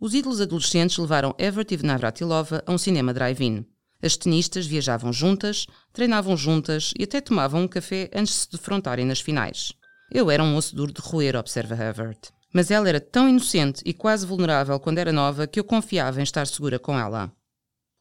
Os 0.00 0.14
ídolos 0.14 0.40
adolescentes 0.40 0.96
levaram 0.96 1.34
Everett 1.38 1.74
e 1.74 1.82
Navratilova 1.82 2.64
a 2.66 2.72
um 2.72 2.78
cinema 2.78 3.12
drive-in. 3.12 3.66
As 4.00 4.16
tenistas 4.16 4.66
viajavam 4.66 5.12
juntas, 5.12 5.66
treinavam 5.92 6.34
juntas 6.34 6.94
e 6.98 7.04
até 7.04 7.20
tomavam 7.20 7.64
um 7.64 7.68
café 7.68 8.08
antes 8.14 8.32
de 8.32 8.40
se 8.40 8.52
defrontarem 8.52 9.04
nas 9.04 9.20
finais. 9.20 9.74
Eu 10.10 10.30
era 10.30 10.42
um 10.42 10.56
osso 10.56 10.74
duro 10.74 10.94
de 10.94 11.00
roer, 11.02 11.36
observa 11.36 11.74
Everett. 11.74 12.32
Mas 12.52 12.70
ela 12.70 12.88
era 12.88 13.00
tão 13.00 13.28
inocente 13.28 13.82
e 13.84 13.92
quase 13.92 14.26
vulnerável 14.26 14.78
quando 14.78 14.98
era 14.98 15.12
nova 15.12 15.46
que 15.46 15.58
eu 15.58 15.64
confiava 15.64 16.20
em 16.20 16.22
estar 16.22 16.46
segura 16.46 16.78
com 16.78 16.98
ela. 16.98 17.32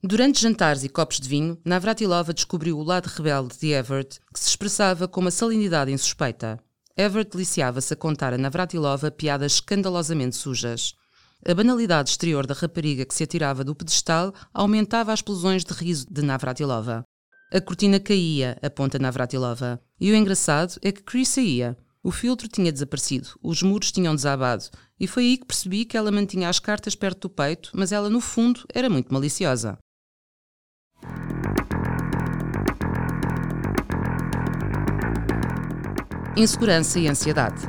Durante 0.03 0.41
jantares 0.41 0.83
e 0.83 0.89
copos 0.89 1.19
de 1.19 1.29
vinho, 1.29 1.59
Navratilova 1.63 2.33
descobriu 2.33 2.77
o 2.77 2.83
lado 2.83 3.05
rebelde 3.05 3.57
de 3.59 3.71
Everett, 3.71 4.19
que 4.33 4.39
se 4.39 4.49
expressava 4.49 5.07
com 5.07 5.21
uma 5.21 5.29
salinidade 5.29 5.91
insuspeita. 5.91 6.59
Everett 6.97 7.31
deliciava-se 7.31 7.93
a 7.93 7.95
contar 7.95 8.33
a 8.33 8.37
Navratilova 8.37 9.11
piadas 9.11 9.53
escandalosamente 9.53 10.35
sujas. 10.35 10.95
A 11.47 11.53
banalidade 11.53 12.09
exterior 12.09 12.45
da 12.45 12.53
rapariga 12.53 13.05
que 13.05 13.13
se 13.13 13.23
atirava 13.23 13.63
do 13.63 13.75
pedestal 13.75 14.33
aumentava 14.53 15.13
as 15.13 15.19
explosões 15.19 15.63
de 15.63 15.73
riso 15.73 16.05
de 16.09 16.21
Navratilova. 16.21 17.03
A 17.53 17.61
cortina 17.61 17.99
caía, 17.99 18.57
aponta 18.61 18.97
Navratilova. 18.97 19.79
E 19.99 20.11
o 20.11 20.15
engraçado 20.15 20.79
é 20.81 20.91
que 20.91 21.03
Chris 21.03 21.29
saía. 21.29 21.77
O 22.03 22.09
filtro 22.09 22.47
tinha 22.47 22.71
desaparecido, 22.71 23.29
os 23.43 23.61
muros 23.61 23.91
tinham 23.91 24.15
desabado, 24.15 24.63
e 24.99 25.05
foi 25.05 25.23
aí 25.23 25.37
que 25.37 25.45
percebi 25.45 25.85
que 25.85 25.95
ela 25.95 26.11
mantinha 26.11 26.49
as 26.49 26.57
cartas 26.57 26.95
perto 26.95 27.27
do 27.27 27.29
peito, 27.29 27.69
mas 27.75 27.91
ela, 27.91 28.09
no 28.09 28.19
fundo, 28.19 28.65
era 28.73 28.89
muito 28.89 29.13
maliciosa. 29.13 29.77
Insegurança 36.35 36.97
e 36.97 37.07
ansiedade. 37.07 37.67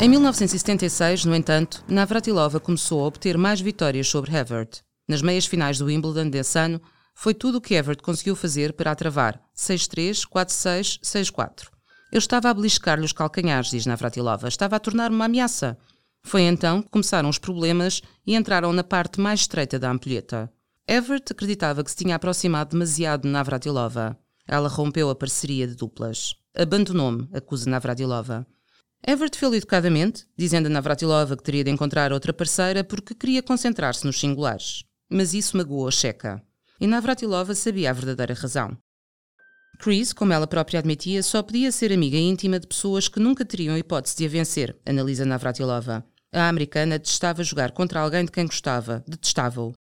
Em 0.00 0.08
1976, 0.08 1.24
no 1.24 1.34
entanto, 1.34 1.84
Navratilova 1.88 2.60
começou 2.60 3.02
a 3.02 3.08
obter 3.08 3.36
mais 3.36 3.60
vitórias 3.60 4.06
sobre 4.06 4.36
Everett. 4.36 4.82
Nas 5.08 5.20
meias 5.20 5.46
finais 5.46 5.78
do 5.78 5.86
Wimbledon 5.86 6.30
desse 6.30 6.60
ano, 6.60 6.80
foi 7.12 7.34
tudo 7.34 7.58
o 7.58 7.60
que 7.60 7.74
Everett 7.74 8.04
conseguiu 8.04 8.36
fazer 8.36 8.72
para 8.74 8.92
a 8.92 8.94
travar 8.94 9.42
6-3, 9.56 10.28
4-6, 10.28 11.00
6-4. 11.00 11.73
Eu 12.14 12.18
estava 12.18 12.48
a 12.48 12.54
beliscar-lhe 12.54 13.04
os 13.04 13.12
calcanhares, 13.12 13.70
diz 13.70 13.86
Navratilova. 13.86 14.46
Estava 14.46 14.76
a 14.76 14.78
tornar-me 14.78 15.16
uma 15.16 15.24
ameaça. 15.24 15.76
Foi 16.22 16.42
então 16.42 16.80
que 16.80 16.88
começaram 16.88 17.28
os 17.28 17.38
problemas 17.38 18.02
e 18.24 18.36
entraram 18.36 18.72
na 18.72 18.84
parte 18.84 19.20
mais 19.20 19.40
estreita 19.40 19.80
da 19.80 19.90
ampulheta. 19.90 20.48
Everett 20.86 21.32
acreditava 21.32 21.82
que 21.82 21.90
se 21.90 21.96
tinha 21.96 22.14
aproximado 22.14 22.70
demasiado 22.70 23.22
de 23.22 23.28
Navratilova. 23.30 24.16
Ela 24.46 24.68
rompeu 24.68 25.10
a 25.10 25.16
parceria 25.16 25.66
de 25.66 25.74
duplas. 25.74 26.36
Abandonou-me, 26.56 27.28
acusa 27.32 27.68
Navratilova. 27.68 28.46
Everett 29.04 29.36
fez 29.36 29.52
educadamente, 29.52 30.24
dizendo 30.38 30.66
a 30.66 30.70
Navratilova 30.70 31.36
que 31.36 31.42
teria 31.42 31.64
de 31.64 31.70
encontrar 31.72 32.12
outra 32.12 32.32
parceira 32.32 32.84
porque 32.84 33.12
queria 33.12 33.42
concentrar-se 33.42 34.06
nos 34.06 34.20
singulares. 34.20 34.84
Mas 35.10 35.34
isso 35.34 35.56
magoou 35.56 35.88
a 35.88 35.90
Checa. 35.90 36.40
E 36.80 36.86
Navratilova 36.86 37.56
sabia 37.56 37.90
a 37.90 37.92
verdadeira 37.92 38.34
razão. 38.34 38.78
Chris, 39.78 40.12
como 40.12 40.32
ela 40.32 40.46
própria 40.46 40.78
admitia, 40.78 41.22
só 41.22 41.42
podia 41.42 41.70
ser 41.70 41.92
amiga 41.92 42.16
íntima 42.16 42.58
de 42.58 42.66
pessoas 42.66 43.08
que 43.08 43.20
nunca 43.20 43.44
teriam 43.44 43.76
hipótese 43.76 44.16
de 44.16 44.26
a 44.26 44.28
vencer, 44.28 44.76
analisa 44.86 45.24
Navratilova. 45.24 46.04
A 46.32 46.48
americana 46.48 46.98
detestava 46.98 47.44
jogar 47.44 47.72
contra 47.72 48.00
alguém 48.00 48.24
de 48.24 48.32
quem 48.32 48.46
gostava, 48.46 49.04
detestava-o. 49.06 49.72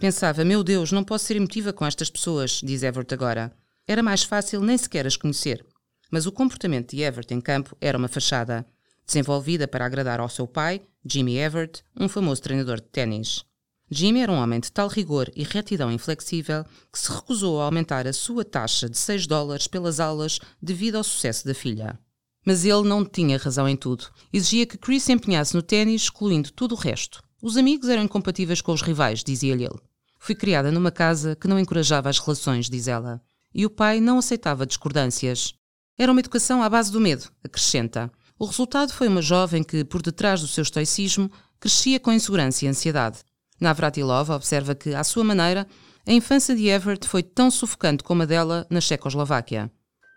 Pensava, 0.00 0.44
meu 0.44 0.64
Deus, 0.64 0.92
não 0.92 1.04
posso 1.04 1.26
ser 1.26 1.36
emotiva 1.36 1.72
com 1.72 1.84
estas 1.84 2.08
pessoas, 2.08 2.60
diz 2.64 2.82
Everett 2.82 3.12
agora. 3.12 3.52
Era 3.86 4.02
mais 4.02 4.22
fácil 4.22 4.60
nem 4.60 4.78
sequer 4.78 5.06
as 5.06 5.16
conhecer. 5.16 5.64
Mas 6.10 6.26
o 6.26 6.32
comportamento 6.32 6.90
de 6.90 7.02
Everett 7.02 7.32
em 7.34 7.40
campo 7.40 7.76
era 7.80 7.98
uma 7.98 8.08
fachada, 8.08 8.66
desenvolvida 9.06 9.68
para 9.68 9.84
agradar 9.84 10.20
ao 10.20 10.28
seu 10.28 10.46
pai, 10.46 10.80
Jimmy 11.04 11.38
Everett, 11.38 11.84
um 11.98 12.08
famoso 12.08 12.42
treinador 12.42 12.80
de 12.80 12.88
ténis. 12.88 13.44
Jimmy 13.90 14.20
era 14.20 14.30
um 14.30 14.36
homem 14.36 14.60
de 14.60 14.70
tal 14.70 14.88
rigor 14.88 15.30
e 15.34 15.42
retidão 15.42 15.90
inflexível 15.90 16.64
que 16.92 16.98
se 16.98 17.10
recusou 17.10 17.60
a 17.60 17.64
aumentar 17.64 18.06
a 18.06 18.12
sua 18.12 18.44
taxa 18.44 18.88
de 18.88 18.96
6 18.96 19.26
dólares 19.26 19.66
pelas 19.66 19.98
aulas 19.98 20.38
devido 20.62 20.96
ao 20.96 21.04
sucesso 21.04 21.46
da 21.46 21.54
filha. 21.54 21.98
Mas 22.46 22.64
ele 22.64 22.88
não 22.88 23.04
tinha 23.04 23.36
razão 23.36 23.68
em 23.68 23.76
tudo. 23.76 24.06
Exigia 24.32 24.66
que 24.66 24.78
Chris 24.78 25.02
se 25.02 25.12
empenhasse 25.12 25.54
no 25.54 25.62
ténis, 25.62 26.02
excluindo 26.02 26.52
tudo 26.52 26.74
o 26.74 26.78
resto. 26.78 27.22
Os 27.42 27.56
amigos 27.56 27.88
eram 27.88 28.04
incompatíveis 28.04 28.60
com 28.60 28.72
os 28.72 28.82
rivais, 28.82 29.24
dizia-lhe 29.24 29.64
ele. 29.64 29.80
Fui 30.18 30.34
criada 30.34 30.70
numa 30.70 30.90
casa 30.90 31.34
que 31.34 31.48
não 31.48 31.58
encorajava 31.58 32.08
as 32.08 32.18
relações, 32.18 32.70
diz 32.70 32.86
ela 32.86 33.20
e 33.54 33.66
o 33.66 33.70
pai 33.70 34.00
não 34.00 34.18
aceitava 34.18 34.66
discordâncias. 34.66 35.54
Era 35.98 36.12
uma 36.12 36.20
educação 36.20 36.62
à 36.62 36.68
base 36.68 36.90
do 36.90 37.00
medo, 37.00 37.30
acrescenta. 37.44 38.10
O 38.38 38.46
resultado 38.46 38.92
foi 38.92 39.08
uma 39.08 39.20
jovem 39.20 39.62
que, 39.62 39.84
por 39.84 40.00
detrás 40.00 40.40
do 40.40 40.48
seu 40.48 40.62
estoicismo, 40.62 41.30
crescia 41.58 42.00
com 42.00 42.12
insegurança 42.12 42.64
e 42.64 42.68
ansiedade. 42.68 43.18
Navratilova 43.60 44.34
observa 44.34 44.74
que, 44.74 44.94
à 44.94 45.04
sua 45.04 45.22
maneira, 45.22 45.66
a 46.06 46.12
infância 46.12 46.56
de 46.56 46.66
Everett 46.68 47.06
foi 47.06 47.22
tão 47.22 47.50
sufocante 47.50 48.02
como 48.02 48.22
a 48.22 48.26
dela 48.26 48.66
na 48.70 48.80
Checoslováquia. 48.80 49.70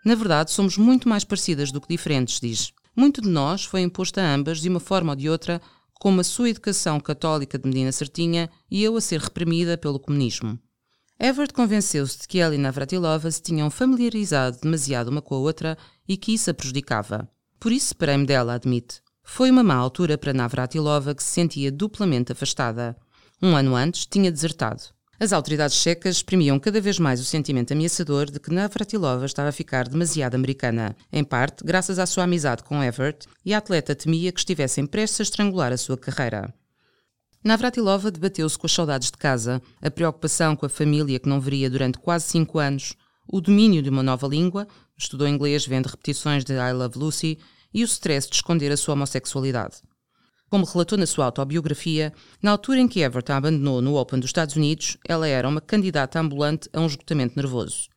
Na 0.04 0.14
verdade, 0.14 0.50
somos 0.50 0.78
muito 0.78 1.08
mais 1.08 1.24
parecidas 1.24 1.70
do 1.70 1.80
que 1.80 1.88
diferentes, 1.88 2.40
diz. 2.40 2.72
Muito 2.96 3.20
de 3.20 3.28
nós 3.28 3.64
foi 3.64 3.82
imposto 3.82 4.20
a 4.20 4.34
ambas, 4.34 4.60
de 4.60 4.68
uma 4.68 4.80
forma 4.80 5.12
ou 5.12 5.16
de 5.16 5.28
outra, 5.28 5.60
como 6.00 6.20
a 6.20 6.24
sua 6.24 6.50
educação 6.50 6.98
católica 7.00 7.58
de 7.58 7.68
Medina 7.68 7.92
Certinha 7.92 8.50
e 8.70 8.82
eu 8.82 8.96
a 8.96 9.00
ser 9.00 9.20
reprimida 9.20 9.76
pelo 9.76 9.98
comunismo. 9.98 10.58
Everett 11.18 11.54
convenceu-se 11.54 12.18
de 12.18 12.28
que 12.28 12.38
ela 12.38 12.54
e 12.54 12.58
Navratilova 12.58 13.30
se 13.30 13.40
tinham 13.40 13.70
familiarizado 13.70 14.58
demasiado 14.60 15.08
uma 15.08 15.22
com 15.22 15.34
a 15.36 15.38
outra 15.38 15.78
e 16.08 16.16
que 16.16 16.34
isso 16.34 16.50
a 16.50 16.54
prejudicava. 16.54 17.28
Por 17.58 17.72
isso 17.72 17.88
separei-me 17.88 18.26
dela, 18.26 18.54
admite. 18.54 19.00
Foi 19.22 19.50
uma 19.50 19.62
má 19.62 19.74
altura 19.76 20.18
para 20.18 20.34
Navratilova 20.34 21.14
que 21.14 21.22
se 21.22 21.30
sentia 21.30 21.72
duplamente 21.72 22.32
afastada. 22.32 22.96
Um 23.42 23.56
ano 23.56 23.74
antes 23.74 24.06
tinha 24.06 24.30
desertado. 24.30 24.82
As 25.18 25.32
autoridades 25.32 25.76
checas 25.76 26.16
exprimiam 26.16 26.58
cada 26.58 26.80
vez 26.80 26.98
mais 26.98 27.20
o 27.20 27.24
sentimento 27.24 27.72
ameaçador 27.72 28.30
de 28.30 28.40
que 28.40 28.52
Navratilova 28.52 29.24
estava 29.26 29.48
a 29.48 29.52
ficar 29.52 29.88
demasiado 29.88 30.34
americana, 30.34 30.96
em 31.12 31.22
parte 31.22 31.64
graças 31.64 31.98
à 31.98 32.06
sua 32.06 32.24
amizade 32.24 32.64
com 32.64 32.82
Everett, 32.82 33.28
e 33.44 33.54
a 33.54 33.58
atleta 33.58 33.94
temia 33.94 34.32
que 34.32 34.40
estivessem 34.40 34.86
prestes 34.86 35.20
a 35.20 35.22
estrangular 35.22 35.72
a 35.72 35.76
sua 35.76 35.96
carreira. 35.96 36.52
Navratilova 37.44 38.10
debateu-se 38.10 38.58
com 38.58 38.66
as 38.66 38.72
saudades 38.72 39.10
de 39.10 39.18
casa, 39.18 39.62
a 39.80 39.90
preocupação 39.90 40.56
com 40.56 40.66
a 40.66 40.68
família 40.68 41.18
que 41.18 41.28
não 41.28 41.40
veria 41.40 41.70
durante 41.70 41.98
quase 41.98 42.26
cinco 42.26 42.58
anos, 42.58 42.94
o 43.28 43.40
domínio 43.40 43.82
de 43.82 43.90
uma 43.90 44.02
nova 44.02 44.26
língua, 44.26 44.66
estudou 44.96 45.28
inglês 45.28 45.66
vendo 45.66 45.86
repetições 45.86 46.44
de 46.44 46.54
I 46.54 46.72
Love 46.72 46.98
Lucy, 46.98 47.38
e 47.72 47.82
o 47.82 47.86
stress 47.86 48.28
de 48.28 48.36
esconder 48.36 48.70
a 48.72 48.76
sua 48.76 48.94
homossexualidade. 48.94 49.76
Como 50.54 50.64
relatou 50.64 50.96
na 50.96 51.04
sua 51.04 51.24
autobiografia, 51.24 52.12
na 52.40 52.52
altura 52.52 52.78
em 52.78 52.86
que 52.86 53.00
Everton 53.00 53.32
abandonou 53.32 53.82
no 53.82 53.96
Open 53.96 54.20
dos 54.20 54.28
Estados 54.28 54.54
Unidos, 54.54 54.96
ela 55.04 55.26
era 55.26 55.48
uma 55.48 55.60
candidata 55.60 56.20
ambulante 56.20 56.68
a 56.72 56.80
um 56.80 56.86
esgotamento 56.86 57.34
nervoso. 57.34 57.88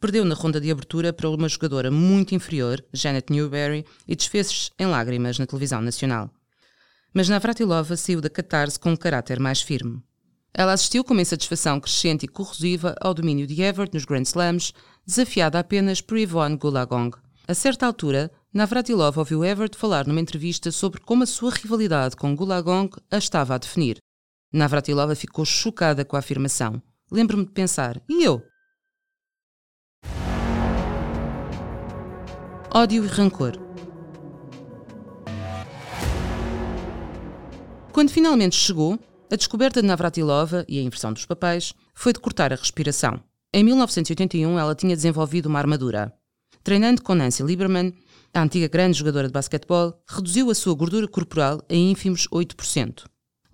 Perdeu 0.00 0.24
na 0.24 0.34
ronda 0.34 0.58
de 0.58 0.70
abertura 0.70 1.12
para 1.12 1.28
uma 1.28 1.46
jogadora 1.46 1.90
muito 1.90 2.34
inferior, 2.34 2.82
Janet 2.90 3.30
Newberry, 3.30 3.84
e 4.08 4.16
desfez-se 4.16 4.70
em 4.78 4.86
lágrimas 4.86 5.38
na 5.38 5.44
televisão 5.44 5.82
nacional 5.82 6.30
mas 7.12 7.28
Navratilova 7.28 7.96
saiu 7.98 8.22
da 8.22 8.30
catarse 8.30 8.80
com 8.80 8.92
um 8.92 8.96
caráter 8.96 9.38
mais 9.38 9.60
firme. 9.60 10.02
Ela 10.54 10.72
assistiu 10.72 11.04
com 11.04 11.12
uma 11.12 11.22
insatisfação 11.22 11.78
crescente 11.80 12.24
e 12.24 12.28
corrosiva 12.28 12.94
ao 12.98 13.12
domínio 13.12 13.46
de 13.46 13.60
Everett 13.60 13.94
nos 13.94 14.06
Grand 14.06 14.22
Slams, 14.22 14.72
desafiada 15.06 15.58
apenas 15.58 16.00
por 16.00 16.16
Yvonne 16.16 16.56
Gulagong. 16.56 17.14
A 17.48 17.54
certa 17.54 17.86
altura, 17.86 18.30
Navratilova 18.52 19.20
ouviu 19.20 19.44
Everett 19.44 19.76
falar 19.76 20.06
numa 20.06 20.20
entrevista 20.20 20.70
sobre 20.70 21.00
como 21.00 21.24
a 21.24 21.26
sua 21.26 21.50
rivalidade 21.50 22.16
com 22.16 22.34
Gulagong 22.34 22.90
a 23.10 23.18
estava 23.18 23.54
a 23.54 23.58
definir. 23.58 23.98
Navratilova 24.52 25.14
ficou 25.14 25.44
chocada 25.44 26.04
com 26.04 26.16
a 26.16 26.20
afirmação. 26.20 26.80
Lembro-me 27.10 27.44
de 27.44 27.52
pensar, 27.52 28.00
e 28.08 28.24
eu? 28.24 28.42
Ódio 32.72 33.04
e 33.04 33.08
rancor. 33.08 33.58
Quando 37.92 38.10
finalmente 38.10 38.56
chegou, 38.56 38.98
a 39.30 39.36
descoberta 39.36 39.80
de 39.82 39.88
Navratilova 39.88 40.64
e 40.68 40.78
a 40.78 40.82
inversão 40.82 41.12
dos 41.12 41.26
papéis 41.26 41.74
foi 41.94 42.12
de 42.12 42.20
cortar 42.20 42.52
a 42.52 42.56
respiração. 42.56 43.20
Em 43.52 43.64
1981, 43.64 44.58
ela 44.58 44.74
tinha 44.74 44.94
desenvolvido 44.94 45.46
uma 45.46 45.58
armadura. 45.58 46.12
Treinando 46.62 47.02
com 47.02 47.14
Nancy 47.14 47.42
Lieberman, 47.42 47.94
a 48.36 48.42
antiga 48.42 48.68
grande 48.68 48.98
jogadora 48.98 49.28
de 49.28 49.32
basquetebol, 49.32 49.98
reduziu 50.06 50.50
a 50.50 50.54
sua 50.54 50.74
gordura 50.74 51.08
corporal 51.08 51.62
a 51.70 51.74
ínfimos 51.74 52.28
8%. 52.28 53.04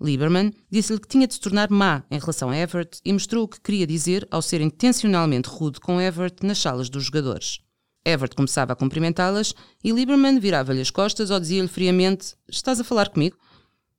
Lieberman 0.01 0.51
disse-lhe 0.69 0.99
que 0.99 1.07
tinha 1.07 1.25
de 1.25 1.35
se 1.35 1.39
tornar 1.39 1.69
má 1.69 2.03
em 2.11 2.19
relação 2.19 2.49
a 2.49 2.57
Everett 2.57 2.99
e 3.05 3.13
mostrou 3.13 3.45
o 3.45 3.47
que 3.47 3.61
queria 3.61 3.87
dizer 3.87 4.27
ao 4.29 4.41
ser 4.41 4.59
intencionalmente 4.59 5.47
rude 5.47 5.79
com 5.79 6.01
Everett 6.01 6.45
nas 6.45 6.57
salas 6.57 6.89
dos 6.89 7.05
jogadores. 7.05 7.59
Everett 8.03 8.35
começava 8.35 8.73
a 8.73 8.75
cumprimentá-las 8.75 9.53
e 9.81 9.93
Lieberman 9.93 10.37
virava-lhe 10.37 10.81
as 10.81 10.91
costas 10.91 11.31
ou 11.31 11.39
dizia-lhe 11.39 11.69
friamente: 11.69 12.35
Estás 12.49 12.81
a 12.81 12.83
falar 12.83 13.07
comigo? 13.07 13.37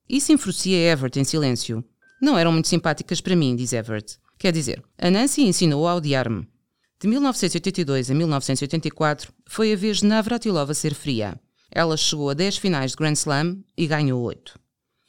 Isso 0.07 0.33
enfurecia 0.33 0.92
Everett 0.92 1.18
em 1.18 1.25
silêncio. 1.25 1.83
Não 2.20 2.37
eram 2.37 2.53
muito 2.53 2.68
simpáticas 2.68 3.23
para 3.23 3.35
mim, 3.35 3.57
diz 3.57 3.73
Everett. 3.73 4.18
Quer 4.38 4.53
dizer, 4.53 4.85
a 4.99 5.11
Nancy 5.11 5.44
ensinou 5.44 5.88
a 5.88 5.94
odiar-me. 5.94 6.47
De 7.00 7.09
1982 7.09 8.11
a 8.11 8.14
1984 8.14 9.33
foi 9.46 9.72
a 9.72 9.76
vez 9.76 9.98
de 9.98 10.07
Navratilova 10.07 10.72
ser 10.74 10.94
fria. 10.94 11.38
Ela 11.70 11.96
chegou 11.96 12.30
a 12.30 12.35
10 12.35 12.57
finais 12.57 12.92
de 12.92 12.96
Grand 12.96 13.12
Slam 13.12 13.59
e 13.76 13.87
ganhou 13.87 14.22
8. 14.22 14.59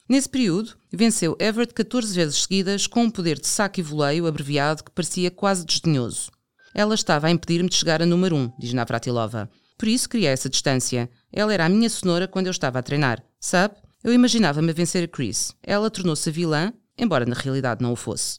Nesse 0.08 0.28
período, 0.28 0.76
venceu 0.92 1.36
Everett 1.40 1.74
14 1.74 2.14
vezes 2.14 2.42
seguidas 2.42 2.86
com 2.86 3.04
um 3.04 3.10
poder 3.10 3.40
de 3.40 3.46
saque 3.46 3.80
e 3.80 3.84
voleio 3.84 4.26
abreviado 4.26 4.84
que 4.84 4.90
parecia 4.90 5.30
quase 5.30 5.64
desdenhoso. 5.64 6.30
Ela 6.74 6.94
estava 6.94 7.26
a 7.26 7.30
impedir-me 7.30 7.68
de 7.68 7.76
chegar 7.76 8.02
a 8.02 8.06
número 8.06 8.36
1, 8.36 8.52
diz 8.58 8.72
Navratilova. 8.72 9.50
Por 9.78 9.88
isso 9.88 10.08
criei 10.08 10.28
essa 10.28 10.48
distância. 10.48 11.10
Ela 11.32 11.54
era 11.54 11.66
a 11.66 11.68
minha 11.68 11.88
cenoura 11.88 12.28
quando 12.28 12.46
eu 12.46 12.50
estava 12.50 12.78
a 12.78 12.82
treinar. 12.82 13.22
Sabe? 13.40 13.76
Eu 14.02 14.12
imaginava-me 14.12 14.70
a 14.70 14.74
vencer 14.74 15.04
a 15.04 15.08
Chris. 15.08 15.52
Ela 15.62 15.90
tornou-se 15.90 16.30
vilã, 16.30 16.72
embora 16.96 17.26
na 17.26 17.34
realidade 17.34 17.82
não 17.82 17.92
o 17.92 17.96
fosse. 17.96 18.38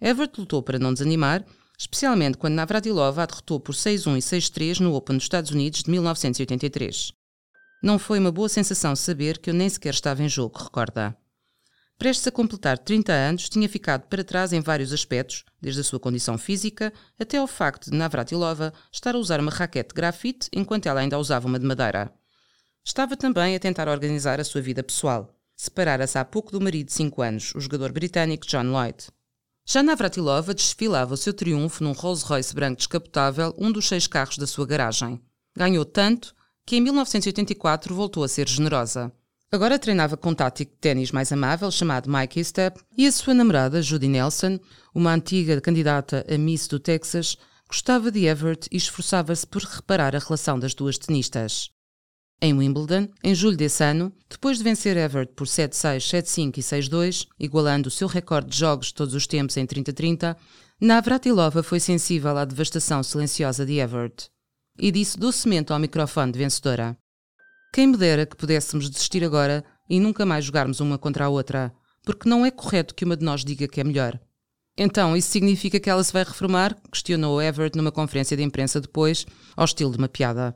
Everett 0.00 0.38
lutou 0.38 0.62
para 0.62 0.78
não 0.78 0.92
desanimar, 0.92 1.44
especialmente 1.78 2.38
quando 2.38 2.54
Navratilova 2.54 3.22
a 3.22 3.26
derrotou 3.26 3.60
por 3.60 3.74
6-1 3.74 4.16
e 4.16 4.20
6-3 4.20 4.80
no 4.80 4.94
Open 4.94 5.16
dos 5.16 5.24
Estados 5.24 5.50
Unidos 5.50 5.82
de 5.82 5.90
1983. 5.90 7.12
Não 7.82 7.98
foi 7.98 8.18
uma 8.18 8.32
boa 8.32 8.48
sensação 8.48 8.96
saber 8.96 9.38
que 9.38 9.50
eu 9.50 9.54
nem 9.54 9.68
sequer 9.68 9.92
estava 9.92 10.22
em 10.22 10.28
jogo, 10.28 10.58
recorda. 10.58 11.16
Prestes 11.98 12.26
a 12.26 12.30
completar 12.30 12.76
30 12.76 13.10
anos, 13.10 13.48
tinha 13.48 13.68
ficado 13.68 14.06
para 14.08 14.22
trás 14.22 14.52
em 14.52 14.60
vários 14.60 14.92
aspectos, 14.92 15.44
desde 15.60 15.80
a 15.80 15.84
sua 15.84 15.98
condição 15.98 16.36
física 16.36 16.92
até 17.18 17.38
ao 17.38 17.46
facto 17.46 17.90
de 17.90 17.96
Navratilova 17.96 18.72
estar 18.92 19.14
a 19.14 19.18
usar 19.18 19.40
uma 19.40 19.50
raquete 19.50 19.88
de 19.90 19.94
grafite 19.94 20.48
enquanto 20.52 20.86
ela 20.86 21.00
ainda 21.00 21.18
usava 21.18 21.46
uma 21.46 21.58
de 21.58 21.64
madeira. 21.64 22.12
Estava 22.84 23.16
também 23.16 23.56
a 23.56 23.58
tentar 23.58 23.88
organizar 23.88 24.38
a 24.38 24.44
sua 24.44 24.60
vida 24.60 24.82
pessoal. 24.82 25.34
Separara-se 25.56 26.18
há 26.18 26.24
pouco 26.24 26.52
do 26.52 26.60
marido 26.60 26.88
de 26.88 26.92
5 26.92 27.22
anos, 27.22 27.54
o 27.54 27.60
jogador 27.60 27.90
britânico 27.92 28.46
John 28.46 28.70
Lloyd. 28.70 29.06
Já 29.68 29.82
Navratilova 29.82 30.54
desfilava 30.54 31.14
o 31.14 31.16
seu 31.16 31.34
triunfo 31.34 31.82
num 31.82 31.90
Rolls-Royce 31.90 32.54
branco 32.54 32.76
descapotável, 32.76 33.52
um 33.58 33.72
dos 33.72 33.88
seis 33.88 34.06
carros 34.06 34.38
da 34.38 34.46
sua 34.46 34.64
garagem. 34.64 35.20
Ganhou 35.56 35.84
tanto 35.84 36.32
que 36.64 36.76
em 36.76 36.80
1984 36.80 37.92
voltou 37.92 38.22
a 38.22 38.28
ser 38.28 38.48
generosa. 38.48 39.12
Agora 39.50 39.76
treinava 39.76 40.16
com 40.16 40.30
um 40.30 40.34
tático 40.34 40.70
de 40.70 40.78
ténis 40.78 41.10
mais 41.10 41.32
amável 41.32 41.68
chamado 41.72 42.08
Mike 42.08 42.38
Estep 42.38 42.80
e 42.96 43.08
a 43.08 43.12
sua 43.12 43.34
namorada, 43.34 43.82
Judy 43.82 44.06
Nelson, 44.06 44.60
uma 44.94 45.12
antiga 45.12 45.60
candidata 45.60 46.24
a 46.32 46.38
Miss 46.38 46.68
do 46.68 46.78
Texas, 46.78 47.36
gostava 47.68 48.12
de 48.12 48.24
Everett 48.24 48.68
e 48.70 48.76
esforçava-se 48.76 49.44
por 49.44 49.62
reparar 49.62 50.14
a 50.14 50.20
relação 50.20 50.60
das 50.60 50.74
duas 50.74 50.96
tenistas. 50.96 51.70
Em 52.40 52.52
Wimbledon, 52.52 53.08
em 53.24 53.34
julho 53.34 53.56
desse 53.56 53.82
ano, 53.82 54.12
depois 54.28 54.58
de 54.58 54.64
vencer 54.64 54.96
Everett 54.96 55.32
por 55.34 55.46
7-6, 55.46 55.98
7-5 55.98 56.58
e 56.58 56.60
6-2, 56.60 57.26
igualando 57.40 57.88
o 57.88 57.90
seu 57.90 58.06
recorde 58.06 58.50
de 58.50 58.58
jogos 58.58 58.88
de 58.88 58.94
todos 58.94 59.14
os 59.14 59.26
tempos 59.26 59.56
em 59.56 59.66
30-30, 59.66 60.36
Navratilova 60.78 61.62
foi 61.62 61.80
sensível 61.80 62.36
à 62.36 62.44
devastação 62.44 63.02
silenciosa 63.02 63.64
de 63.64 63.78
Everett 63.78 64.28
e 64.78 64.90
disse 64.90 65.18
docemente 65.18 65.72
ao 65.72 65.78
microfone 65.78 66.30
de 66.32 66.38
vencedora: 66.38 66.98
quem 67.72 67.86
me 67.86 67.96
dera 67.96 68.26
que 68.26 68.36
pudéssemos 68.36 68.90
desistir 68.90 69.24
agora 69.24 69.64
e 69.88 69.98
nunca 69.98 70.26
mais 70.26 70.44
jogarmos 70.44 70.80
uma 70.80 70.98
contra 70.98 71.24
a 71.24 71.28
outra, 71.30 71.72
porque 72.04 72.28
não 72.28 72.44
é 72.44 72.50
correto 72.50 72.94
que 72.94 73.06
uma 73.06 73.16
de 73.16 73.24
nós 73.24 73.44
diga 73.44 73.66
que 73.66 73.80
é 73.80 73.84
melhor. 73.84 74.20
Então, 74.76 75.16
isso 75.16 75.30
significa 75.30 75.80
que 75.80 75.88
ela 75.88 76.04
se 76.04 76.12
vai 76.12 76.22
reformar? 76.22 76.76
Questionou 76.92 77.40
Everett 77.40 77.78
numa 77.78 77.90
conferência 77.90 78.36
de 78.36 78.42
imprensa 78.42 78.78
depois, 78.78 79.24
ao 79.56 79.64
estilo 79.64 79.90
de 79.92 79.96
uma 79.96 80.08
piada. 80.08 80.54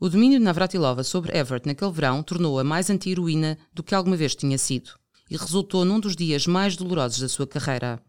O 0.00 0.08
domínio 0.08 0.38
de 0.38 0.44
Navratilova 0.44 1.04
sobre 1.04 1.36
Everett 1.36 1.66
naquele 1.66 1.92
verão 1.92 2.22
tornou-a 2.22 2.64
mais 2.64 2.90
anti-heroína 2.90 3.56
do 3.72 3.82
que 3.82 3.94
alguma 3.94 4.16
vez 4.16 4.34
tinha 4.34 4.58
sido, 4.58 4.90
e 5.30 5.36
resultou 5.36 5.84
num 5.84 6.00
dos 6.00 6.16
dias 6.16 6.46
mais 6.46 6.76
dolorosos 6.76 7.20
da 7.20 7.28
sua 7.28 7.46
carreira. 7.46 8.02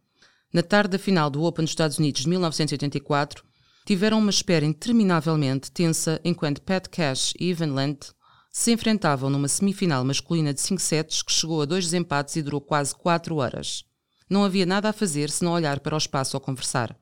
Na 0.52 0.64
tarde 0.64 0.92
da 0.92 1.00
final 1.00 1.30
do 1.30 1.44
Open 1.44 1.64
dos 1.64 1.72
Estados 1.72 2.00
Unidos 2.00 2.22
de 2.22 2.30
1984, 2.30 3.44
tiveram 3.86 4.18
uma 4.18 4.32
espera 4.32 4.66
interminavelmente 4.66 5.72
tensa 5.72 6.20
enquanto 6.24 6.62
Pat 6.62 6.88
Cash 6.88 7.34
e 7.40 7.52
Evan 7.52 7.74
Lent 7.74 8.08
se 8.52 8.72
enfrentavam 8.72 9.30
numa 9.30 9.48
semifinal 9.48 10.04
masculina 10.04 10.54
de 10.54 10.62
5 10.62 10.82
sets 10.82 11.22
que 11.22 11.32
chegou 11.32 11.62
a 11.62 11.66
dois 11.66 11.84
desempates 11.84 12.36
e 12.36 12.42
durou 12.42 12.62
quase 12.62 12.96
4 12.96 13.36
horas. 13.36 13.84
Não 14.30 14.44
havia 14.44 14.66
nada 14.66 14.90
a 14.90 14.94
fazer 14.94 15.30
senão 15.30 15.52
olhar 15.52 15.80
para 15.82 15.94
o 15.94 15.98
espaço 15.98 16.36
ou 16.36 16.42
conversar. 16.42 16.98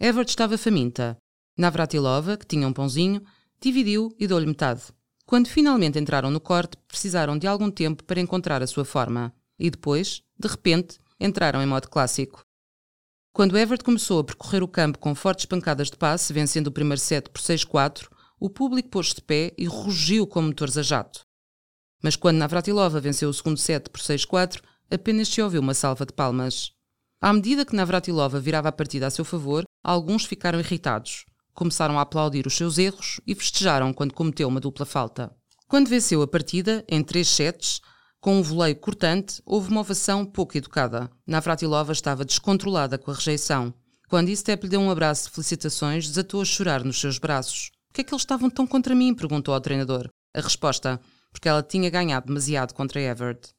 Everett 0.00 0.30
estava 0.30 0.56
faminta. 0.56 1.18
Navratilova, 1.58 2.36
que 2.36 2.46
tinha 2.46 2.66
um 2.66 2.72
pãozinho, 2.72 3.22
dividiu 3.62 4.14
e 4.18 4.26
deu-lhe 4.26 4.46
metade. 4.46 4.82
Quando 5.24 5.48
finalmente 5.48 5.98
entraram 5.98 6.30
no 6.30 6.40
corte, 6.40 6.76
precisaram 6.86 7.38
de 7.38 7.46
algum 7.46 7.70
tempo 7.70 8.04
para 8.04 8.20
encontrar 8.20 8.62
a 8.62 8.66
sua 8.66 8.84
forma. 8.84 9.32
E 9.58 9.70
depois, 9.70 10.22
de 10.38 10.48
repente, 10.48 10.98
entraram 11.18 11.62
em 11.62 11.66
modo 11.66 11.88
clássico. 11.88 12.44
Quando 13.32 13.56
Everett 13.56 13.84
começou 13.84 14.20
a 14.20 14.24
percorrer 14.24 14.62
o 14.62 14.68
campo 14.68 14.98
com 14.98 15.14
fortes 15.14 15.46
pancadas 15.46 15.90
de 15.90 15.96
passe, 15.96 16.32
vencendo 16.32 16.66
o 16.66 16.72
primeiro 16.72 17.00
set 17.00 17.30
por 17.30 17.40
6-4, 17.40 18.08
o 18.38 18.50
público 18.50 18.90
pôs-se 18.90 19.14
de 19.14 19.22
pé 19.22 19.54
e 19.56 19.64
rugiu 19.64 20.26
como 20.26 20.48
motores 20.48 20.76
a 20.76 20.82
jato. 20.82 21.24
Mas 22.02 22.16
quando 22.16 22.36
Navratilova 22.36 23.00
venceu 23.00 23.30
o 23.30 23.32
segundo 23.32 23.56
set 23.56 23.88
por 23.88 24.00
6-4, 24.00 24.60
apenas 24.90 25.28
se 25.28 25.40
ouviu 25.40 25.62
uma 25.62 25.72
salva 25.72 26.04
de 26.04 26.12
palmas. 26.12 26.72
À 27.20 27.32
medida 27.32 27.64
que 27.64 27.74
Navratilova 27.74 28.40
virava 28.40 28.68
a 28.68 28.72
partida 28.72 29.06
a 29.06 29.10
seu 29.10 29.24
favor, 29.24 29.64
alguns 29.82 30.24
ficaram 30.24 30.58
irritados. 30.58 31.24
Começaram 31.54 31.98
a 31.98 32.02
aplaudir 32.02 32.46
os 32.46 32.56
seus 32.56 32.78
erros 32.78 33.20
e 33.26 33.34
festejaram 33.34 33.92
quando 33.92 34.14
cometeu 34.14 34.48
uma 34.48 34.60
dupla 34.60 34.86
falta. 34.86 35.34
Quando 35.68 35.88
venceu 35.88 36.22
a 36.22 36.26
partida, 36.26 36.84
em 36.88 37.02
três 37.02 37.28
sets, 37.28 37.80
com 38.20 38.38
um 38.38 38.42
voleio 38.42 38.76
cortante, 38.76 39.42
houve 39.44 39.70
uma 39.70 39.80
ovação 39.80 40.24
pouco 40.24 40.56
educada. 40.56 41.10
Navratilova 41.26 41.92
estava 41.92 42.24
descontrolada 42.24 42.96
com 42.96 43.10
a 43.10 43.14
rejeição. 43.14 43.74
Quando 44.08 44.28
Istep 44.28 44.64
lhe 44.64 44.70
deu 44.70 44.80
um 44.80 44.90
abraço 44.90 45.24
de 45.24 45.34
felicitações, 45.34 46.06
desatou 46.06 46.40
a 46.40 46.44
chorar 46.44 46.84
nos 46.84 47.00
seus 47.00 47.18
braços. 47.18 47.70
Por 47.88 47.94
que 47.94 48.00
é 48.02 48.04
que 48.04 48.14
eles 48.14 48.22
estavam 48.22 48.48
tão 48.48 48.66
contra 48.66 48.94
mim? 48.94 49.14
perguntou 49.14 49.54
ao 49.54 49.60
treinador. 49.60 50.08
A 50.34 50.40
resposta: 50.40 51.00
porque 51.32 51.48
ela 51.48 51.62
tinha 51.62 51.90
ganhado 51.90 52.26
demasiado 52.26 52.74
contra 52.74 53.00
Everett. 53.00 53.50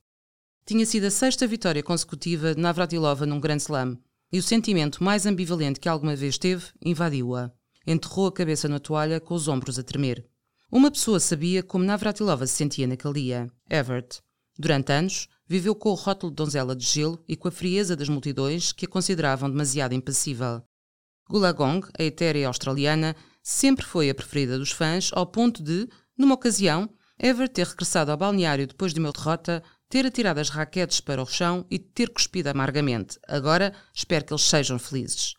Tinha 0.65 0.85
sido 0.85 1.07
a 1.07 1.11
sexta 1.11 1.45
vitória 1.45 1.83
consecutiva 1.83 2.55
de 2.55 2.61
Navratilova 2.61 3.25
num 3.25 3.39
Grand 3.39 3.57
Slam, 3.57 3.97
e 4.31 4.39
o 4.39 4.43
sentimento 4.43 5.03
mais 5.03 5.25
ambivalente 5.25 5.79
que 5.79 5.89
alguma 5.89 6.15
vez 6.15 6.37
teve 6.37 6.67
invadiu-a. 6.83 7.51
Enterrou 7.85 8.27
a 8.27 8.31
cabeça 8.31 8.67
na 8.67 8.79
toalha 8.79 9.19
com 9.19 9.33
os 9.33 9.47
ombros 9.47 9.77
a 9.77 9.83
tremer. 9.83 10.25
Uma 10.71 10.89
pessoa 10.89 11.19
sabia 11.19 11.61
como 11.61 11.83
Navratilova 11.83 12.47
se 12.47 12.55
sentia 12.55 12.87
naquele 12.87 13.13
dia, 13.13 13.51
Everett. 13.69 14.21
Durante 14.57 14.91
anos, 14.91 15.27
viveu 15.47 15.75
com 15.75 15.89
o 15.89 15.93
rótulo 15.93 16.31
de 16.31 16.35
donzela 16.35 16.75
de 16.75 16.85
gelo 16.85 17.23
e 17.27 17.35
com 17.35 17.47
a 17.47 17.51
frieza 17.51 17.95
das 17.95 18.09
multidões 18.09 18.71
que 18.71 18.85
a 18.85 18.89
consideravam 18.89 19.49
demasiado 19.49 19.93
impassível. 19.93 20.63
Gulagong, 21.29 21.87
a 21.97 22.03
etérea 22.03 22.47
australiana, 22.47 23.15
sempre 23.41 23.85
foi 23.85 24.09
a 24.09 24.15
preferida 24.15 24.57
dos 24.57 24.71
fãs, 24.71 25.11
ao 25.13 25.27
ponto 25.27 25.61
de, 25.61 25.87
numa 26.17 26.35
ocasião, 26.35 26.89
Ever 27.19 27.47
ter 27.47 27.67
regressado 27.67 28.11
ao 28.11 28.17
balneário 28.17 28.67
depois 28.67 28.93
de 28.93 28.99
uma 28.99 29.11
derrota, 29.11 29.63
ter 29.87 30.05
atirado 30.05 30.39
as 30.39 30.49
raquetes 30.49 30.99
para 30.99 31.21
o 31.21 31.25
chão 31.25 31.65
e 31.69 31.77
ter 31.77 32.09
cuspido 32.09 32.49
amargamente. 32.49 33.19
Agora 33.27 33.73
espero 33.93 34.25
que 34.25 34.33
eles 34.33 34.43
sejam 34.43 34.79
felizes. 34.79 35.35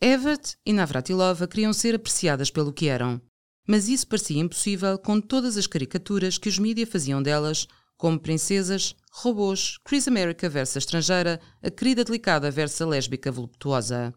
Everett 0.00 0.56
e 0.64 0.74
Navratilova 0.74 1.48
queriam 1.48 1.72
ser 1.72 1.94
apreciadas 1.94 2.50
pelo 2.50 2.72
que 2.72 2.86
eram, 2.86 3.20
mas 3.66 3.88
isso 3.88 4.06
parecia 4.06 4.40
impossível 4.40 4.98
com 4.98 5.20
todas 5.20 5.56
as 5.56 5.66
caricaturas 5.66 6.36
que 6.36 6.50
os 6.50 6.58
mídia 6.58 6.86
faziam 6.86 7.22
delas, 7.22 7.66
como 7.96 8.20
princesas, 8.20 8.94
robôs, 9.10 9.78
Chris 9.84 10.06
America 10.06 10.48
versus 10.50 10.76
estrangeira, 10.76 11.40
a 11.62 11.70
querida 11.70 12.04
delicada 12.04 12.50
versus 12.50 12.82
a 12.82 12.86
lésbica 12.86 13.32
voluptuosa. 13.32 14.14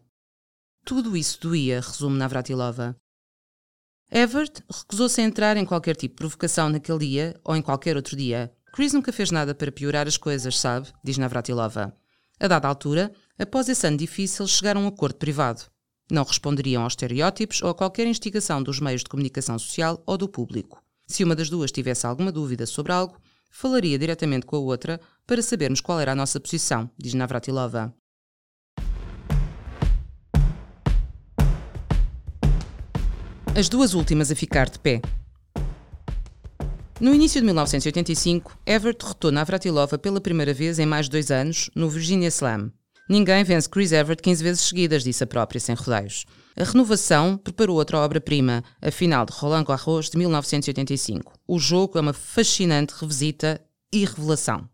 Tudo 0.84 1.16
isso 1.16 1.40
doía, 1.40 1.80
resume 1.80 2.18
Navratilova. 2.18 2.94
Everett 4.10 4.62
recusou-se 4.70 5.18
a 5.20 5.24
entrar 5.24 5.56
em 5.56 5.64
qualquer 5.64 5.96
tipo 5.96 6.14
de 6.14 6.18
provocação 6.18 6.68
naquele 6.68 6.98
dia 6.98 7.40
ou 7.42 7.56
em 7.56 7.62
qualquer 7.62 7.96
outro 7.96 8.16
dia. 8.16 8.52
Chris 8.74 8.92
nunca 8.92 9.12
fez 9.12 9.30
nada 9.30 9.54
para 9.54 9.72
piorar 9.72 10.06
as 10.06 10.18
coisas, 10.18 10.58
sabe? 10.58 10.92
Diz 11.02 11.16
Navratilova. 11.16 11.96
A 12.38 12.48
dada 12.48 12.68
altura, 12.68 13.12
após 13.42 13.68
esse 13.68 13.86
ano 13.86 13.96
difícil, 13.96 14.46
chegaram 14.46 14.82
a 14.82 14.84
um 14.84 14.88
acordo 14.88 15.16
privado. 15.16 15.62
Não 16.10 16.24
responderiam 16.24 16.82
aos 16.82 16.92
estereótipos 16.92 17.62
ou 17.62 17.70
a 17.70 17.74
qualquer 17.74 18.06
instigação 18.06 18.62
dos 18.62 18.80
meios 18.80 19.02
de 19.02 19.08
comunicação 19.08 19.58
social 19.58 20.02
ou 20.06 20.18
do 20.18 20.28
público. 20.28 20.82
Se 21.06 21.24
uma 21.24 21.34
das 21.34 21.48
duas 21.48 21.72
tivesse 21.72 22.06
alguma 22.06 22.30
dúvida 22.30 22.66
sobre 22.66 22.92
algo, 22.92 23.16
falaria 23.50 23.98
diretamente 23.98 24.46
com 24.46 24.56
a 24.56 24.60
outra 24.60 25.00
para 25.26 25.42
sabermos 25.42 25.80
qual 25.80 26.00
era 26.00 26.12
a 26.12 26.16
nossa 26.16 26.40
posição, 26.40 26.90
diz 26.98 27.14
Navratilova. 27.14 27.94
as 33.60 33.68
duas 33.68 33.94
últimas 33.94 34.30
a 34.30 34.34
ficar 34.34 34.70
de 34.70 34.78
pé. 34.78 35.00
No 37.00 37.14
início 37.14 37.40
de 37.40 37.44
1985, 37.44 38.58
Everett 38.64 39.00
derrotou 39.02 39.32
Navratilova 39.32 39.98
pela 39.98 40.20
primeira 40.20 40.54
vez 40.54 40.78
em 40.78 40.86
mais 40.86 41.06
de 41.06 41.12
dois 41.12 41.30
anos 41.30 41.70
no 41.74 41.88
Virginia 41.88 42.28
Slam. 42.28 42.70
Ninguém 43.10 43.42
vence 43.42 43.68
Chris 43.68 43.90
Everett 43.90 44.22
15 44.22 44.44
vezes 44.44 44.60
seguidas, 44.60 45.02
disse 45.02 45.24
a 45.24 45.26
própria, 45.26 45.58
sem 45.58 45.74
rodeios. 45.74 46.24
A 46.56 46.62
renovação 46.62 47.36
preparou 47.36 47.76
outra 47.76 47.98
obra-prima, 47.98 48.62
a 48.80 48.88
final 48.92 49.26
de 49.26 49.32
Roland 49.32 49.64
Garros 49.64 50.08
de 50.08 50.16
1985. 50.16 51.32
O 51.44 51.58
jogo 51.58 51.98
é 51.98 52.02
uma 52.02 52.12
fascinante 52.12 52.94
revisita 52.96 53.60
e 53.92 54.04
revelação. 54.04 54.68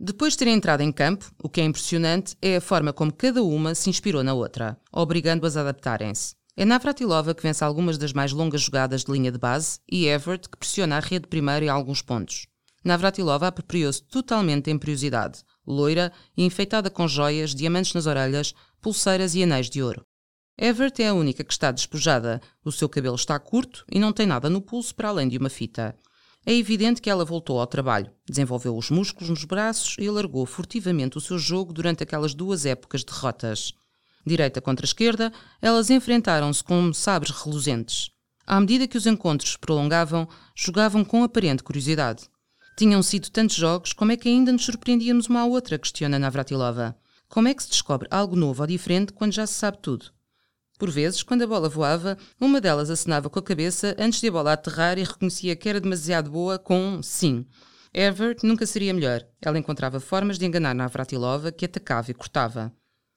Depois 0.00 0.32
de 0.32 0.38
terem 0.38 0.54
entrado 0.54 0.80
em 0.80 0.90
campo, 0.90 1.30
o 1.38 1.50
que 1.50 1.60
é 1.60 1.64
impressionante 1.64 2.34
é 2.40 2.56
a 2.56 2.62
forma 2.62 2.94
como 2.94 3.12
cada 3.12 3.42
uma 3.42 3.74
se 3.74 3.90
inspirou 3.90 4.24
na 4.24 4.32
outra, 4.32 4.78
obrigando-as 4.90 5.58
a 5.58 5.60
adaptarem-se. 5.60 6.34
É 6.56 6.64
Navratilova 6.64 7.34
que 7.34 7.42
vence 7.42 7.62
algumas 7.62 7.98
das 7.98 8.14
mais 8.14 8.32
longas 8.32 8.62
jogadas 8.62 9.04
de 9.04 9.12
linha 9.12 9.30
de 9.30 9.38
base 9.38 9.80
e 9.86 10.06
Everett 10.06 10.48
que 10.48 10.56
pressiona 10.56 10.96
a 10.96 11.00
rede 11.00 11.28
primeiro 11.28 11.66
em 11.66 11.68
alguns 11.68 12.00
pontos. 12.00 12.46
Navratilova 12.82 13.48
apropriou-se 13.48 14.02
totalmente 14.02 14.66
da 14.66 14.70
imperiosidade, 14.70 15.42
loira 15.66 16.12
e 16.36 16.44
enfeitada 16.44 16.88
com 16.88 17.08
joias, 17.08 17.54
diamantes 17.54 17.94
nas 17.94 18.06
orelhas, 18.06 18.54
pulseiras 18.80 19.34
e 19.34 19.42
anéis 19.42 19.68
de 19.68 19.82
ouro. 19.82 20.04
Everett 20.58 21.02
é 21.02 21.08
a 21.08 21.14
única 21.14 21.44
que 21.44 21.52
está 21.52 21.70
despojada, 21.70 22.40
o 22.64 22.72
seu 22.72 22.88
cabelo 22.88 23.16
está 23.16 23.38
curto 23.38 23.84
e 23.90 23.98
não 23.98 24.12
tem 24.12 24.26
nada 24.26 24.48
no 24.48 24.60
pulso 24.60 24.94
para 24.94 25.08
além 25.08 25.28
de 25.28 25.36
uma 25.36 25.50
fita. 25.50 25.94
É 26.46 26.54
evidente 26.54 27.02
que 27.02 27.10
ela 27.10 27.24
voltou 27.24 27.60
ao 27.60 27.66
trabalho, 27.66 28.10
desenvolveu 28.24 28.76
os 28.76 28.88
músculos 28.90 29.28
nos 29.28 29.44
braços 29.44 29.96
e 29.98 30.06
alargou 30.06 30.46
furtivamente 30.46 31.18
o 31.18 31.20
seu 31.20 31.38
jogo 31.38 31.72
durante 31.72 32.02
aquelas 32.02 32.34
duas 32.34 32.64
épocas 32.64 33.00
de 33.00 33.06
derrotas 33.12 33.74
direita 34.26 34.60
contra 34.60 34.84
esquerda, 34.84 35.32
elas 35.62 35.88
enfrentaram-se 35.88 36.62
com 36.62 36.92
sabres 36.92 37.30
reluzentes. 37.30 38.10
À 38.44 38.60
medida 38.60 38.88
que 38.88 38.98
os 38.98 39.06
encontros 39.06 39.52
se 39.52 39.58
prolongavam, 39.58 40.28
jogavam 40.54 41.04
com 41.04 41.22
aparente 41.22 41.62
curiosidade. 41.62 42.28
Tinham 42.76 43.02
sido 43.02 43.30
tantos 43.30 43.56
jogos, 43.56 43.94
como 43.94 44.12
é 44.12 44.18
que 44.18 44.28
ainda 44.28 44.52
nos 44.52 44.66
surpreendíamos 44.66 45.28
uma 45.28 45.40
à 45.40 45.44
outra? 45.46 45.78
questiona 45.78 46.18
Navratilova. 46.18 46.94
Como 47.26 47.48
é 47.48 47.54
que 47.54 47.62
se 47.62 47.70
descobre 47.70 48.06
algo 48.10 48.36
novo 48.36 48.62
ou 48.62 48.66
diferente 48.66 49.14
quando 49.14 49.32
já 49.32 49.46
se 49.46 49.54
sabe 49.54 49.78
tudo? 49.80 50.12
Por 50.78 50.90
vezes, 50.90 51.22
quando 51.22 51.40
a 51.40 51.46
bola 51.46 51.70
voava, 51.70 52.18
uma 52.38 52.60
delas 52.60 52.90
acenava 52.90 53.30
com 53.30 53.38
a 53.38 53.42
cabeça 53.42 53.96
antes 53.98 54.20
de 54.20 54.28
a 54.28 54.30
bola 54.30 54.52
aterrar 54.52 54.98
e 54.98 55.04
reconhecia 55.04 55.56
que 55.56 55.70
era 55.70 55.80
demasiado 55.80 56.30
boa 56.30 56.58
com 56.58 56.78
um 56.78 57.02
sim. 57.02 57.46
Evert 57.94 58.40
nunca 58.42 58.66
seria 58.66 58.92
melhor. 58.92 59.24
Ela 59.40 59.58
encontrava 59.58 59.98
formas 59.98 60.38
de 60.38 60.44
enganar 60.44 60.74
Navratilova, 60.74 61.50
que 61.50 61.64
atacava 61.64 62.10
e 62.10 62.14
cortava. 62.14 62.70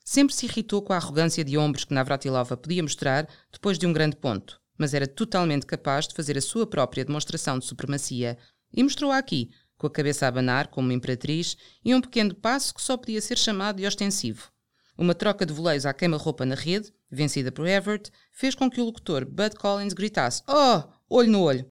Sempre 0.06 0.34
se 0.34 0.46
irritou 0.46 0.82
com 0.82 0.94
a 0.94 0.96
arrogância 0.96 1.44
de 1.44 1.58
ombros 1.58 1.84
que 1.84 1.94
Navratilova 1.94 2.56
podia 2.56 2.82
mostrar 2.82 3.28
depois 3.52 3.78
de 3.78 3.86
um 3.86 3.92
grande 3.92 4.16
ponto, 4.16 4.58
mas 4.78 4.94
era 4.94 5.06
totalmente 5.06 5.66
capaz 5.66 6.08
de 6.08 6.16
fazer 6.16 6.38
a 6.38 6.42
sua 6.42 6.66
própria 6.66 7.04
demonstração 7.04 7.60
de 7.60 7.66
supremacia. 7.66 8.38
E 8.74 8.84
mostrou-a 8.84 9.18
aqui, 9.18 9.50
com 9.78 9.88
a 9.88 9.90
cabeça 9.90 10.26
a 10.26 10.30
abanar 10.30 10.68
como 10.68 10.88
uma 10.88 10.94
imperatriz 10.94 11.56
e 11.84 11.96
um 11.96 12.02
pequeno 12.02 12.36
passo 12.36 12.74
que 12.74 12.82
só 12.82 12.98
podia 12.98 13.22
ser 13.22 13.38
chamado 13.38 13.78
de 13.78 13.88
ostensivo. 13.88 14.52
Uma 14.98 15.16
troca 15.16 15.46
de 15.46 15.54
voleios 15.54 15.86
à 15.86 15.94
queima-roupa 15.94 16.46
na 16.46 16.56
rede, 16.56 16.94
vencida 17.10 17.52
por 17.52 17.66
Everett, 17.66 18.12
fez 18.32 18.54
com 18.54 18.70
que 18.70 18.82
o 18.82 18.86
locutor 18.86 19.26
Bud 19.26 19.56
Collins 19.56 19.94
gritasse 19.94 20.44
Oh! 20.48 20.84
Olho 21.10 21.32
no 21.32 21.42
olho! 21.42 21.66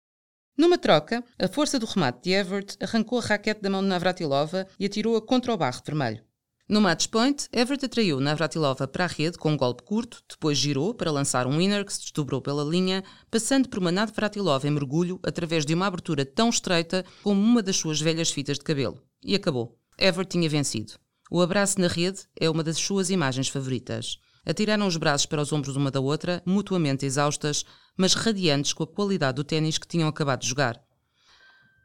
Numa 0.57 0.77
troca, 0.77 1.23
a 1.37 1.47
força 1.47 1.77
do 1.77 1.85
remate 1.85 2.21
de 2.23 2.31
Everett 2.31 2.77
arrancou 2.79 3.19
a 3.19 3.21
raquete 3.21 3.61
da 3.61 3.69
mão 3.69 3.81
de 3.81 3.89
Navratilova 3.89 4.65
e 4.79 4.85
atirou-a 4.85 5.21
contra 5.21 5.53
o 5.53 5.57
barro 5.57 5.81
vermelho. 5.85 6.24
No 6.67 6.81
match 6.81 7.09
point, 7.09 7.47
Everett 7.53 7.85
atraiu 7.85 8.19
Navratilova 8.19 8.87
para 8.87 9.03
a 9.03 9.07
rede 9.07 9.37
com 9.37 9.51
um 9.51 9.57
golpe 9.57 9.83
curto, 9.83 10.23
depois 10.27 10.57
girou 10.57 10.95
para 10.95 11.11
lançar 11.11 11.45
um 11.45 11.59
winner 11.59 11.85
que 11.85 11.93
se 11.93 12.01
desdobrou 12.01 12.41
pela 12.41 12.63
linha, 12.63 13.03
passando 13.29 13.69
por 13.69 13.77
uma 13.77 13.91
Navratilova 13.91 14.67
em 14.67 14.71
mergulho 14.71 15.19
através 15.21 15.63
de 15.63 15.75
uma 15.75 15.85
abertura 15.85 16.25
tão 16.25 16.49
estreita 16.49 17.05
como 17.21 17.39
uma 17.39 17.61
das 17.61 17.75
suas 17.75 18.01
velhas 18.01 18.31
fitas 18.31 18.57
de 18.57 18.63
cabelo. 18.63 18.99
E 19.23 19.35
acabou. 19.35 19.77
Everett 19.95 20.31
tinha 20.31 20.49
vencido. 20.49 20.93
O 21.29 21.39
abraço 21.39 21.79
na 21.79 21.87
rede 21.87 22.21
é 22.35 22.49
uma 22.49 22.63
das 22.63 22.77
suas 22.77 23.11
imagens 23.11 23.47
favoritas. 23.47 24.17
Atiraram 24.43 24.87
os 24.87 24.97
braços 24.97 25.27
para 25.27 25.43
os 25.43 25.53
ombros 25.53 25.75
uma 25.75 25.91
da 25.91 25.99
outra, 25.99 26.41
mutuamente 26.47 27.05
exaustas, 27.05 27.63
mas 27.95 28.15
radiantes 28.15 28.73
com 28.73 28.81
a 28.81 28.87
qualidade 28.87 29.35
do 29.35 29.43
ténis 29.43 29.77
que 29.77 29.87
tinham 29.87 30.09
acabado 30.09 30.41
de 30.41 30.49
jogar. 30.49 30.81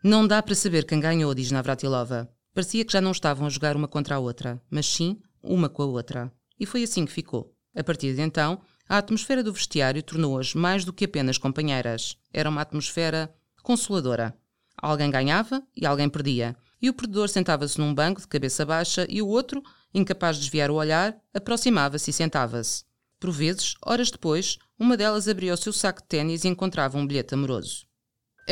Não 0.03 0.27
dá 0.27 0.43
para 0.43 0.55
saber 0.55 0.87
quem 0.87 1.01
ganhou, 1.01 1.35
diz 1.35 1.51
Navratilova. 1.51 2.31
Parecia 2.53 2.85
que 2.85 2.93
já 2.93 3.01
não 3.01 3.13
estavam 3.13 3.47
a 3.47 3.51
jogar 3.51 3.77
uma 3.77 3.87
contra 3.87 4.17
a 4.17 4.19
outra, 4.19 4.61
mas 4.71 4.87
sim 4.87 5.21
uma 5.43 5.69
com 5.69 5.83
a 5.83 5.87
outra. 5.87 6.33
E 6.59 6.67
foi 6.67 6.83
assim 6.83 7.07
que 7.07 7.13
ficou. 7.13 7.55
A 7.75 7.85
partir 7.85 8.15
de 8.15 8.21
então, 8.21 8.61
a 8.89 8.99
atmosfera 8.99 9.43
do 9.43 9.53
vestiário 9.53 10.03
tornou-as 10.03 10.53
mais 10.55 10.85
do 10.85 10.93
que 10.93 11.05
apenas 11.05 11.39
companheiras. 11.39 12.17
Era 12.33 12.51
uma 12.51 12.61
atmosfera 12.61 13.33
consoladora. 13.63 14.37
Alguém 14.77 15.11
ganhava 15.11 15.63
e 15.77 15.87
alguém 15.87 16.09
perdia. 16.09 16.57
E 16.83 16.89
o 16.89 16.95
perdedor 16.95 17.29
sentava-se 17.29 17.79
num 17.79 17.95
banco 17.95 18.21
de 18.21 18.27
cabeça 18.27 18.65
baixa 18.65 19.07
e 19.09 19.23
o 19.23 19.29
outro, 19.29 19.63
incapaz 19.95 20.37
de 20.37 20.43
desviar 20.43 20.71
o 20.71 20.75
olhar, 20.75 21.17
aproximava-se 21.33 22.11
e 22.11 22.13
sentava-se. 22.13 22.85
Por 23.21 23.31
vezes, 23.31 23.75
horas 23.85 24.11
depois, 24.11 24.59
uma 24.79 24.97
delas 24.97 25.29
abria 25.29 25.53
o 25.53 25.57
seu 25.57 25.73
saco 25.73 26.01
de 26.01 26.09
ténis 26.09 26.45
e 26.45 26.49
encontrava 26.49 26.97
um 26.97 27.07
bilhete 27.07 27.35
amoroso. 27.35 27.87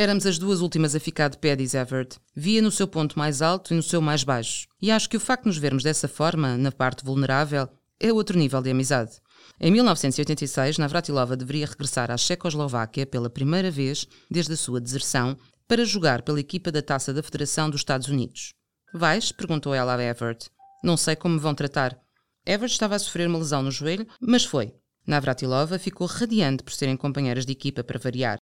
Éramos 0.01 0.27
as 0.27 0.39
duas 0.39 0.61
últimas 0.61 0.95
a 0.95 1.01
ficar 1.01 1.29
de 1.29 1.37
pé, 1.39 1.57
diz 1.57 1.75
Everett. 1.75 2.21
Via 2.33 2.63
no 2.63 2.71
seu 2.71 2.87
ponto 2.87 3.19
mais 3.19 3.43
alto 3.43 3.75
e 3.75 3.77
no 3.77 3.83
seu 3.83 4.01
mais 4.01 4.23
baixo. 4.23 4.69
E 4.81 4.93
acho 4.93 5.11
que 5.11 5.17
o 5.17 5.21
facto 5.21 5.43
de 5.43 5.49
nos 5.49 5.59
vermos 5.59 5.83
dessa 5.83 6.07
forma, 6.07 6.57
na 6.57 6.71
parte 6.71 7.05
vulnerável, 7.05 7.69
é 7.99 8.13
outro 8.13 8.39
nível 8.39 8.63
de 8.63 8.71
amizade. 8.71 9.21
Em 9.59 9.73
1986, 9.73 10.79
Navratilova 10.79 11.37
deveria 11.37 11.67
regressar 11.67 12.13
à 12.13 12.17
Checoslováquia 12.17 13.07
pela 13.07 13.29
primeira 13.29 13.73
vez 13.73 14.07
desde 14.31 14.53
a 14.53 14.57
sua 14.57 14.81
deserção 14.81 15.37
para 15.67 15.85
jogar 15.85 16.23
pela 16.23 16.39
equipa 16.39 16.71
da 16.71 16.81
Taça 16.81 17.13
da 17.13 17.21
Federação 17.21 17.69
dos 17.69 17.81
Estados 17.81 18.07
Unidos. 18.07 18.53
Vais? 18.95 19.33
perguntou 19.33 19.75
ela 19.75 19.97
a 19.97 20.01
Everett. 20.01 20.49
Não 20.81 20.97
sei 20.97 21.17
como 21.17 21.35
me 21.35 21.41
vão 21.41 21.57
tratar. 21.57 21.99
Everett 22.47 22.73
estava 22.73 22.95
a 22.95 23.01
sofrer 23.01 23.27
uma 23.27 23.39
lesão 23.39 23.63
no 23.65 23.73
joelho, 23.73 24.07
mas 24.21 24.45
foi. 24.45 24.73
Navratilova 25.05 25.77
ficou 25.77 26.07
radiante 26.07 26.63
por 26.63 26.73
serem 26.73 26.97
companheiras 26.97 27.45
de 27.45 27.51
equipa 27.51 27.83
para 27.83 27.99
variar. 27.99 28.39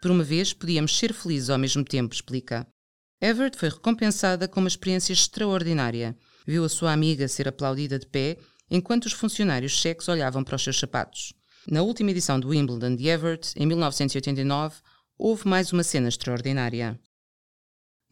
Por 0.00 0.10
uma 0.10 0.24
vez, 0.24 0.52
podíamos 0.52 0.96
ser 0.96 1.12
felizes 1.12 1.50
ao 1.50 1.58
mesmo 1.58 1.84
tempo, 1.84 2.14
explica. 2.14 2.66
Everett 3.20 3.58
foi 3.58 3.68
recompensada 3.68 4.48
com 4.48 4.60
uma 4.60 4.68
experiência 4.68 5.12
extraordinária. 5.12 6.16
Viu 6.46 6.64
a 6.64 6.70
sua 6.70 6.92
amiga 6.92 7.28
ser 7.28 7.46
aplaudida 7.46 7.98
de 7.98 8.06
pé 8.06 8.38
enquanto 8.70 9.04
os 9.04 9.12
funcionários 9.12 9.72
cheques 9.72 10.08
olhavam 10.08 10.42
para 10.42 10.56
os 10.56 10.64
seus 10.64 10.78
sapatos. 10.78 11.34
Na 11.68 11.82
última 11.82 12.10
edição 12.10 12.40
do 12.40 12.48
Wimbledon 12.48 12.96
de 12.96 13.08
Everett, 13.08 13.52
em 13.56 13.66
1989, 13.66 14.76
houve 15.18 15.46
mais 15.46 15.70
uma 15.70 15.82
cena 15.82 16.08
extraordinária. 16.08 16.98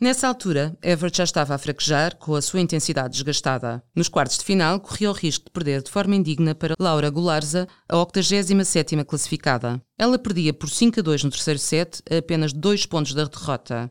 Nessa 0.01 0.29
altura, 0.29 0.79
Everett 0.81 1.19
já 1.19 1.25
estava 1.25 1.57
a 1.57 1.59
fraquejar 1.59 2.17
com 2.19 2.37
a 2.37 2.41
sua 2.41 2.61
intensidade 2.61 3.15
desgastada. 3.15 3.83
Nos 3.97 4.09
quartos 4.09 4.39
de 4.39 4.45
final, 4.45 4.79
corria 4.79 5.11
o 5.11 5.13
risco 5.13 5.47
de 5.47 5.51
perder 5.51 5.83
de 5.83 5.91
forma 5.91 6.15
indigna 6.15 6.55
para 6.55 6.77
Laura 6.79 7.11
Gularza, 7.11 7.67
a 7.89 7.97
87ª 7.97 9.05
classificada. 9.05 9.83
Ela 9.99 10.17
perdia 10.17 10.55
por 10.55 10.71
5 10.71 11.01
a 11.01 11.03
2 11.03 11.25
no 11.25 11.31
terceiro 11.33 11.59
set, 11.59 12.01
a 12.09 12.19
apenas 12.19 12.53
dois 12.53 12.87
pontos 12.87 13.13
da 13.13 13.25
derrota. 13.25 13.91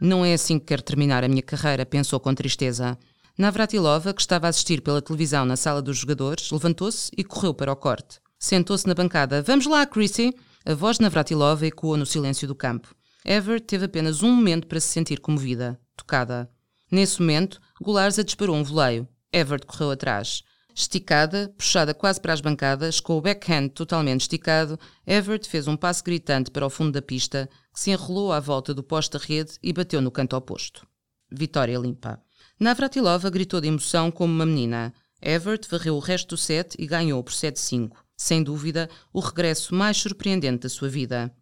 Não 0.00 0.24
é 0.24 0.34
assim 0.34 0.58
que 0.58 0.66
quero 0.66 0.82
terminar 0.82 1.22
a 1.22 1.28
minha 1.28 1.40
carreira, 1.40 1.86
pensou 1.86 2.18
com 2.18 2.34
tristeza. 2.34 2.98
Navratilova, 3.38 4.12
que 4.12 4.22
estava 4.22 4.48
a 4.48 4.50
assistir 4.50 4.80
pela 4.80 5.00
televisão 5.00 5.44
na 5.44 5.56
sala 5.56 5.80
dos 5.80 5.98
jogadores, 5.98 6.50
levantou-se 6.50 7.12
e 7.16 7.22
correu 7.22 7.54
para 7.54 7.70
o 7.70 7.76
corte. 7.76 8.18
Sentou-se 8.40 8.88
na 8.88 8.94
bancada. 8.94 9.40
Vamos 9.40 9.66
lá, 9.66 9.86
Chrissy! 9.86 10.34
A 10.66 10.74
voz 10.74 10.96
de 10.96 11.02
Navratilova 11.02 11.64
ecoou 11.64 11.96
no 11.96 12.06
silêncio 12.06 12.48
do 12.48 12.56
campo. 12.56 12.92
Ever 13.24 13.60
teve 13.60 13.86
apenas 13.86 14.22
um 14.22 14.30
momento 14.30 14.66
para 14.66 14.78
se 14.78 14.88
sentir 14.88 15.18
comovida, 15.18 15.80
tocada. 15.96 16.50
Nesse 16.90 17.20
momento, 17.20 17.60
Gularza 17.80 18.22
disparou 18.22 18.54
um 18.54 18.62
voleio. 18.62 19.08
Everett 19.32 19.66
correu 19.66 19.90
atrás. 19.90 20.42
Esticada, 20.74 21.54
puxada 21.56 21.94
quase 21.94 22.20
para 22.20 22.32
as 22.32 22.40
bancadas, 22.40 23.00
com 23.00 23.16
o 23.16 23.20
backhand 23.20 23.68
totalmente 23.68 24.22
esticado, 24.22 24.78
Everett 25.06 25.48
fez 25.48 25.66
um 25.66 25.76
passo 25.76 26.04
gritante 26.04 26.50
para 26.50 26.66
o 26.66 26.70
fundo 26.70 26.92
da 26.92 27.00
pista, 27.00 27.48
que 27.72 27.80
se 27.80 27.92
enrolou 27.92 28.32
à 28.32 28.40
volta 28.40 28.74
do 28.74 28.82
poste 28.82 29.12
da 29.12 29.24
rede 29.24 29.52
e 29.62 29.72
bateu 29.72 30.02
no 30.02 30.10
canto 30.10 30.36
oposto. 30.36 30.86
Vitória 31.30 31.78
limpa. 31.78 32.20
Navratilova 32.60 33.30
gritou 33.30 33.60
de 33.60 33.68
emoção 33.68 34.10
como 34.10 34.32
uma 34.32 34.44
menina. 34.44 34.92
Everett 35.22 35.68
varreu 35.70 35.96
o 35.96 36.00
resto 36.00 36.30
do 36.30 36.36
set 36.36 36.74
e 36.78 36.86
ganhou 36.86 37.22
por 37.22 37.32
7-5. 37.32 37.92
Sem 38.16 38.42
dúvida, 38.42 38.90
o 39.12 39.20
regresso 39.20 39.74
mais 39.74 39.96
surpreendente 39.96 40.64
da 40.64 40.68
sua 40.68 40.88
vida. 40.88 41.34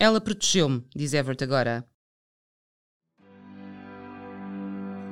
Ela 0.00 0.20
protegeu-me, 0.20 0.84
diz 0.94 1.12
Everett 1.12 1.42
agora. 1.42 1.84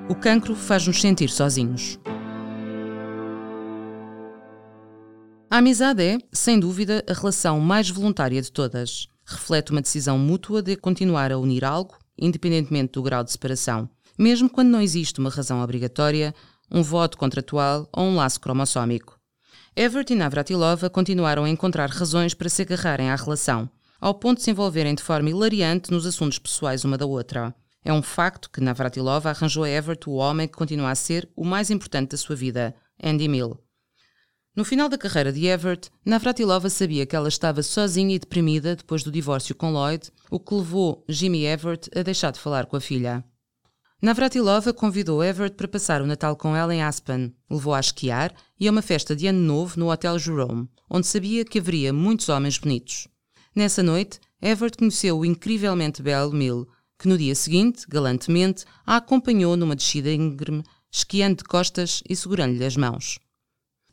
O 0.08 0.14
cancro 0.14 0.54
faz-nos 0.54 1.00
sentir 1.00 1.28
sozinhos. 1.28 1.98
A 5.50 5.58
amizade 5.58 6.04
é, 6.04 6.18
sem 6.32 6.60
dúvida, 6.60 7.04
a 7.10 7.12
relação 7.12 7.58
mais 7.58 7.90
voluntária 7.90 8.40
de 8.40 8.52
todas. 8.52 9.08
Reflete 9.24 9.72
uma 9.72 9.82
decisão 9.82 10.16
mútua 10.16 10.62
de 10.62 10.76
continuar 10.76 11.32
a 11.32 11.38
unir 11.38 11.64
algo, 11.64 11.98
independentemente 12.16 12.92
do 12.92 13.02
grau 13.02 13.24
de 13.24 13.32
separação, 13.32 13.90
mesmo 14.16 14.48
quando 14.48 14.68
não 14.68 14.80
existe 14.80 15.18
uma 15.18 15.30
razão 15.30 15.60
obrigatória, 15.60 16.32
um 16.70 16.84
voto 16.84 17.18
contratual 17.18 17.88
ou 17.92 18.04
um 18.04 18.14
laço 18.14 18.40
cromossómico. 18.40 19.18
Everett 19.74 20.12
e 20.12 20.16
Navratilova 20.16 20.88
continuaram 20.88 21.42
a 21.42 21.50
encontrar 21.50 21.90
razões 21.90 22.34
para 22.34 22.48
se 22.48 22.62
agarrarem 22.62 23.10
à 23.10 23.16
relação, 23.16 23.68
ao 24.00 24.14
ponto 24.14 24.38
de 24.38 24.44
se 24.44 24.50
envolverem 24.50 24.94
de 24.94 25.02
forma 25.02 25.30
hilariante 25.30 25.90
nos 25.90 26.06
assuntos 26.06 26.38
pessoais 26.38 26.84
uma 26.84 26.98
da 26.98 27.06
outra. 27.06 27.54
É 27.84 27.92
um 27.92 28.02
facto 28.02 28.50
que 28.50 28.60
Navratilova 28.60 29.30
arranjou 29.30 29.64
a 29.64 29.70
Everett 29.70 30.10
o 30.10 30.14
homem 30.14 30.48
que 30.48 30.56
continua 30.56 30.90
a 30.90 30.94
ser 30.94 31.28
o 31.36 31.44
mais 31.44 31.70
importante 31.70 32.10
da 32.10 32.16
sua 32.16 32.34
vida, 32.34 32.74
Andy 33.02 33.28
Mill. 33.28 33.56
No 34.56 34.64
final 34.64 34.88
da 34.88 34.96
carreira 34.96 35.32
de 35.32 35.46
Everett, 35.46 35.90
Navratilova 36.04 36.70
sabia 36.70 37.04
que 37.04 37.14
ela 37.14 37.28
estava 37.28 37.62
sozinha 37.62 38.16
e 38.16 38.18
deprimida 38.18 38.74
depois 38.74 39.02
do 39.02 39.12
divórcio 39.12 39.54
com 39.54 39.70
Lloyd, 39.70 40.10
o 40.30 40.40
que 40.40 40.54
levou 40.54 41.04
Jimmy 41.08 41.44
Everett 41.44 41.90
a 41.94 42.02
deixar 42.02 42.32
de 42.32 42.40
falar 42.40 42.64
com 42.64 42.76
a 42.76 42.80
filha. 42.80 43.22
Navratilova 44.00 44.72
convidou 44.72 45.22
Everett 45.22 45.56
para 45.56 45.68
passar 45.68 46.02
o 46.02 46.06
Natal 46.06 46.36
com 46.36 46.56
ela 46.56 46.74
em 46.74 46.82
Aspen, 46.82 47.34
levou 47.50 47.74
a 47.74 47.80
esquiar 47.80 48.34
e 48.58 48.66
a 48.66 48.70
uma 48.70 48.82
festa 48.82 49.14
de 49.14 49.26
Ano 49.26 49.40
Novo 49.40 49.78
no 49.78 49.90
Hotel 49.90 50.18
Jerome, 50.18 50.68
onde 50.88 51.06
sabia 51.06 51.44
que 51.44 51.58
haveria 51.58 51.92
muitos 51.92 52.28
homens 52.28 52.58
bonitos. 52.58 53.08
Nessa 53.56 53.82
noite, 53.82 54.20
Everett 54.42 54.76
conheceu 54.76 55.18
o 55.18 55.24
incrivelmente 55.24 56.02
belo 56.02 56.30
Mill, 56.30 56.68
que 56.98 57.08
no 57.08 57.16
dia 57.16 57.34
seguinte, 57.34 57.86
galantemente, 57.88 58.66
a 58.84 58.96
acompanhou 58.96 59.56
numa 59.56 59.74
descida 59.74 60.12
íngreme, 60.12 60.62
esquiando 60.92 61.36
de 61.38 61.44
costas 61.44 62.02
e 62.06 62.14
segurando-lhe 62.14 62.66
as 62.66 62.76
mãos. 62.76 63.18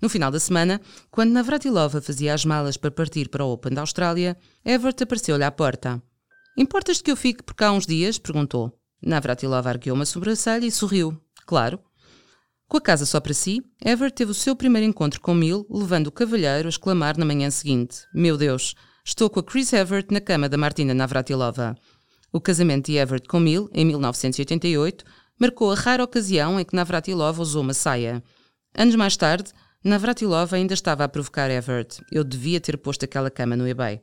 No 0.01 0.09
final 0.09 0.29
da 0.29 0.39
semana, 0.39 0.81
quando 1.09 1.31
Navratilova 1.31 2.01
fazia 2.01 2.33
as 2.33 2.43
malas 2.43 2.75
para 2.75 2.91
partir 2.91 3.29
para 3.29 3.45
o 3.45 3.53
Open 3.53 3.73
da 3.73 3.79
Austrália, 3.79 4.37
Everett 4.65 5.01
apareceu-lhe 5.01 5.45
à 5.45 5.51
porta. 5.51 6.03
Importas 6.57 7.01
que 7.01 7.09
eu 7.09 7.15
fique 7.15 7.41
por 7.41 7.53
cá 7.53 7.71
uns 7.71 7.87
dias? 7.87 8.17
perguntou. 8.17 8.77
Navratilova 9.01 9.69
arqueou 9.69 9.95
uma 9.95 10.05
sobrancelha 10.05 10.65
e 10.65 10.71
sorriu. 10.71 11.17
Claro. 11.45 11.79
Com 12.67 12.75
a 12.75 12.81
casa 12.81 13.05
só 13.05 13.21
para 13.21 13.33
si, 13.33 13.63
Everett 13.83 14.15
teve 14.17 14.31
o 14.31 14.35
seu 14.35 14.57
primeiro 14.57 14.85
encontro 14.85 15.21
com 15.21 15.33
Mill, 15.33 15.65
levando 15.69 16.07
o 16.07 16.11
cavalheiro 16.11 16.67
a 16.67 16.69
exclamar 16.69 17.17
na 17.17 17.23
manhã 17.23 17.49
seguinte: 17.49 18.05
Meu 18.13 18.37
Deus, 18.37 18.75
estou 19.03 19.29
com 19.29 19.39
a 19.39 19.43
Chris 19.43 19.73
Everett 19.73 20.13
na 20.13 20.21
cama 20.21 20.47
da 20.47 20.57
Martina 20.57 20.93
Navratilova. 20.93 21.75
O 22.31 22.39
casamento 22.39 22.85
de 22.85 22.97
Everett 22.97 23.27
com 23.27 23.39
Mill, 23.39 23.69
em 23.73 23.85
1988, 23.85 25.03
marcou 25.39 25.71
a 25.71 25.75
rara 25.75 26.03
ocasião 26.03 26.59
em 26.59 26.63
que 26.63 26.75
Navratilova 26.75 27.41
usou 27.41 27.61
uma 27.61 27.73
saia. 27.73 28.23
Anos 28.75 28.95
mais 28.95 29.17
tarde, 29.17 29.51
Navratilova 29.83 30.55
ainda 30.55 30.73
estava 30.73 31.03
a 31.03 31.09
provocar 31.09 31.51
Everett. 31.51 32.01
Eu 32.11 32.23
devia 32.23 32.61
ter 32.61 32.77
posto 32.77 33.03
aquela 33.03 33.29
cama 33.29 33.55
no 33.57 33.67
eBay. 33.67 34.01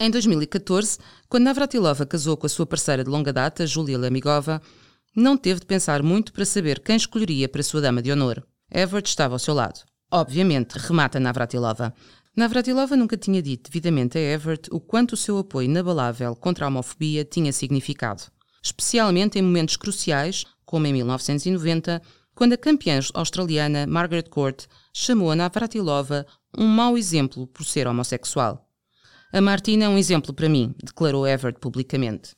Em 0.00 0.10
2014, 0.10 0.98
quando 1.28 1.44
Navratilova 1.44 2.06
casou 2.06 2.36
com 2.36 2.46
a 2.46 2.48
sua 2.48 2.66
parceira 2.66 3.02
de 3.04 3.10
longa 3.10 3.32
data, 3.32 3.66
Julia 3.66 3.98
Lamigova, 3.98 4.62
não 5.14 5.36
teve 5.36 5.60
de 5.60 5.66
pensar 5.66 6.02
muito 6.02 6.32
para 6.32 6.44
saber 6.44 6.80
quem 6.80 6.96
escolheria 6.96 7.48
para 7.48 7.62
sua 7.62 7.80
dama 7.80 8.00
de 8.00 8.10
honor. 8.10 8.42
Everett 8.70 9.08
estava 9.08 9.34
ao 9.34 9.38
seu 9.38 9.52
lado. 9.52 9.80
Obviamente, 10.10 10.74
remata 10.74 11.20
Navratilova. 11.20 11.92
Navratilova 12.34 12.96
nunca 12.96 13.14
tinha 13.14 13.42
dito 13.42 13.70
devidamente 13.70 14.16
a 14.16 14.20
Everett 14.20 14.70
o 14.72 14.80
quanto 14.80 15.12
o 15.12 15.16
seu 15.18 15.36
apoio 15.36 15.66
inabalável 15.66 16.34
contra 16.34 16.64
a 16.64 16.68
homofobia 16.68 17.26
tinha 17.26 17.52
significado. 17.52 18.22
Especialmente 18.62 19.38
em 19.38 19.42
momentos 19.42 19.76
cruciais, 19.76 20.46
como 20.64 20.86
em 20.86 20.94
1990, 20.94 22.00
quando 22.34 22.54
a 22.54 22.56
campeã 22.56 23.00
australiana 23.12 23.86
Margaret 23.86 24.30
Court 24.30 24.64
chamou 24.94 25.30
a 25.30 25.36
Navratilova 25.36 26.24
um 26.56 26.66
mau 26.66 26.96
exemplo 26.96 27.46
por 27.46 27.66
ser 27.66 27.86
homossexual. 27.86 28.66
A 29.30 29.40
Martina 29.42 29.84
é 29.84 29.88
um 29.88 29.98
exemplo 29.98 30.32
para 30.32 30.48
mim, 30.48 30.74
declarou 30.82 31.26
Everett 31.26 31.60
publicamente. 31.60 32.34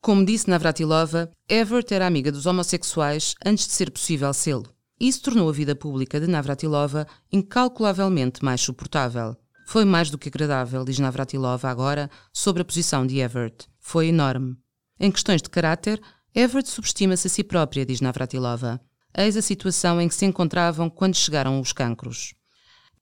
Como 0.00 0.24
disse 0.24 0.50
Navratilova, 0.50 1.30
Everett 1.48 1.94
era 1.94 2.08
amiga 2.08 2.32
dos 2.32 2.46
homossexuais 2.46 3.36
antes 3.44 3.68
de 3.68 3.72
ser 3.72 3.92
possível 3.92 4.32
sê-lo. 4.34 4.74
Isso 5.00 5.22
tornou 5.22 5.48
a 5.48 5.52
vida 5.52 5.74
pública 5.74 6.20
de 6.20 6.26
Navratilova 6.26 7.06
incalculavelmente 7.32 8.44
mais 8.44 8.60
suportável. 8.60 9.34
Foi 9.66 9.84
mais 9.84 10.10
do 10.10 10.18
que 10.18 10.28
agradável, 10.28 10.84
diz 10.84 10.98
Navratilova 10.98 11.70
agora, 11.70 12.10
sobre 12.34 12.60
a 12.60 12.64
posição 12.66 13.06
de 13.06 13.18
Everett. 13.18 13.66
Foi 13.78 14.08
enorme. 14.08 14.58
Em 14.98 15.10
questões 15.10 15.40
de 15.40 15.48
caráter, 15.48 15.98
Everett 16.34 16.68
subestima-se 16.68 17.28
a 17.28 17.30
si 17.30 17.42
própria, 17.42 17.86
diz 17.86 18.02
Navratilova. 18.02 18.78
Eis 19.16 19.38
a 19.38 19.42
situação 19.42 19.98
em 20.00 20.08
que 20.08 20.14
se 20.14 20.26
encontravam 20.26 20.90
quando 20.90 21.16
chegaram 21.16 21.58
os 21.58 21.72
cancros. 21.72 22.34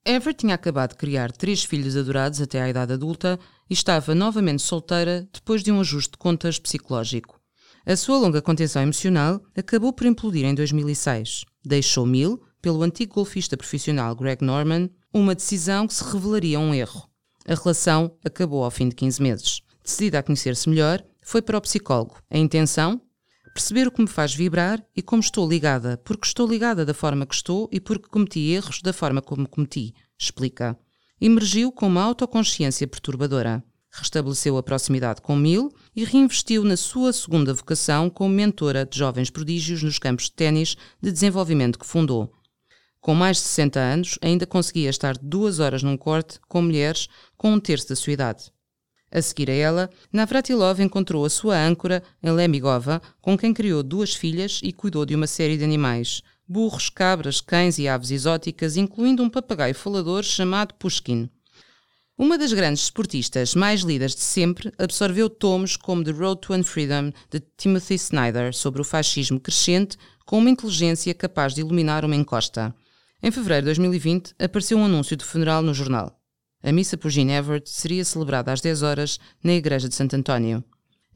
Ever 0.05 0.33
tinha 0.33 0.55
acabado 0.55 0.91
de 0.91 0.95
criar 0.95 1.31
três 1.33 1.65
filhos 1.65 1.97
adorados 1.97 2.41
até 2.41 2.61
à 2.61 2.69
idade 2.69 2.93
adulta 2.93 3.37
e 3.69 3.73
estava 3.73 4.15
novamente 4.15 4.61
solteira 4.61 5.27
depois 5.33 5.61
de 5.61 5.71
um 5.71 5.81
ajuste 5.81 6.11
de 6.11 6.17
contas 6.17 6.57
psicológico. 6.57 7.38
A 7.85 7.95
sua 7.95 8.17
longa 8.17 8.41
contenção 8.41 8.81
emocional 8.81 9.41
acabou 9.55 9.93
por 9.93 10.05
implodir 10.05 10.45
em 10.45 10.53
2006. 10.53 11.45
Deixou 11.65 12.05
Mill, 12.05 12.41
pelo 12.61 12.83
antigo 12.83 13.15
golfista 13.15 13.55
profissional 13.55 14.15
Greg 14.15 14.43
Norman, 14.43 14.89
uma 15.13 15.33
decisão 15.33 15.87
que 15.87 15.93
se 15.93 16.03
revelaria 16.03 16.59
um 16.59 16.73
erro. 16.73 17.09
A 17.47 17.55
relação 17.55 18.15
acabou 18.23 18.63
ao 18.63 18.71
fim 18.71 18.89
de 18.89 18.95
15 18.95 19.21
meses. 19.21 19.61
Decidida 19.83 20.19
a 20.19 20.23
conhecer-se 20.23 20.69
melhor, 20.69 21.03
foi 21.23 21.41
para 21.41 21.57
o 21.57 21.61
psicólogo. 21.61 22.17
A 22.29 22.37
intenção? 22.37 23.01
Perceber 23.53 23.87
o 23.87 23.91
que 23.91 24.01
me 24.01 24.07
faz 24.07 24.35
vibrar 24.35 24.83
e 24.95 25.01
como 25.01 25.21
estou 25.21 25.49
ligada, 25.49 25.97
porque 26.03 26.27
estou 26.27 26.47
ligada 26.47 26.85
da 26.85 26.93
forma 26.93 27.25
que 27.25 27.33
estou 27.33 27.67
e 27.71 27.79
porque 27.79 28.07
cometi 28.07 28.51
erros 28.51 28.81
da 28.81 28.93
forma 28.93 29.21
como 29.21 29.49
cometi, 29.49 29.93
explica. 30.17 30.77
Emergiu 31.19 31.71
com 31.71 31.87
uma 31.87 32.03
autoconsciência 32.03 32.87
perturbadora. 32.87 33.63
Restabeleceu 33.99 34.57
a 34.57 34.63
proximidade 34.63 35.21
com 35.21 35.35
Mill 35.35 35.73
e 35.93 36.05
reinvestiu 36.05 36.63
na 36.63 36.77
sua 36.77 37.11
segunda 37.11 37.53
vocação 37.53 38.09
como 38.09 38.33
mentora 38.33 38.85
de 38.85 38.97
jovens 38.97 39.29
prodígios 39.29 39.83
nos 39.83 39.99
campos 39.99 40.25
de 40.25 40.31
ténis 40.31 40.77
de 41.01 41.11
desenvolvimento 41.11 41.77
que 41.77 41.85
fundou. 41.85 42.31
Com 43.01 43.13
mais 43.13 43.37
de 43.37 43.43
60 43.43 43.79
anos, 43.79 44.17
ainda 44.21 44.45
conseguia 44.45 44.89
estar 44.89 45.17
duas 45.17 45.59
horas 45.59 45.83
num 45.83 45.97
corte 45.97 46.39
com 46.47 46.61
mulheres 46.61 47.09
com 47.37 47.51
um 47.51 47.59
terço 47.59 47.89
da 47.89 47.95
sua 47.95 48.13
idade. 48.13 48.51
A 49.11 49.21
seguir 49.21 49.49
a 49.49 49.53
ela, 49.53 49.89
Navratilov 50.13 50.81
encontrou 50.81 51.25
a 51.25 51.29
sua 51.29 51.57
âncora 51.57 52.01
em 52.23 52.31
Lemigova, 52.31 53.01
com 53.21 53.37
quem 53.37 53.53
criou 53.53 53.83
duas 53.83 54.15
filhas 54.15 54.61
e 54.63 54.71
cuidou 54.71 55.05
de 55.05 55.15
uma 55.15 55.27
série 55.27 55.57
de 55.57 55.63
animais, 55.63 56.21
burros, 56.47 56.89
cabras, 56.89 57.41
cães 57.41 57.77
e 57.77 57.87
aves 57.87 58.11
exóticas, 58.11 58.77
incluindo 58.77 59.21
um 59.21 59.29
papagaio 59.29 59.75
falador 59.75 60.23
chamado 60.23 60.73
Pushkin. 60.75 61.29
Uma 62.21 62.37
das 62.37 62.51
grandes 62.51 62.83
esportistas 62.83 63.55
mais 63.55 63.79
lidas 63.79 64.13
de 64.13 64.19
sempre 64.19 64.73
absorveu 64.77 65.29
tomos 65.29 65.77
como 65.77 66.03
The 66.03 66.11
Road 66.11 66.41
to 66.41 66.53
Unfreedom 66.53 67.13
de 67.31 67.39
Timothy 67.55 67.93
Snyder 67.93 68.53
sobre 68.53 68.81
o 68.81 68.83
fascismo 68.83 69.39
crescente 69.39 69.97
com 70.25 70.37
uma 70.37 70.49
inteligência 70.49 71.13
capaz 71.13 71.53
de 71.53 71.61
iluminar 71.61 72.03
uma 72.03 72.17
encosta. 72.17 72.75
Em 73.23 73.31
fevereiro 73.31 73.61
de 73.61 73.67
2020 73.67 74.33
apareceu 74.37 74.77
um 74.77 74.83
anúncio 74.83 75.15
de 75.15 75.23
funeral 75.23 75.61
no 75.61 75.73
jornal. 75.73 76.13
A 76.61 76.73
missa 76.73 76.97
por 76.97 77.09
Jean 77.09 77.31
Everett 77.31 77.69
seria 77.69 78.03
celebrada 78.03 78.51
às 78.51 78.59
10 78.59 78.83
horas 78.83 79.17
na 79.41 79.53
igreja 79.53 79.87
de 79.87 79.95
Santo 79.95 80.17
António. 80.17 80.61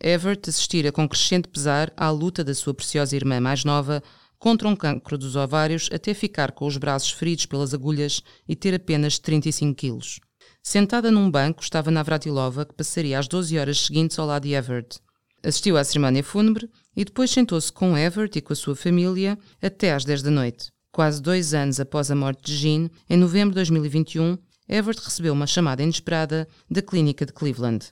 Everett 0.01 0.49
assistira 0.49 0.89
com 0.89 1.05
crescente 1.05 1.49
pesar 1.49 1.91
à 1.97 2.09
luta 2.11 2.45
da 2.45 2.55
sua 2.55 2.73
preciosa 2.73 3.13
irmã 3.13 3.41
mais 3.41 3.65
nova 3.65 4.01
contra 4.39 4.69
um 4.69 4.75
cancro 4.75 5.17
dos 5.17 5.35
ovários 5.35 5.89
até 5.91 6.13
ficar 6.13 6.53
com 6.53 6.65
os 6.65 6.77
braços 6.77 7.11
feridos 7.11 7.45
pelas 7.45 7.73
agulhas 7.73 8.21
e 8.47 8.55
ter 8.55 8.73
apenas 8.73 9.19
35 9.19 9.75
quilos. 9.75 10.21
Sentada 10.65 11.11
num 11.11 11.29
banco 11.29 11.61
estava 11.61 11.91
Navratilova, 11.91 12.65
que 12.65 12.73
passaria 12.73 13.19
as 13.19 13.27
12 13.27 13.59
horas 13.59 13.85
seguintes 13.85 14.17
ao 14.17 14.25
lado 14.25 14.43
de 14.43 14.53
Everett. 14.53 14.97
Assistiu 15.43 15.75
à 15.77 15.83
cerimónia 15.83 16.23
fúnebre 16.23 16.71
e 16.95 17.03
depois 17.03 17.29
sentou-se 17.31 17.69
com 17.69 17.97
Everett 17.97 18.39
e 18.39 18.41
com 18.41 18.53
a 18.53 18.55
sua 18.55 18.73
família 18.73 19.37
até 19.61 19.91
às 19.93 20.05
10 20.05 20.21
da 20.21 20.31
noite. 20.31 20.71
Quase 20.89 21.21
dois 21.21 21.53
anos 21.53 21.81
após 21.81 22.09
a 22.09 22.15
morte 22.15 22.45
de 22.45 22.55
Jean, 22.55 22.89
em 23.09 23.17
novembro 23.17 23.49
de 23.49 23.55
2021, 23.55 24.37
Everett 24.69 25.03
recebeu 25.03 25.33
uma 25.33 25.45
chamada 25.45 25.83
inesperada 25.83 26.47
da 26.71 26.81
clínica 26.81 27.25
de 27.25 27.33
Cleveland. 27.33 27.91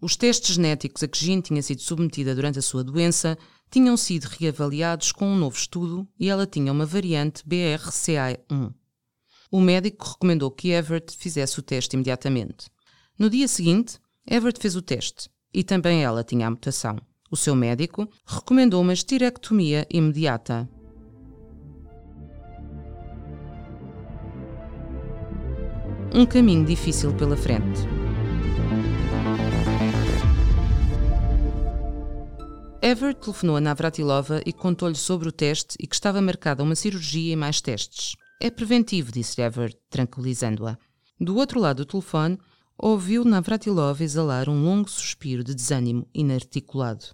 Os 0.00 0.14
testes 0.14 0.54
genéticos 0.54 1.02
a 1.02 1.08
que 1.08 1.18
Jean 1.18 1.40
tinha 1.40 1.60
sido 1.62 1.82
submetida 1.82 2.32
durante 2.32 2.60
a 2.60 2.62
sua 2.62 2.84
doença 2.84 3.36
tinham 3.72 3.96
sido 3.96 4.26
reavaliados 4.26 5.10
com 5.10 5.26
um 5.26 5.36
novo 5.36 5.56
estudo 5.56 6.06
e 6.18 6.28
ela 6.28 6.46
tinha 6.46 6.70
uma 6.70 6.86
variante 6.86 7.42
BRCA1. 7.42 8.72
O 9.50 9.60
médico 9.60 10.06
recomendou 10.06 10.50
que 10.50 10.70
Everett 10.70 11.16
fizesse 11.16 11.58
o 11.58 11.62
teste 11.62 11.96
imediatamente. 11.96 12.66
No 13.18 13.30
dia 13.30 13.48
seguinte, 13.48 13.98
Everett 14.26 14.60
fez 14.60 14.76
o 14.76 14.82
teste 14.82 15.30
e 15.52 15.64
também 15.64 16.04
ela 16.04 16.22
tinha 16.22 16.46
a 16.46 16.50
mutação. 16.50 16.98
O 17.30 17.36
seu 17.36 17.54
médico 17.54 18.08
recomendou 18.26 18.80
uma 18.80 18.92
esterectomia 18.92 19.86
imediata. 19.90 20.68
um 26.12 26.26
caminho 26.26 26.64
difícil 26.64 27.14
pela 27.14 27.36
frente. 27.36 27.80
Everett 32.80 33.20
telefonou 33.20 33.56
a 33.56 33.60
Navratilova 33.60 34.40
e 34.46 34.52
contou-lhe 34.52 34.94
sobre 34.94 35.28
o 35.28 35.32
teste 35.32 35.76
e 35.78 35.86
que 35.86 35.94
estava 35.94 36.20
marcada 36.20 36.62
uma 36.62 36.74
cirurgia 36.74 37.32
e 37.32 37.36
mais 37.36 37.60
testes. 37.60 38.16
É 38.40 38.50
preventivo, 38.50 39.10
disse 39.10 39.40
Everett, 39.42 39.76
tranquilizando-a. 39.90 40.78
Do 41.20 41.36
outro 41.36 41.58
lado 41.58 41.78
do 41.78 41.86
telefone, 41.86 42.38
ouviu 42.78 43.24
Navratilova 43.24 44.04
exalar 44.04 44.48
um 44.48 44.64
longo 44.64 44.88
suspiro 44.88 45.42
de 45.42 45.54
desânimo 45.54 46.08
inarticulado. 46.14 47.06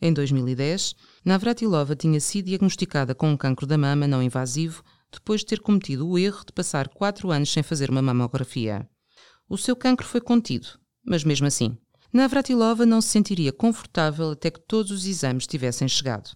Em 0.00 0.12
2010, 0.12 0.96
Navratilova 1.24 1.94
tinha 1.94 2.18
sido 2.18 2.46
diagnosticada 2.46 3.14
com 3.14 3.30
um 3.30 3.36
cancro 3.36 3.64
da 3.64 3.78
mama 3.78 4.08
não 4.08 4.20
invasivo 4.20 4.82
depois 5.12 5.42
de 5.42 5.46
ter 5.46 5.60
cometido 5.60 6.08
o 6.08 6.18
erro 6.18 6.44
de 6.44 6.52
passar 6.52 6.88
quatro 6.88 7.30
anos 7.30 7.52
sem 7.52 7.62
fazer 7.62 7.88
uma 7.88 8.02
mamografia. 8.02 8.88
O 9.48 9.56
seu 9.56 9.76
cancro 9.76 10.04
foi 10.04 10.20
contido, 10.20 10.66
mas 11.06 11.22
mesmo 11.22 11.46
assim, 11.46 11.78
Navratilova 12.12 12.84
não 12.84 13.00
se 13.00 13.08
sentiria 13.08 13.52
confortável 13.52 14.32
até 14.32 14.50
que 14.50 14.60
todos 14.66 14.90
os 14.90 15.06
exames 15.06 15.46
tivessem 15.46 15.86
chegado. 15.86 16.30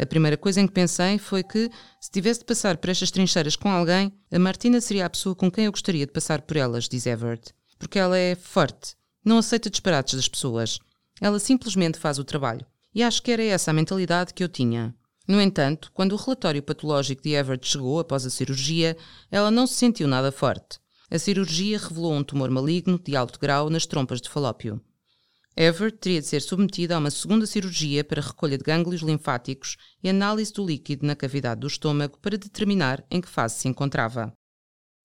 A 0.00 0.06
primeira 0.06 0.38
coisa 0.38 0.62
em 0.62 0.66
que 0.66 0.72
pensei 0.72 1.18
foi 1.18 1.42
que, 1.42 1.70
se 2.00 2.10
tivesse 2.10 2.40
de 2.40 2.46
passar 2.46 2.78
por 2.78 2.88
estas 2.88 3.10
trincheiras 3.10 3.54
com 3.54 3.68
alguém, 3.68 4.10
a 4.32 4.38
Martina 4.38 4.80
seria 4.80 5.04
a 5.04 5.10
pessoa 5.10 5.34
com 5.34 5.50
quem 5.50 5.66
eu 5.66 5.70
gostaria 5.70 6.06
de 6.06 6.12
passar 6.12 6.40
por 6.40 6.56
elas, 6.56 6.88
diz 6.88 7.04
Everett. 7.04 7.52
Porque 7.78 7.98
ela 7.98 8.16
é 8.16 8.34
forte, 8.34 8.96
não 9.22 9.36
aceita 9.36 9.68
disparates 9.68 10.14
das 10.14 10.26
pessoas. 10.26 10.78
Ela 11.20 11.38
simplesmente 11.38 11.98
faz 11.98 12.18
o 12.18 12.24
trabalho. 12.24 12.64
E 12.94 13.02
acho 13.02 13.22
que 13.22 13.30
era 13.30 13.44
essa 13.44 13.72
a 13.72 13.74
mentalidade 13.74 14.32
que 14.32 14.42
eu 14.42 14.48
tinha. 14.48 14.94
No 15.28 15.38
entanto, 15.38 15.92
quando 15.92 16.12
o 16.12 16.16
relatório 16.16 16.62
patológico 16.62 17.22
de 17.22 17.34
Everett 17.34 17.68
chegou 17.68 18.00
após 18.00 18.24
a 18.24 18.30
cirurgia, 18.30 18.96
ela 19.30 19.50
não 19.50 19.66
se 19.66 19.74
sentiu 19.74 20.08
nada 20.08 20.32
forte. 20.32 20.78
A 21.10 21.18
cirurgia 21.18 21.78
revelou 21.78 22.14
um 22.14 22.24
tumor 22.24 22.50
maligno 22.50 22.98
de 22.98 23.14
alto 23.14 23.38
grau 23.38 23.68
nas 23.68 23.84
trompas 23.84 24.22
de 24.22 24.30
falópio. 24.30 24.80
Everett 25.56 25.98
teria 25.98 26.20
de 26.20 26.26
ser 26.26 26.40
submetida 26.40 26.94
a 26.94 26.98
uma 26.98 27.10
segunda 27.10 27.46
cirurgia 27.46 28.04
para 28.04 28.22
recolha 28.22 28.56
de 28.56 28.64
gânglios 28.64 29.02
linfáticos 29.02 29.76
e 30.02 30.08
análise 30.08 30.52
do 30.52 30.64
líquido 30.64 31.06
na 31.06 31.16
cavidade 31.16 31.60
do 31.60 31.66
estômago 31.66 32.18
para 32.18 32.38
determinar 32.38 33.04
em 33.10 33.20
que 33.20 33.28
fase 33.28 33.56
se 33.56 33.68
encontrava. 33.68 34.32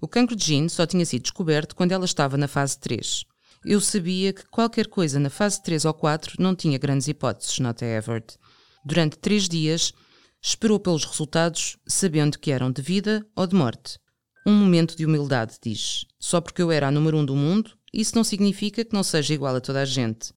O 0.01 0.07
cancro 0.07 0.35
de 0.35 0.45
Jean 0.45 0.69
só 0.69 0.85
tinha 0.85 1.05
sido 1.05 1.23
descoberto 1.23 1.75
quando 1.75 1.91
ela 1.91 2.05
estava 2.05 2.37
na 2.37 2.47
fase 2.47 2.77
3. 2.79 3.23
Eu 3.65 3.81
sabia 3.81 4.31
que 4.31 4.45
qualquer 4.45 4.87
coisa 4.87 5.19
na 5.19 5.29
fase 5.29 5.61
3 5.63 5.85
ou 5.85 5.93
4 5.93 6.35
não 6.39 6.55
tinha 6.55 6.77
grandes 6.77 7.07
hipóteses, 7.07 7.57
nota 7.59 7.83
Everett. 7.85 8.37
Durante 8.85 9.17
três 9.17 9.49
dias, 9.49 9.91
esperou 10.39 10.79
pelos 10.79 11.05
resultados, 11.05 11.75
sabendo 11.87 12.37
que 12.37 12.51
eram 12.51 12.71
de 12.71 12.81
vida 12.81 13.25
ou 13.35 13.47
de 13.47 13.55
morte. 13.55 13.97
Um 14.45 14.53
momento 14.53 14.95
de 14.95 15.03
humildade, 15.03 15.57
diz. 15.59 16.05
Só 16.19 16.39
porque 16.39 16.61
eu 16.61 16.71
era 16.71 16.87
a 16.87 16.91
número 16.91 17.17
um 17.17 17.25
do 17.25 17.35
mundo, 17.35 17.71
isso 17.95 18.15
não 18.15 18.23
significa 18.23 18.83
que 18.83 18.93
não 18.93 19.03
seja 19.03 19.33
igual 19.33 19.55
a 19.55 19.61
toda 19.61 19.81
a 19.81 19.85
gente. 19.85 20.33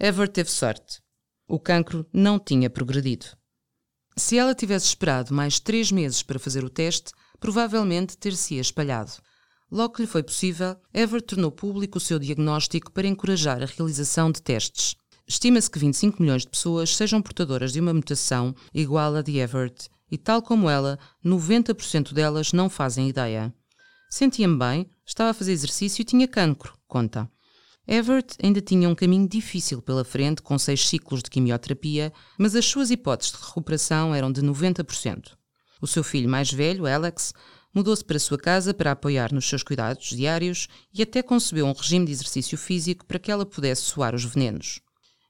Ever 0.00 0.28
teve 0.28 0.50
sorte. 0.50 1.00
O 1.46 1.60
cancro 1.60 2.06
não 2.12 2.38
tinha 2.38 2.70
progredido. 2.70 3.26
Se 4.16 4.38
ela 4.38 4.54
tivesse 4.54 4.86
esperado 4.86 5.34
mais 5.34 5.60
três 5.60 5.92
meses 5.92 6.22
para 6.22 6.38
fazer 6.38 6.64
o 6.64 6.70
teste, 6.70 7.12
provavelmente 7.38 8.16
ter-se 8.16 8.56
espalhado. 8.56 9.12
Logo 9.70 9.94
que 9.94 10.02
lhe 10.02 10.08
foi 10.08 10.22
possível, 10.22 10.76
Ever 10.92 11.22
tornou 11.22 11.50
público 11.50 11.98
o 11.98 12.00
seu 12.00 12.18
diagnóstico 12.18 12.92
para 12.92 13.06
encorajar 13.06 13.62
a 13.62 13.66
realização 13.66 14.30
de 14.30 14.42
testes. 14.42 14.94
Estima-se 15.26 15.70
que 15.70 15.78
25 15.78 16.22
milhões 16.22 16.42
de 16.42 16.48
pessoas 16.48 16.94
sejam 16.94 17.22
portadoras 17.22 17.72
de 17.72 17.80
uma 17.80 17.94
mutação 17.94 18.54
igual 18.74 19.14
à 19.16 19.22
de 19.22 19.38
Everett, 19.38 19.88
e 20.10 20.18
tal 20.18 20.42
como 20.42 20.68
ela, 20.68 20.98
90% 21.24 22.12
delas 22.12 22.52
não 22.52 22.68
fazem 22.68 23.08
ideia. 23.08 23.54
Sentia-me 24.12 24.58
bem, 24.58 24.90
estava 25.06 25.30
a 25.30 25.34
fazer 25.34 25.52
exercício 25.52 26.02
e 26.02 26.04
tinha 26.04 26.28
cancro, 26.28 26.74
conta. 26.86 27.30
Everett 27.88 28.36
ainda 28.42 28.60
tinha 28.60 28.86
um 28.86 28.94
caminho 28.94 29.26
difícil 29.26 29.80
pela 29.80 30.04
frente, 30.04 30.42
com 30.42 30.58
seis 30.58 30.86
ciclos 30.86 31.22
de 31.22 31.30
quimioterapia, 31.30 32.12
mas 32.36 32.54
as 32.54 32.66
suas 32.66 32.90
hipóteses 32.90 33.32
de 33.32 33.38
recuperação 33.38 34.14
eram 34.14 34.30
de 34.30 34.42
90%. 34.42 35.30
O 35.80 35.86
seu 35.86 36.04
filho 36.04 36.28
mais 36.28 36.52
velho, 36.52 36.84
Alex, 36.84 37.32
mudou-se 37.74 38.04
para 38.04 38.18
a 38.18 38.20
sua 38.20 38.36
casa 38.36 38.74
para 38.74 38.90
apoiar 38.90 39.32
nos 39.32 39.48
seus 39.48 39.62
cuidados 39.62 40.10
diários 40.10 40.68
e 40.92 41.00
até 41.00 41.22
concebeu 41.22 41.64
um 41.64 41.72
regime 41.72 42.04
de 42.04 42.12
exercício 42.12 42.58
físico 42.58 43.06
para 43.06 43.18
que 43.18 43.32
ela 43.32 43.46
pudesse 43.46 43.80
soar 43.80 44.14
os 44.14 44.26
venenos. 44.26 44.82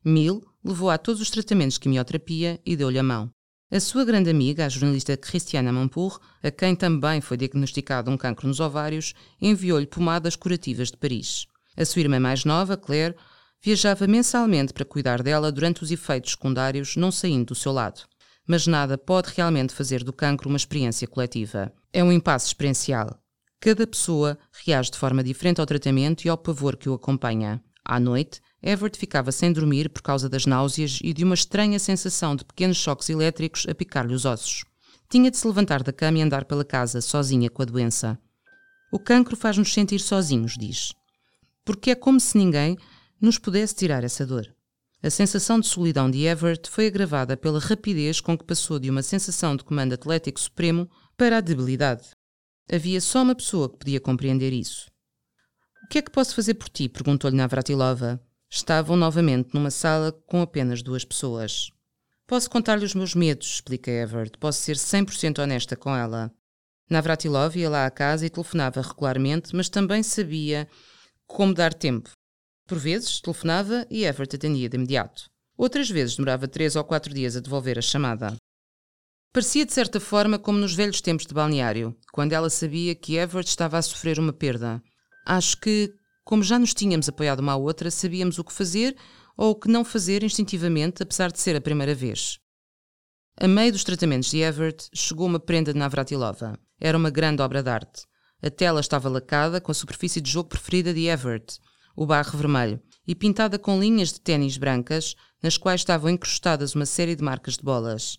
Mill 0.05 0.43
levou 0.64 0.91
a 0.91 0.99
todos 0.99 1.20
os 1.20 1.30
tratamentos 1.30 1.74
de 1.74 1.80
quimioterapia 1.83 2.61
e 2.66 2.74
deu-lhe 2.74 2.99
a 2.99 3.03
mão. 3.05 3.33
A 3.75 3.81
sua 3.81 4.05
grande 4.05 4.29
amiga, 4.29 4.66
a 4.66 4.68
jornalista 4.68 5.16
Christiana 5.16 5.73
Mampour, 5.73 6.20
a 6.43 6.51
quem 6.51 6.77
também 6.77 7.23
foi 7.23 7.39
diagnosticado 7.39 8.11
um 8.11 8.18
cancro 8.18 8.47
nos 8.47 8.61
ovários, 8.61 9.14
enviou-lhe 9.41 9.87
pomadas 9.87 10.37
curativas 10.37 10.91
de 10.91 10.99
Paris. 10.99 11.47
A 11.75 11.83
sua 11.87 12.03
irmã 12.03 12.20
mais 12.20 12.45
nova, 12.45 12.77
Claire, 12.77 13.16
viajava 13.62 14.07
mensalmente 14.07 14.75
para 14.75 14.85
cuidar 14.85 15.23
dela 15.23 15.51
durante 15.51 15.83
os 15.83 15.91
efeitos 15.91 16.33
secundários, 16.33 16.97
não 16.97 17.11
saindo 17.11 17.47
do 17.47 17.55
seu 17.55 17.73
lado. 17.73 18.03
Mas 18.47 18.66
nada 18.66 18.99
pode 18.99 19.33
realmente 19.35 19.73
fazer 19.73 20.05
do 20.05 20.12
cancro 20.12 20.51
uma 20.51 20.59
experiência 20.59 21.09
coletiva. 21.09 21.73
É 21.95 22.05
um 22.05 22.12
impasse 22.12 22.49
experiencial. 22.49 23.18
Cada 23.59 23.87
pessoa 23.87 24.37
reage 24.66 24.91
de 24.91 24.99
forma 24.99 25.25
diferente 25.25 25.62
ao 25.62 25.66
tratamento 25.66 26.27
e 26.27 26.29
ao 26.29 26.37
pavor 26.37 26.77
que 26.77 26.91
o 26.91 26.95
acompanha. 26.95 27.59
À 27.83 27.99
noite, 27.99 28.43
Everett 28.63 28.99
ficava 28.99 29.33
sem 29.33 29.53
dormir 29.53 29.89
por 29.89 30.03
causa 30.03 30.29
das 30.29 30.47
náuseas 30.47 30.99
e 31.03 31.13
de 31.13 31.25
uma 31.25 31.35
estranha 31.35 31.79
sensação 31.79 32.37
de 32.37 32.45
pequenos 32.45 32.77
choques 32.77 33.11
elétricos 33.11 33.67
a 33.69 33.75
picar-lhe 33.75 34.15
os 34.15 34.25
ossos. 34.25 34.65
Tinha 35.11 35.31
de 35.31 35.37
se 35.37 35.47
levantar 35.47 35.83
da 35.83 35.93
cama 35.93 36.19
e 36.19 36.23
andar 36.23 36.45
pela 36.45 36.65
casa, 36.65 37.01
sozinha 37.01 37.51
com 37.51 37.63
a 37.63 37.67
doença. 37.67 38.19
O 38.93 38.99
cancro 38.99 39.37
faz-nos 39.37 39.73
sentir 39.73 39.99
sozinhos, 39.99 40.57
diz 40.59 40.93
porque 41.65 41.91
é 41.91 41.95
como 41.95 42.21
se 42.21 42.37
ninguém 42.37 42.77
nos 43.21 43.39
pudesse 43.39 43.75
tirar 43.75 44.05
essa 44.05 44.27
dor. 44.27 44.53
A 45.03 45.11
sensação 45.11 45.59
de 45.59 45.67
solidão 45.67 46.11
de 46.11 46.25
Everett 46.25 46.71
foi 46.71 46.87
agravada 46.87 47.37
pela 47.37 47.59
rapidez 47.59 48.21
com 48.21 48.39
que 48.39 48.45
passou 48.45 48.79
de 48.79 48.89
uma 48.89 49.03
sensação 49.03 49.57
de 49.57 49.65
comando 49.65 49.93
atlético 49.93 50.39
supremo 50.39 50.89
para 51.17 51.39
a 51.39 51.41
debilidade. 51.41 52.11
Havia 52.73 53.01
só 53.01 53.23
uma 53.23 53.35
pessoa 53.35 53.69
que 53.69 53.79
podia 53.79 54.01
compreender 54.01 54.53
isso. 54.53 54.89
O 55.85 55.89
que 55.89 55.99
é 55.99 56.03
que 56.03 56.11
posso 56.11 56.35
fazer 56.35 56.55
por 56.55 56.69
ti? 56.69 56.89
perguntou-lhe 56.89 57.37
Navratilova. 57.37 58.21
Estavam 58.55 58.96
novamente 58.96 59.55
numa 59.55 59.70
sala 59.70 60.12
com 60.12 60.42
apenas 60.42 60.82
duas 60.82 61.07
pessoas. 61.07 61.70
Posso 62.26 62.50
contar-lhe 62.50 62.84
os 62.84 62.94
meus 62.94 63.14
medos, 63.14 63.55
explica 63.55 63.90
Everett. 63.90 64.36
Posso 64.36 64.61
ser 64.61 64.76
100% 64.76 65.38
honesta 65.38 65.74
com 65.74 65.96
ela. 65.96 66.30
Navratilova 66.90 67.59
ia 67.59 67.70
lá 67.70 67.86
à 67.86 67.90
casa 67.90 68.26
e 68.26 68.30
telefonava 68.30 68.82
regularmente, 68.82 69.57
mas 69.57 69.70
também 69.70 70.03
sabia 70.03 70.68
como 71.26 71.55
dar 71.55 71.72
tempo. 71.72 72.11
Por 72.68 72.76
vezes, 72.76 73.22
telefonava 73.22 73.86
e 73.90 74.05
Everett 74.05 74.36
atendia 74.36 74.68
de 74.68 74.76
imediato. 74.76 75.30
Outras 75.57 75.88
vezes 75.88 76.16
demorava 76.16 76.46
três 76.46 76.76
ou 76.76 76.84
quatro 76.84 77.14
dias 77.14 77.34
a 77.34 77.40
devolver 77.40 77.78
a 77.78 77.82
chamada. 77.82 78.36
Parecia 79.32 79.64
de 79.64 79.72
certa 79.72 79.98
forma 79.98 80.38
como 80.38 80.59
nos 80.59 80.74
velhos 80.74 81.00
tempos 81.00 81.24
de 81.24 81.32
balneário, 81.32 81.96
quando 82.12 82.34
ela 82.34 82.50
sabia 82.50 82.94
que 82.94 83.16
Everett 83.16 83.48
estava 83.48 83.78
a 83.78 83.82
sofrer 83.82 84.18
uma 84.18 84.32
perda. 84.32 84.82
Acho 85.24 85.59
que, 85.59 85.90
como 86.25 86.43
já 86.43 86.59
nos 86.59 86.75
tínhamos 86.75 87.09
apoiado 87.09 87.41
uma 87.41 87.53
à 87.53 87.57
outra, 87.57 87.91
sabíamos 87.91 88.39
o 88.39 88.45
que 88.45 88.53
fazer 88.53 88.97
ou 89.37 89.51
o 89.51 89.55
que 89.55 89.68
não 89.68 89.85
fazer 89.85 90.23
instintivamente, 90.23 91.03
apesar 91.03 91.33
de 91.33 91.41
ser 91.41 91.57
a 91.57 91.61
primeira 91.61 91.95
vez. 91.95 92.39
A 93.41 93.49
meio 93.49 93.73
dos 93.73 93.83
tratamentos 93.83 94.31
de 94.31 94.39
Everett, 94.39 94.89
chegou 94.95 95.27
uma 95.27 95.41
prenda 95.41 95.73
de 95.73 95.79
Navratilova. 95.79 96.59
Era 96.79 96.99
uma 96.99 97.11
grande 97.11 97.43
obra 97.43 97.62
de 97.62 97.70
arte. 97.70 98.03
A 98.43 98.51
tela 98.51 98.81
estava 98.81 99.09
lacada 99.09 99.61
com 99.61 99.73
a 99.73 99.75
superfície 99.75 100.20
de 100.20 100.31
jogo 100.31 100.49
preferida 100.49 100.93
de 100.93 101.07
Everett, 101.07 101.59
o 101.97 102.05
barro 102.05 102.39
vermelho, 102.39 102.81
e 103.07 103.14
pintada 103.14 103.59
com 103.59 103.81
linhas 103.81 104.12
de 104.12 104.20
ténis 104.20 104.57
brancas, 104.57 105.14
nas 105.43 105.57
quais 105.57 105.81
estavam 105.81 106.11
incrustadas 106.11 106.75
uma 106.75 106.87
série 106.87 107.16
de 107.16 107.25
marcas 107.25 107.57
de 107.57 107.62
bolas. 107.62 108.18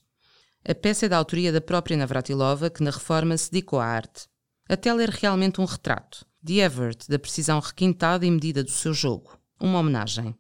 A 0.68 0.74
peça 0.74 1.06
é 1.06 1.10
da 1.10 1.18
autoria 1.18 1.52
da 1.52 1.62
própria 1.62 1.98
Navratilova, 1.98 2.70
que 2.70 2.84
na 2.84 2.92
reforma 2.92 3.38
se 3.38 3.52
dedicou 3.52 3.80
à 3.80 3.86
arte. 3.86 4.28
A 4.70 4.78
tela 4.78 5.04
era 5.04 5.12
realmente 5.12 5.60
um 5.60 5.66
retrato, 5.66 6.26
de 6.44 6.60
Everett, 6.60 7.08
da 7.10 7.18
precisão 7.18 7.58
requintada 7.62 8.26
e 8.26 8.32
medida 8.32 8.62
do 8.64 8.70
seu 8.70 8.94
jogo, 8.94 9.40
uma 9.58 9.80
homenagem. 9.80 10.36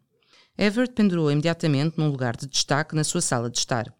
Everett 0.57 0.93
pendurou 0.93 1.31
imediatamente 1.31 1.97
num 1.97 2.09
lugar 2.09 2.35
de 2.35 2.45
destaque 2.45 2.93
na 2.93 3.05
sua 3.05 3.21
sala 3.21 3.49
de 3.49 3.57
estar. 3.57 3.91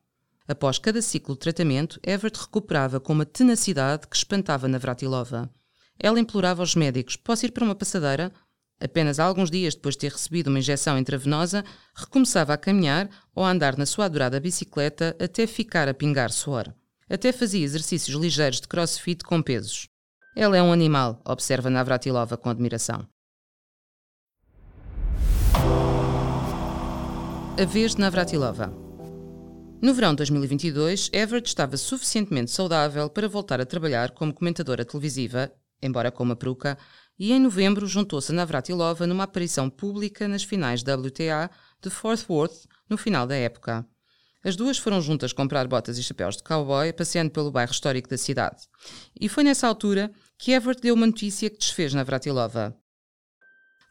Após 0.45 0.77
cada 0.77 1.01
ciclo 1.01 1.33
de 1.33 1.39
tratamento, 1.39 2.01
Everett 2.05 2.37
recuperava 2.37 2.99
com 2.99 3.13
uma 3.13 3.25
tenacidade 3.25 4.05
que 4.07 4.17
espantava 4.17 4.67
Navratilova. 4.67 5.49
Ela 5.97 6.19
implorava 6.19 6.61
aos 6.61 6.75
médicos: 6.75 7.15
Posso 7.15 7.45
ir 7.45 7.51
para 7.51 7.63
uma 7.63 7.73
passadeira? 7.73 8.33
Apenas 8.81 9.17
alguns 9.17 9.49
dias 9.49 9.73
depois 9.73 9.95
de 9.95 9.99
ter 9.99 10.11
recebido 10.11 10.47
uma 10.47 10.59
injeção 10.59 10.99
intravenosa, 10.99 11.63
recomeçava 11.95 12.53
a 12.53 12.57
caminhar 12.57 13.09
ou 13.33 13.45
a 13.45 13.49
andar 13.49 13.77
na 13.77 13.85
sua 13.85 14.05
adorada 14.05 14.41
bicicleta 14.41 15.15
até 15.21 15.47
ficar 15.47 15.87
a 15.87 15.93
pingar 15.93 16.31
suor. 16.31 16.73
Até 17.09 17.31
fazia 17.31 17.63
exercícios 17.63 18.19
ligeiros 18.19 18.59
de 18.59 18.67
crossfit 18.67 19.23
com 19.23 19.41
pesos. 19.41 19.92
Ela 20.35 20.57
é 20.57 20.61
um 20.63 20.71
animal, 20.71 21.21
observa 21.25 21.69
Navratilova 21.69 22.37
com 22.37 22.49
admiração. 22.49 23.07
A 27.59 27.65
vez 27.65 27.93
de 27.95 28.01
Navratilova. 28.01 28.73
No 29.81 29.93
verão 29.93 30.11
de 30.11 30.17
2022, 30.17 31.09
Everett 31.13 31.47
estava 31.47 31.77
suficientemente 31.77 32.51
saudável 32.51 33.09
para 33.09 33.27
voltar 33.27 33.61
a 33.61 33.65
trabalhar 33.65 34.11
como 34.11 34.33
comentadora 34.33 34.85
televisiva 34.85 35.51
embora 35.85 36.11
com 36.11 36.23
uma 36.23 36.35
peruca, 36.35 36.77
e 37.19 37.31
em 37.31 37.39
novembro 37.39 37.85
juntou-se 37.85 38.31
a 38.31 38.35
Navratilova 38.35 39.05
numa 39.05 39.25
aparição 39.25 39.69
pública 39.69 40.27
nas 40.27 40.43
finais 40.43 40.81
WTA 40.81 41.49
de 41.81 41.89
Fort 41.89 42.25
Worth, 42.29 42.65
no 42.89 42.97
final 42.97 43.27
da 43.27 43.35
época. 43.35 43.85
As 44.43 44.57
duas 44.57 44.77
foram 44.77 45.01
juntas 45.01 45.31
comprar 45.31 45.67
botas 45.67 45.97
e 45.97 46.03
chapéus 46.03 46.35
de 46.35 46.43
cowboy, 46.43 46.91
passeando 46.91 47.31
pelo 47.31 47.49
bairro 47.49 47.71
histórico 47.71 48.09
da 48.09 48.17
cidade. 48.17 48.67
E 49.19 49.29
foi 49.29 49.43
nessa 49.43 49.67
altura 49.67 50.11
que 50.37 50.51
Everett 50.51 50.81
deu 50.81 50.95
uma 50.95 51.07
notícia 51.07 51.49
que 51.49 51.57
desfez 51.57 51.93
Navratilova. 51.93 52.75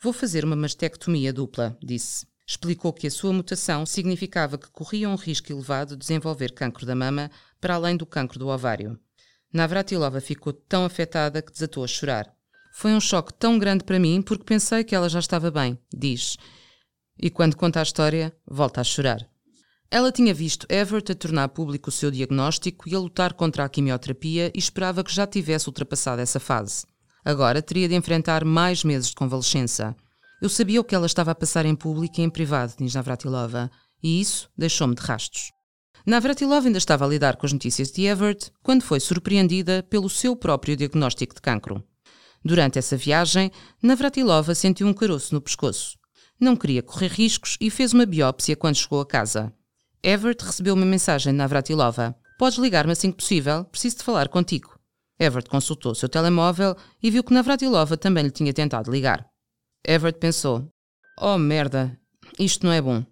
Vou 0.03 0.13
fazer 0.13 0.45
uma 0.45 0.57
mastectomia 0.57 1.33
dupla, 1.33 1.77
disse. 1.83 2.27
Explicou 2.47 2.93
que 2.93 3.07
a 3.07 3.11
sua 3.11 3.33
mutação 3.33 3.87
significava 3.87 4.59
que 4.59 4.71
corria 4.71 5.09
um 5.09 5.15
risco 5.15 5.51
elevado 5.51 5.97
de 5.97 6.01
desenvolver 6.01 6.53
cancro 6.53 6.85
da 6.85 6.95
mama 6.95 7.31
para 7.59 7.77
além 7.77 7.97
do 7.97 8.05
cancro 8.05 8.39
do 8.39 8.49
ovário. 8.49 8.99
Navratilova 9.51 10.21
ficou 10.21 10.53
tão 10.53 10.85
afetada 10.85 11.41
que 11.41 11.53
desatou 11.53 11.83
a 11.83 11.87
chorar. 11.87 12.31
Foi 12.75 12.93
um 12.93 13.01
choque 13.01 13.33
tão 13.33 13.59
grande 13.59 13.85
para 13.85 13.99
mim 13.99 14.21
porque 14.21 14.45
pensei 14.45 14.85
que 14.85 14.95
ela 14.95 15.09
já 15.09 15.21
estava 15.21 15.51
bem, 15.51 15.79
diz. 15.95 16.37
E 17.19 17.31
quando 17.31 17.57
conta 17.57 17.81
a 17.81 17.83
história, 17.83 18.37
volta 18.47 18.81
a 18.81 18.85
chorar. 18.85 19.32
Ela 19.95 20.11
tinha 20.11 20.33
visto 20.33 20.67
Everett 20.71 21.13
a 21.13 21.15
tornar 21.15 21.51
público 21.51 21.91
o 21.91 21.93
seu 21.93 22.11
diagnóstico 22.11 22.89
e 22.89 22.95
a 22.95 22.99
lutar 22.99 23.35
contra 23.35 23.63
a 23.63 23.69
quimioterapia 23.69 24.51
e 24.55 24.59
esperava 24.59 25.05
que 25.05 25.15
já 25.15 25.27
tivesse 25.27 25.69
ultrapassado 25.69 26.23
essa 26.23 26.41
fase. 26.41 26.87
Agora 27.23 27.61
teria 27.61 27.87
de 27.87 27.95
enfrentar 27.95 28.43
mais 28.43 28.85
meses 28.85 29.11
de 29.11 29.15
convalescença. 29.15 29.95
Eu 30.41 30.49
sabia 30.49 30.81
o 30.81 30.85
que 30.85 30.95
ela 30.95 31.05
estava 31.05 31.33
a 31.33 31.35
passar 31.35 31.67
em 31.67 31.77
público 31.77 32.19
e 32.19 32.23
em 32.23 32.31
privado, 32.31 32.73
diz 32.79 32.95
Navratilova, 32.95 33.71
e 34.03 34.19
isso 34.19 34.49
deixou-me 34.57 34.95
de 34.95 35.03
rastos. 35.03 35.53
Navratilova 36.07 36.67
ainda 36.67 36.79
estava 36.79 37.05
a 37.05 37.09
lidar 37.09 37.37
com 37.37 37.45
as 37.45 37.53
notícias 37.53 37.93
de 37.93 38.07
Everett 38.07 38.51
quando 38.63 38.85
foi 38.85 38.99
surpreendida 38.99 39.83
pelo 39.83 40.09
seu 40.09 40.35
próprio 40.35 40.75
diagnóstico 40.75 41.35
de 41.35 41.43
cancro. 41.43 41.85
Durante 42.43 42.79
essa 42.79 42.97
viagem, 42.97 43.53
Navratilova 43.83 44.55
sentiu 44.55 44.87
um 44.87 44.95
caroço 44.95 45.35
no 45.35 45.41
pescoço. 45.43 45.99
Não 46.41 46.57
queria 46.57 46.83
correr 46.83 47.09
riscos 47.09 47.59
e 47.61 47.69
fez 47.69 47.93
uma 47.93 48.07
biópsia 48.07 48.57
quando 48.57 48.77
chegou 48.77 48.99
a 48.99 49.07
casa. 49.07 49.53
Everett 50.05 50.45
recebeu 50.45 50.75
uma 50.75 50.85
mensagem 50.85 51.33
de 51.33 51.39
Navratilova. 51.39 52.17
Podes 52.37 52.59
ligar-me 52.59 52.91
assim 52.91 53.13
que 53.13 53.19
possível, 53.19 53.65
preciso 53.67 53.99
de 53.99 54.03
falar 54.03 54.29
contigo. 54.29 54.77
Everett 55.17 55.49
consultou 55.49 55.95
seu 55.95 56.09
telemóvel 56.09 56.75
e 57.01 57.09
viu 57.09 57.23
que 57.23 57.33
Navratilova 57.33 57.97
também 57.97 58.25
lhe 58.25 58.31
tinha 58.33 58.53
tentado 58.53 58.91
ligar. 58.91 59.25
Everett 59.87 60.19
pensou: 60.19 60.69
Oh 61.21 61.39
merda, 61.39 61.97
isto 62.37 62.67
não 62.67 62.73
é 62.73 62.83
bom. 62.83 63.07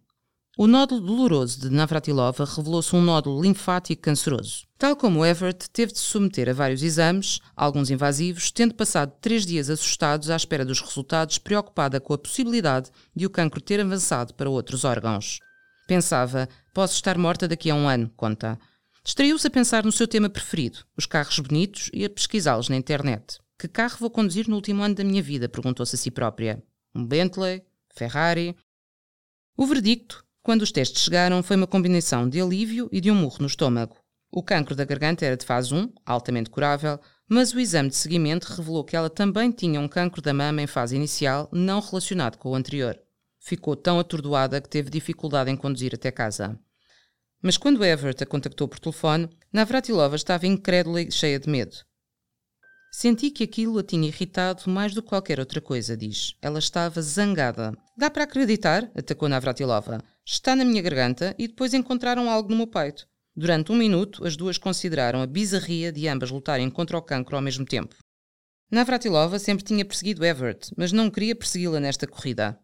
O 0.59 0.67
nódulo 0.67 1.01
doloroso 1.01 1.61
de 1.61 1.71
Navratilova 1.71 2.45
revelou-se 2.45 2.95
um 2.97 3.01
nódulo 3.01 3.41
linfático 3.41 4.03
canceroso. 4.03 4.67
Tal 4.77 4.97
como 4.97 5.25
Everett, 5.25 5.71
teve 5.71 5.93
de 5.93 5.99
se 5.99 6.05
submeter 6.05 6.49
a 6.49 6.53
vários 6.53 6.83
exames, 6.83 7.39
alguns 7.55 7.89
invasivos, 7.89 8.51
tendo 8.51 8.75
passado 8.75 9.13
três 9.21 9.47
dias 9.47 9.71
assustados 9.71 10.29
à 10.29 10.35
espera 10.35 10.65
dos 10.65 10.81
resultados, 10.81 11.39
preocupada 11.39 12.01
com 12.01 12.13
a 12.13 12.19
possibilidade 12.19 12.91
de 13.15 13.27
o 13.27 13.31
cancro 13.31 13.61
ter 13.61 13.79
avançado 13.79 14.35
para 14.35 14.51
outros 14.51 14.85
órgãos. 14.85 15.39
Pensava, 15.91 16.49
posso 16.73 16.95
estar 16.95 17.17
morta 17.19 17.47
daqui 17.47 17.71
a 17.71 17.75
um 17.75 17.89
ano, 17.89 18.11
conta. 18.17 18.59
Distraiu-se 19.05 19.47
a 19.47 19.51
pensar 19.51 19.85
no 19.85 19.93
seu 19.93 20.07
tema 20.07 20.29
preferido, 20.29 20.81
os 20.97 21.07
carros 21.07 21.39
bonitos, 21.39 21.91
e 21.93 22.05
a 22.05 22.11
pesquisá-los 22.11 22.69
na 22.69 22.77
internet. 22.77 23.39
Que 23.59 23.69
carro 23.69 23.99
vou 23.99 24.11
conduzir 24.11 24.49
no 24.49 24.57
último 24.57 24.83
ano 24.83 24.95
da 24.95 25.05
minha 25.05 25.23
vida? 25.23 25.49
perguntou-se 25.49 25.95
a 25.95 25.99
si 25.99 26.11
própria. 26.11 26.63
Um 26.95 27.07
Bentley? 27.07 27.63
Ferrari? 27.95 28.57
O 29.57 29.67
verdicto 29.67 30.25
quando 30.43 30.63
os 30.63 30.73
testes 30.73 31.03
chegaram, 31.03 31.43
foi 31.43 31.57
uma 31.57 31.67
combinação 31.67 32.29
de 32.29 32.41
alívio 32.41 32.89
e 32.91 33.01
de 33.01 33.11
um 33.11 33.15
murro 33.15 33.37
no 33.41 33.47
estômago. 33.47 33.97
O 34.33 34.43
cancro 34.43 34.75
da 34.75 34.85
garganta 34.85 35.27
era 35.27 35.37
de 35.37 35.45
fase 35.45 35.75
1, 35.75 35.93
altamente 36.07 36.49
curável, 36.49 36.99
mas 37.29 37.53
o 37.53 37.61
exame 37.61 37.91
de 37.91 37.97
seguimento 37.97 38.47
revelou 38.47 38.83
que 38.83 38.97
ela 38.97 39.11
também 39.11 39.51
tinha 39.51 39.79
um 39.79 39.89
cancro 39.89 40.23
da 40.23 40.33
mama 40.33 40.63
em 40.63 40.67
fase 40.67 40.97
inicial, 40.97 41.49
não 41.53 41.81
relacionado 41.81 42.39
com 42.39 42.51
o 42.51 42.55
anterior. 42.55 42.99
Ficou 43.41 43.75
tão 43.75 43.99
atordoada 43.99 44.61
que 44.61 44.69
teve 44.69 44.91
dificuldade 44.91 45.51
em 45.51 45.57
conduzir 45.57 45.95
até 45.95 46.11
casa. 46.11 46.59
Mas 47.43 47.57
quando 47.57 47.85
Everett 47.85 48.23
a 48.23 48.27
contactou 48.27 48.69
por 48.69 48.79
telefone, 48.79 49.29
Navratilova 49.53 50.15
estava 50.15 50.47
incrédula 50.47 51.01
e 51.01 51.11
cheia 51.11 51.41
de 51.41 51.49
medo. 51.49 51.77
Senti 52.93 53.31
que 53.31 53.45
aquilo 53.45 53.79
a 53.79 53.83
tinha 53.83 54.09
irritado 54.09 54.69
mais 54.69 54.93
do 54.93 55.03
que 55.03 55.09
qualquer 55.09 55.39
outra 55.39 55.61
coisa, 55.61 55.97
diz. 55.97 56.35
Ela 56.43 56.59
estava 56.59 57.01
zangada. 57.01 57.73
Dá 57.97 58.11
para 58.11 58.25
acreditar? 58.25 58.91
atacou 58.95 59.29
Navratilova. 59.29 60.03
Está 60.27 60.55
na 60.55 60.65
minha 60.65 60.83
garganta 60.83 61.35
e 61.39 61.49
depois 61.49 61.73
encontraram 61.73 62.29
algo 62.29 62.51
no 62.51 62.57
meu 62.57 62.67
peito. 62.67 63.07
Durante 63.35 63.73
um 63.73 63.77
minuto, 63.77 64.27
as 64.27 64.37
duas 64.37 64.59
consideraram 64.59 65.23
a 65.23 65.27
bizarria 65.27 65.93
de 65.93 66.09
ambas 66.09 66.31
lutarem 66.31 66.69
contra 66.69 66.99
o 66.99 67.03
cancro 67.03 67.37
ao 67.37 67.43
mesmo 67.43 67.65
tempo. 67.65 67.95
Navratilova 68.71 69.39
sempre 69.39 69.65
tinha 69.65 69.85
perseguido 69.85 70.25
Everett, 70.25 70.73
mas 70.77 70.93
não 70.93 71.11
queria 71.11 71.35
persegui-la 71.35 71.81
nesta 71.81 72.07
corrida. 72.07 72.59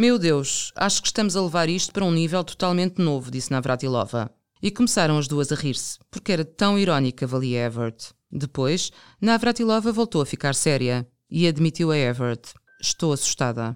Meu 0.00 0.16
Deus, 0.16 0.70
acho 0.76 1.02
que 1.02 1.08
estamos 1.08 1.34
a 1.34 1.42
levar 1.42 1.68
isto 1.68 1.92
para 1.92 2.04
um 2.04 2.12
nível 2.12 2.44
totalmente 2.44 3.02
novo, 3.02 3.32
disse 3.32 3.50
Navratilova. 3.50 4.30
E 4.62 4.70
começaram 4.70 5.18
as 5.18 5.26
duas 5.26 5.50
a 5.50 5.56
rir-se, 5.56 5.98
porque 6.08 6.30
era 6.30 6.44
tão 6.44 6.78
irónica, 6.78 7.26
valia 7.26 7.66
Everett. 7.66 8.14
Depois, 8.30 8.92
Navratilova 9.20 9.90
voltou 9.90 10.22
a 10.22 10.26
ficar 10.26 10.54
séria 10.54 11.04
e 11.28 11.48
admitiu 11.48 11.90
a 11.90 11.96
Everett: 11.96 12.54
Estou 12.80 13.12
assustada. 13.12 13.74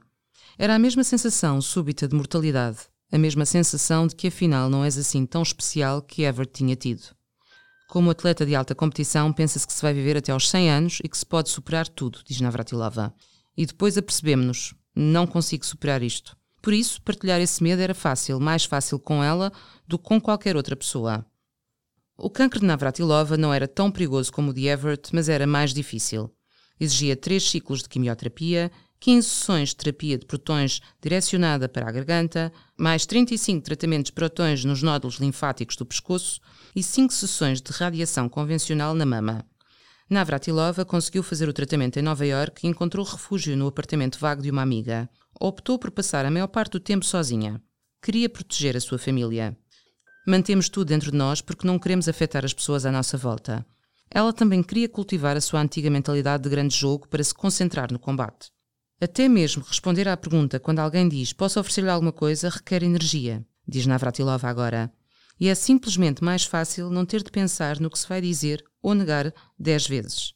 Era 0.56 0.76
a 0.76 0.78
mesma 0.78 1.02
sensação 1.02 1.60
súbita 1.60 2.06
de 2.06 2.14
mortalidade, 2.14 2.78
a 3.10 3.18
mesma 3.18 3.44
sensação 3.44 4.06
de 4.06 4.14
que 4.14 4.28
afinal 4.28 4.70
não 4.70 4.84
és 4.84 4.96
assim 4.96 5.26
tão 5.26 5.42
especial 5.42 6.00
que 6.00 6.22
Everett 6.22 6.52
tinha 6.52 6.76
tido. 6.76 7.02
Como 7.88 8.12
atleta 8.12 8.46
de 8.46 8.54
alta 8.54 8.76
competição, 8.76 9.32
pensa-se 9.32 9.66
que 9.66 9.72
se 9.72 9.82
vai 9.82 9.92
viver 9.92 10.16
até 10.16 10.30
aos 10.30 10.48
100 10.48 10.70
anos 10.70 10.98
e 11.02 11.08
que 11.08 11.18
se 11.18 11.26
pode 11.26 11.50
superar 11.50 11.88
tudo, 11.88 12.20
diz 12.24 12.40
Navratilova. 12.40 13.12
E 13.56 13.66
depois 13.66 13.98
apercebemos-nos: 13.98 14.72
não 14.94 15.26
consigo 15.26 15.64
superar 15.64 16.02
isto. 16.02 16.36
Por 16.60 16.72
isso, 16.72 17.02
partilhar 17.02 17.40
esse 17.40 17.62
medo 17.62 17.82
era 17.82 17.94
fácil, 17.94 18.38
mais 18.38 18.64
fácil 18.64 18.98
com 18.98 19.22
ela 19.22 19.52
do 19.86 19.98
que 19.98 20.04
com 20.04 20.20
qualquer 20.20 20.56
outra 20.56 20.76
pessoa. 20.76 21.26
O 22.16 22.30
cancro 22.30 22.60
de 22.60 22.66
Navratilova 22.66 23.36
não 23.36 23.52
era 23.52 23.66
tão 23.66 23.90
perigoso 23.90 24.32
como 24.32 24.50
o 24.50 24.54
de 24.54 24.66
Everett, 24.66 25.12
mas 25.12 25.28
era 25.28 25.46
mais 25.46 25.74
difícil. 25.74 26.30
Exigia 26.78 27.16
três 27.16 27.50
ciclos 27.50 27.82
de 27.82 27.88
quimioterapia, 27.88 28.70
15 29.00 29.28
sessões 29.28 29.68
de 29.70 29.76
terapia 29.76 30.16
de 30.16 30.24
protões 30.24 30.80
direcionada 31.00 31.68
para 31.68 31.88
a 31.88 31.90
garganta, 31.90 32.52
mais 32.78 33.04
35 33.04 33.62
tratamentos 33.62 34.10
de 34.10 34.12
protões 34.12 34.64
nos 34.64 34.80
nódulos 34.80 35.16
linfáticos 35.16 35.74
do 35.74 35.84
pescoço 35.84 36.40
e 36.76 36.82
5 36.82 37.12
sessões 37.12 37.60
de 37.60 37.72
radiação 37.72 38.28
convencional 38.28 38.94
na 38.94 39.04
mama. 39.04 39.44
Navratilova 40.08 40.84
conseguiu 40.84 41.22
fazer 41.22 41.48
o 41.48 41.52
tratamento 41.52 41.98
em 41.98 42.02
Nova 42.02 42.26
York 42.26 42.66
e 42.66 42.70
encontrou 42.70 43.04
refúgio 43.04 43.56
no 43.56 43.66
apartamento 43.66 44.18
vago 44.18 44.42
de 44.42 44.50
uma 44.50 44.62
amiga. 44.62 45.08
Optou 45.40 45.78
por 45.78 45.90
passar 45.90 46.26
a 46.26 46.30
maior 46.30 46.48
parte 46.48 46.72
do 46.72 46.80
tempo 46.80 47.04
sozinha. 47.04 47.62
Queria 48.02 48.28
proteger 48.28 48.76
a 48.76 48.80
sua 48.80 48.98
família. 48.98 49.56
Mantemos 50.26 50.68
tudo 50.68 50.88
dentro 50.88 51.10
de 51.10 51.16
nós 51.16 51.40
porque 51.40 51.66
não 51.66 51.78
queremos 51.78 52.08
afetar 52.08 52.44
as 52.44 52.52
pessoas 52.52 52.84
à 52.84 52.92
nossa 52.92 53.16
volta. 53.16 53.64
Ela 54.10 54.32
também 54.32 54.62
queria 54.62 54.88
cultivar 54.88 55.36
a 55.36 55.40
sua 55.40 55.60
antiga 55.60 55.88
mentalidade 55.88 56.42
de 56.42 56.50
grande 56.50 56.76
jogo 56.76 57.08
para 57.08 57.24
se 57.24 57.34
concentrar 57.34 57.90
no 57.90 57.98
combate. 57.98 58.50
Até 59.00 59.28
mesmo 59.28 59.64
responder 59.66 60.06
à 60.06 60.16
pergunta 60.16 60.60
quando 60.60 60.78
alguém 60.78 61.08
diz 61.08 61.32
posso 61.32 61.58
oferecer-lhe 61.58 61.90
alguma 61.90 62.12
coisa 62.12 62.50
requer 62.50 62.82
energia, 62.82 63.44
diz 63.66 63.86
Navratilova 63.86 64.48
agora. 64.48 64.92
E 65.42 65.48
é 65.48 65.56
simplesmente 65.56 66.22
mais 66.22 66.44
fácil 66.44 66.88
não 66.88 67.04
ter 67.04 67.20
de 67.20 67.28
pensar 67.28 67.80
no 67.80 67.90
que 67.90 67.98
se 67.98 68.08
vai 68.08 68.20
dizer 68.20 68.62
ou 68.80 68.94
negar 68.94 69.34
dez 69.58 69.88
vezes. 69.88 70.34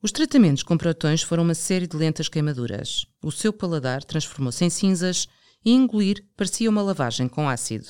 Os 0.00 0.12
tratamentos 0.12 0.62
com 0.62 0.78
protões 0.78 1.22
foram 1.22 1.42
uma 1.42 1.56
série 1.56 1.88
de 1.88 1.96
lentas 1.96 2.28
queimaduras. 2.28 3.04
O 3.20 3.32
seu 3.32 3.52
paladar 3.52 4.04
transformou-se 4.04 4.64
em 4.64 4.70
cinzas 4.70 5.26
e 5.64 5.72
engolir 5.72 6.24
parecia 6.36 6.70
uma 6.70 6.82
lavagem 6.82 7.26
com 7.26 7.48
ácido. 7.48 7.88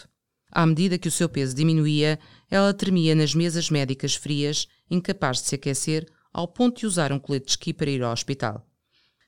À 0.50 0.64
medida 0.64 0.96
que 0.96 1.08
o 1.08 1.12
seu 1.12 1.28
peso 1.28 1.54
diminuía, 1.54 2.18
ela 2.50 2.72
tremia 2.72 3.14
nas 3.14 3.34
mesas 3.34 3.68
médicas 3.68 4.14
frias, 4.14 4.68
incapaz 4.90 5.42
de 5.42 5.48
se 5.48 5.56
aquecer, 5.56 6.10
ao 6.32 6.48
ponto 6.48 6.80
de 6.80 6.86
usar 6.86 7.12
um 7.12 7.18
colete 7.18 7.44
de 7.44 7.50
esqui 7.50 7.74
para 7.74 7.90
ir 7.90 8.02
ao 8.02 8.10
hospital. 8.10 8.66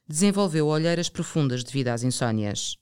Desenvolveu 0.09 0.69
olheiras 0.69 1.11
profundas 1.11 1.63
devido 1.63 1.89
às 1.89 2.03
insónias. 2.03 2.79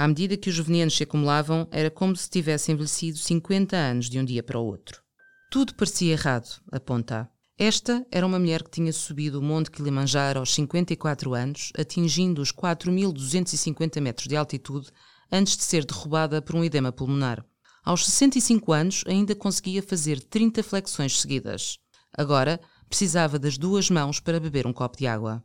À 0.00 0.08
medida 0.08 0.34
que 0.34 0.48
os 0.48 0.58
venenos 0.58 0.96
se 0.96 1.02
acumulavam, 1.02 1.68
era 1.70 1.90
como 1.90 2.16
se 2.16 2.30
tivesse 2.30 2.72
envelhecido 2.72 3.18
50 3.18 3.76
anos 3.76 4.08
de 4.08 4.18
um 4.18 4.24
dia 4.24 4.42
para 4.42 4.58
o 4.58 4.64
outro. 4.64 5.02
Tudo 5.50 5.74
parecia 5.74 6.12
errado, 6.12 6.48
aponta. 6.72 7.28
Esta 7.58 8.06
era 8.10 8.26
uma 8.26 8.38
mulher 8.38 8.62
que 8.62 8.70
tinha 8.70 8.94
subido 8.94 9.40
o 9.40 9.42
Monte 9.42 9.70
Kilimanjaro 9.70 10.38
aos 10.38 10.54
54 10.54 11.34
anos, 11.34 11.70
atingindo 11.78 12.40
os 12.40 12.50
4.250 12.50 14.00
metros 14.00 14.26
de 14.26 14.36
altitude 14.36 14.88
antes 15.30 15.54
de 15.54 15.64
ser 15.64 15.84
derrubada 15.84 16.40
por 16.40 16.56
um 16.56 16.64
edema 16.64 16.90
pulmonar. 16.90 17.44
Aos 17.84 18.06
65 18.06 18.72
anos, 18.72 19.04
ainda 19.06 19.34
conseguia 19.34 19.82
fazer 19.82 20.18
30 20.18 20.62
flexões 20.62 21.20
seguidas. 21.20 21.76
Agora, 22.16 22.58
precisava 22.88 23.38
das 23.38 23.58
duas 23.58 23.90
mãos 23.90 24.18
para 24.18 24.40
beber 24.40 24.66
um 24.66 24.72
copo 24.72 24.96
de 24.96 25.06
água. 25.06 25.44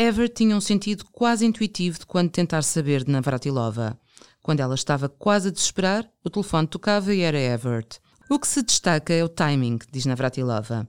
Ever 0.00 0.30
tinha 0.30 0.56
um 0.56 0.62
sentido 0.62 1.04
quase 1.12 1.44
intuitivo 1.44 1.98
de 1.98 2.06
quando 2.06 2.30
tentar 2.30 2.62
saber 2.62 3.04
de 3.04 3.10
Navratilova. 3.10 4.00
Quando 4.42 4.60
ela 4.60 4.74
estava 4.74 5.10
quase 5.10 5.48
a 5.48 5.50
desesperar, 5.50 6.10
o 6.24 6.30
telefone 6.30 6.66
tocava 6.66 7.14
e 7.14 7.20
era 7.20 7.38
Everett. 7.38 8.00
O 8.26 8.38
que 8.38 8.48
se 8.48 8.62
destaca 8.62 9.12
é 9.12 9.22
o 9.22 9.28
timing, 9.28 9.78
diz 9.92 10.06
Navratilova. 10.06 10.88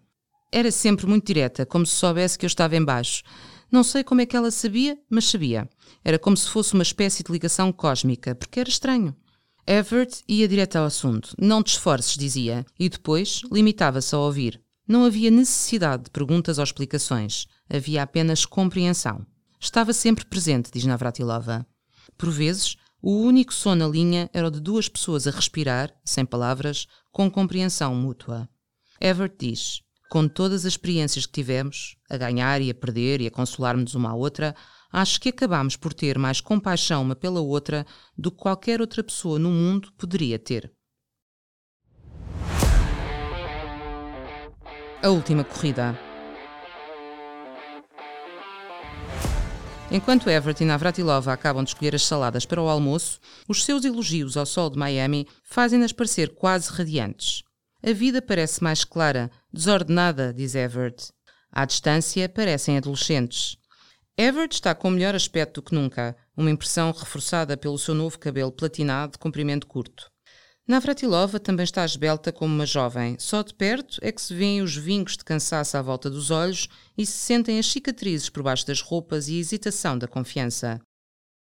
Era 0.49 0.71
sempre 0.71 1.05
muito 1.05 1.27
direta, 1.27 1.65
como 1.65 1.85
se 1.85 1.93
soubesse 1.93 2.39
que 2.39 2.45
eu 2.45 2.47
estava 2.47 2.77
embaixo. 2.77 3.21
Não 3.69 3.83
sei 3.83 4.01
como 4.01 4.21
é 4.21 4.25
que 4.25 4.37
ela 4.37 4.49
sabia, 4.49 4.97
mas 5.09 5.25
sabia. 5.25 5.69
Era 6.05 6.17
como 6.17 6.37
se 6.37 6.47
fosse 6.47 6.73
uma 6.73 6.83
espécie 6.83 7.21
de 7.21 7.33
ligação 7.33 7.69
cósmica, 7.73 8.33
porque 8.33 8.61
era 8.61 8.69
estranho. 8.69 9.13
Everett 9.67 10.23
ia 10.25 10.47
direto 10.47 10.77
ao 10.77 10.85
assunto. 10.85 11.35
Não 11.37 11.61
te 11.61 11.73
esforces, 11.73 12.15
dizia, 12.15 12.65
e 12.79 12.87
depois 12.87 13.41
limitava-se 13.51 14.15
a 14.15 14.19
ouvir. 14.19 14.61
Não 14.87 15.05
havia 15.05 15.29
necessidade 15.29 16.03
de 16.03 16.09
perguntas 16.09 16.57
ou 16.57 16.63
explicações. 16.63 17.45
Havia 17.73 18.03
apenas 18.03 18.45
compreensão. 18.45 19.25
Estava 19.57 19.93
sempre 19.93 20.25
presente, 20.25 20.69
diz 20.73 20.83
Navratilova. 20.83 21.65
Por 22.17 22.29
vezes, 22.29 22.75
o 23.01 23.11
único 23.21 23.53
som 23.53 23.75
na 23.75 23.87
linha 23.87 24.29
era 24.33 24.49
o 24.49 24.51
de 24.51 24.59
duas 24.59 24.89
pessoas 24.89 25.25
a 25.25 25.31
respirar, 25.31 25.89
sem 26.03 26.25
palavras, 26.25 26.85
com 27.13 27.31
compreensão 27.31 27.95
mútua. 27.95 28.49
Everett 28.99 29.37
diz: 29.39 29.81
Com 30.09 30.27
todas 30.27 30.65
as 30.65 30.73
experiências 30.73 31.25
que 31.25 31.31
tivemos, 31.31 31.95
a 32.09 32.17
ganhar 32.17 32.61
e 32.61 32.69
a 32.69 32.75
perder 32.75 33.21
e 33.21 33.27
a 33.27 33.31
consolar-nos 33.31 33.95
uma 33.95 34.09
à 34.09 34.13
outra, 34.13 34.53
acho 34.91 35.21
que 35.21 35.29
acabamos 35.29 35.77
por 35.77 35.93
ter 35.93 36.19
mais 36.19 36.41
compaixão 36.41 37.01
uma 37.01 37.15
pela 37.15 37.39
outra 37.39 37.85
do 38.17 38.29
que 38.31 38.37
qualquer 38.37 38.81
outra 38.81 39.01
pessoa 39.01 39.39
no 39.39 39.49
mundo 39.49 39.93
poderia 39.93 40.37
ter. 40.37 40.73
A 45.01 45.09
última 45.09 45.45
corrida. 45.45 46.10
Enquanto 49.93 50.29
Everett 50.29 50.63
e 50.63 50.65
Navratilova 50.65 51.33
acabam 51.33 51.65
de 51.65 51.71
escolher 51.71 51.93
as 51.93 52.03
saladas 52.03 52.45
para 52.45 52.61
o 52.61 52.69
almoço, 52.69 53.19
os 53.45 53.65
seus 53.65 53.83
elogios 53.83 54.37
ao 54.37 54.45
sol 54.45 54.69
de 54.69 54.79
Miami 54.79 55.27
fazem-nas 55.43 55.91
parecer 55.91 56.29
quase 56.29 56.71
radiantes. 56.71 57.43
A 57.83 57.91
vida 57.91 58.21
parece 58.21 58.63
mais 58.63 58.85
clara, 58.85 59.29
desordenada, 59.51 60.33
diz 60.33 60.55
Everett. 60.55 61.11
À 61.51 61.65
distância, 61.65 62.29
parecem 62.29 62.77
adolescentes. 62.77 63.57
Everett 64.17 64.53
está 64.53 64.75
com 64.75 64.87
o 64.87 64.91
melhor 64.91 65.15
aspecto 65.15 65.61
do 65.61 65.65
que 65.65 65.73
nunca, 65.73 66.15
uma 66.37 66.51
impressão 66.51 66.91
reforçada 66.91 67.57
pelo 67.57 67.77
seu 67.77 67.95
novo 67.95 68.19
cabelo 68.19 68.51
platinado 68.51 69.13
de 69.13 69.17
comprimento 69.17 69.67
curto. 69.67 70.10
Navratilova 70.71 71.37
também 71.37 71.65
está 71.65 71.83
esbelta 71.83 72.31
como 72.31 72.55
uma 72.55 72.65
jovem. 72.65 73.17
Só 73.19 73.43
de 73.43 73.53
perto 73.53 73.99
é 74.01 74.09
que 74.09 74.21
se 74.21 74.33
vêem 74.33 74.61
os 74.61 74.73
vincos 74.73 75.17
de 75.17 75.25
cansaço 75.25 75.75
à 75.75 75.81
volta 75.81 76.09
dos 76.09 76.31
olhos 76.31 76.69
e 76.97 77.05
se 77.05 77.11
sentem 77.11 77.59
as 77.59 77.65
cicatrizes 77.65 78.29
por 78.29 78.41
baixo 78.41 78.65
das 78.65 78.79
roupas 78.79 79.27
e 79.27 79.35
a 79.35 79.39
hesitação 79.39 79.97
da 79.97 80.07
confiança. 80.07 80.79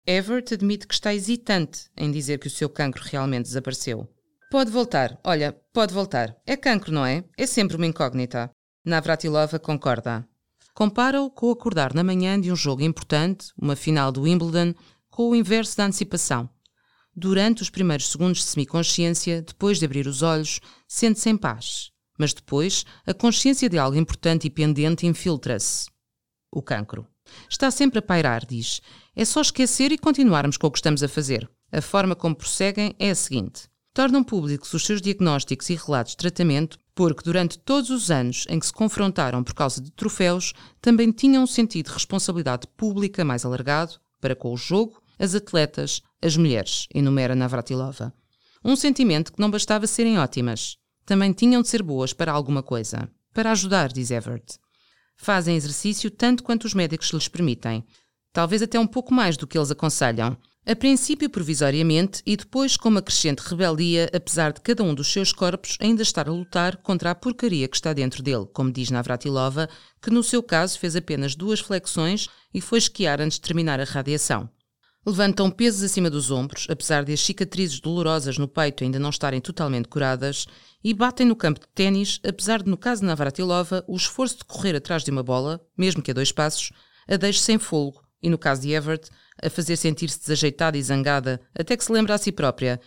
Everett 0.06 0.54
admite 0.54 0.86
que 0.86 0.94
está 0.94 1.12
hesitante 1.12 1.90
em 1.98 2.12
dizer 2.12 2.38
que 2.38 2.46
o 2.46 2.52
seu 2.52 2.70
cancro 2.70 3.04
realmente 3.04 3.48
desapareceu. 3.48 4.08
Pode 4.52 4.70
voltar, 4.70 5.20
olha, 5.24 5.60
pode 5.74 5.92
voltar. 5.92 6.38
É 6.46 6.56
cancro, 6.56 6.92
não 6.92 7.04
é? 7.04 7.24
É 7.36 7.48
sempre 7.48 7.78
uma 7.78 7.88
incógnita. 7.88 8.52
Navratilova 8.86 9.58
concorda. 9.58 10.24
Compara-o 10.76 11.32
com 11.32 11.50
acordar 11.50 11.96
na 11.96 12.04
manhã 12.04 12.40
de 12.40 12.52
um 12.52 12.56
jogo 12.56 12.84
importante, 12.84 13.48
uma 13.60 13.76
final 13.76 14.12
do 14.12 14.22
Wimbledon, 14.22 14.76
com 15.10 15.32
o 15.32 15.36
inverso 15.36 15.76
da 15.78 15.86
antecipação. 15.86 16.48
Durante 17.18 17.62
os 17.62 17.70
primeiros 17.70 18.10
segundos 18.10 18.40
de 18.40 18.46
semiconsciência, 18.46 19.42
depois 19.42 19.80
de 19.80 19.86
abrir 19.86 20.06
os 20.06 20.22
olhos, 20.22 20.60
sente-se 20.86 21.30
em 21.30 21.38
paz. 21.38 21.90
Mas 22.18 22.34
depois, 22.34 22.86
a 23.06 23.14
consciência 23.14 23.70
de 23.70 23.78
algo 23.78 23.98
importante 23.98 24.48
e 24.48 24.50
pendente 24.50 25.08
infiltra-se. 25.08 25.88
O 26.52 26.62
cancro. 26.62 27.08
Está 27.50 27.72
sempre 27.72 28.00
a 28.00 28.02
pairar, 28.02 28.46
diz. 28.46 28.82
É 29.16 29.24
só 29.24 29.40
esquecer 29.40 29.94
e 29.94 29.98
continuarmos 29.98 30.58
com 30.58 30.68
o 30.68 30.72
que 30.72 30.78
estamos 30.78 31.04
a 31.04 31.08
fazer. 31.08 31.50
A 31.72 31.82
forma 31.82 32.16
como 32.16 32.36
prosseguem 32.36 32.94
é 33.00 33.10
a 33.10 33.16
seguinte: 33.16 33.70
tornam 33.94 34.22
públicos 34.22 34.74
os 34.74 34.86
seus 34.86 35.02
diagnósticos 35.02 35.70
e 35.70 35.76
relatos 35.76 36.12
de 36.12 36.18
tratamento, 36.18 36.78
porque 36.94 37.24
durante 37.24 37.58
todos 37.58 37.90
os 37.90 38.12
anos 38.12 38.46
em 38.50 38.60
que 38.60 38.66
se 38.66 38.74
confrontaram 38.74 39.42
por 39.42 39.54
causa 39.54 39.82
de 39.82 39.92
troféus, 39.92 40.54
também 40.82 41.12
tinham 41.12 41.44
um 41.44 41.48
sentido 41.48 41.88
de 41.88 41.94
responsabilidade 41.94 42.68
pública 42.76 43.24
mais 43.24 43.46
alargado 43.46 44.00
para 44.20 44.36
com 44.36 44.54
o 44.54 44.58
jogo, 44.58 45.02
as 45.18 45.34
atletas, 45.34 46.02
as 46.26 46.36
mulheres, 46.36 46.88
enumera 46.92 47.36
Navratilova. 47.36 48.12
Um 48.64 48.76
sentimento 48.76 49.32
que 49.32 49.40
não 49.40 49.52
bastava 49.52 49.86
serem 49.86 50.18
ótimas. 50.18 50.76
Também 51.06 51.32
tinham 51.32 51.62
de 51.62 51.68
ser 51.68 51.84
boas 51.84 52.14
para 52.14 52.32
alguma 52.32 52.64
coisa. 52.64 53.08
Para 53.32 53.52
ajudar, 53.52 53.92
diz 53.92 54.10
Everett. 54.10 54.58
Fazem 55.16 55.56
exercício 55.56 56.10
tanto 56.10 56.42
quanto 56.42 56.66
os 56.66 56.74
médicos 56.74 57.12
lhes 57.12 57.28
permitem. 57.28 57.86
Talvez 58.34 58.64
até 58.64 58.80
um 58.80 58.88
pouco 58.88 59.14
mais 59.14 59.38
do 59.38 59.46
que 59.46 59.56
eles 59.56 59.70
aconselham. 59.70 60.36
A 60.66 60.76
princípio 60.76 61.30
provisoriamente 61.30 62.24
e 62.26 62.36
depois 62.36 62.76
com 62.76 62.90
uma 62.90 63.04
crescente 63.04 63.42
rebeldia, 63.42 64.10
apesar 64.12 64.52
de 64.52 64.62
cada 64.62 64.84
um 64.84 64.96
dos 64.96 65.14
seus 65.14 65.32
corpos 65.32 65.78
ainda 65.80 66.02
estar 66.02 66.28
a 66.28 66.32
lutar 66.32 66.78
contra 66.78 67.12
a 67.12 67.16
porcaria 67.16 67.68
que 67.68 67.76
está 67.76 67.94
dentro 67.94 68.24
dele, 68.24 68.48
como 68.52 68.72
diz 68.72 68.90
Navratilova, 68.90 69.70
que 70.02 70.10
no 70.10 70.24
seu 70.24 70.42
caso 70.42 70.80
fez 70.80 70.96
apenas 70.96 71.36
duas 71.36 71.60
flexões 71.60 72.30
e 72.52 72.60
foi 72.60 72.80
esquiar 72.80 73.22
antes 73.22 73.38
de 73.38 73.42
terminar 73.42 73.80
a 73.80 73.84
radiação. 73.84 74.50
Levantam 75.08 75.52
pesos 75.52 75.84
acima 75.84 76.10
dos 76.10 76.32
ombros, 76.32 76.66
apesar 76.68 77.06
de 77.06 77.14
as 77.14 77.20
cicatrizes 77.20 77.80
dolorosas 77.80 78.40
no 78.40 78.48
peito 78.48 78.84
ainda 78.84 78.98
não 78.98 79.12
estarem 79.12 79.40
totalmente 79.40 79.88
curadas, 79.88 80.48
e 80.84 80.96
batem 80.96 81.28
no 81.28 81.36
campo 81.36 81.60
de 81.60 81.68
ténis, 81.76 82.20
apesar 82.28 82.64
de, 82.64 82.70
no 82.70 82.76
caso 82.76 83.02
de 83.02 83.08
Navratilova, 83.08 83.86
o 83.88 83.96
esforço 83.96 84.40
de 84.40 84.46
correr 84.46 84.76
atrás 84.76 85.04
de 85.04 85.12
uma 85.12 85.22
bola, 85.22 85.62
mesmo 85.78 86.02
que 86.02 86.10
a 86.10 86.14
dois 86.14 86.32
passos, 86.32 86.72
a 87.08 87.18
deixe 87.18 87.40
sem 87.40 87.60
fogo, 87.60 88.02
e 88.20 88.32
no 88.32 88.38
caso 88.40 88.64
de 88.64 88.72
Everett, 88.72 89.12
a 89.44 89.48
fazer 89.48 89.78
sentir-se 89.78 90.20
desajeitada 90.20 90.76
e 90.76 90.82
zangada, 90.82 91.40
até 91.54 91.78
que 91.78 91.84
se 91.84 91.92
lembra 91.92 92.16
a 92.16 92.18
si 92.18 92.32
própria: 92.32 92.82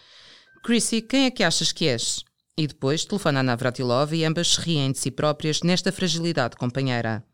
Chrissy, 0.65 1.03
quem 1.03 1.27
é 1.27 1.31
que 1.31 1.45
achas 1.45 1.71
que 1.71 1.87
és? 1.87 2.25
E 2.57 2.67
depois 2.67 3.05
telefona 3.05 3.39
a 3.39 3.43
Navratilova 3.45 4.17
e 4.17 4.25
ambas 4.25 4.55
se 4.55 4.61
riem 4.61 4.91
de 4.91 4.99
si 4.99 5.13
próprias 5.13 5.63
nesta 5.63 5.93
fragilidade 5.93 6.57
companheira. 6.57 7.25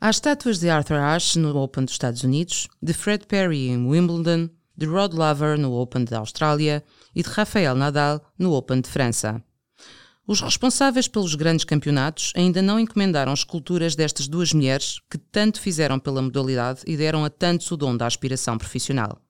Há 0.00 0.10
estátuas 0.10 0.60
de 0.60 0.70
Arthur 0.70 0.98
Ashe 0.98 1.40
no 1.40 1.56
Open 1.56 1.84
dos 1.84 1.94
Estados 1.94 2.22
Unidos, 2.22 2.68
de 2.80 2.92
Fred 2.92 3.26
Perry 3.26 3.66
em 3.66 3.84
Wimbledon, 3.84 4.48
de 4.76 4.86
Rod 4.86 5.12
Laver 5.12 5.58
no 5.58 5.72
Open 5.72 6.04
da 6.04 6.20
Austrália 6.20 6.84
e 7.16 7.20
de 7.20 7.28
Rafael 7.28 7.74
Nadal 7.74 8.24
no 8.38 8.52
Open 8.52 8.80
de 8.80 8.88
França. 8.88 9.42
Os 10.24 10.40
responsáveis 10.40 11.08
pelos 11.08 11.34
grandes 11.34 11.64
campeonatos 11.64 12.32
ainda 12.36 12.62
não 12.62 12.78
encomendaram 12.78 13.34
esculturas 13.34 13.96
destas 13.96 14.28
duas 14.28 14.52
mulheres 14.52 15.00
que 15.10 15.18
tanto 15.18 15.60
fizeram 15.60 15.98
pela 15.98 16.22
modalidade 16.22 16.82
e 16.86 16.96
deram 16.96 17.24
a 17.24 17.30
tantos 17.30 17.68
o 17.72 17.76
dom 17.76 17.96
da 17.96 18.06
aspiração 18.06 18.56
profissional. 18.56 19.20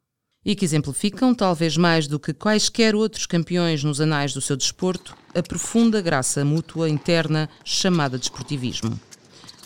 E 0.44 0.54
que 0.54 0.66
exemplificam, 0.66 1.34
talvez 1.34 1.78
mais 1.78 2.06
do 2.06 2.20
que 2.20 2.34
quaisquer 2.34 2.94
outros 2.94 3.24
campeões 3.24 3.82
nos 3.82 4.02
anais 4.02 4.34
do 4.34 4.42
seu 4.42 4.56
desporto, 4.56 5.16
a 5.34 5.42
profunda 5.42 6.02
graça 6.02 6.44
mútua 6.44 6.90
interna 6.90 7.48
chamada 7.64 8.18
desportivismo. 8.18 9.00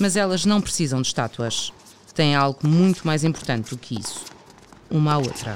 Mas 0.02 0.16
elas 0.16 0.44
não 0.44 0.60
precisam 0.60 1.00
de 1.00 1.06
estátuas. 1.06 1.72
Têm 2.12 2.34
algo 2.34 2.66
muito 2.66 3.06
mais 3.06 3.22
importante 3.22 3.70
do 3.70 3.78
que 3.78 4.00
isso. 4.00 4.24
Uma 4.90 5.12
à 5.12 5.18
outra. 5.18 5.54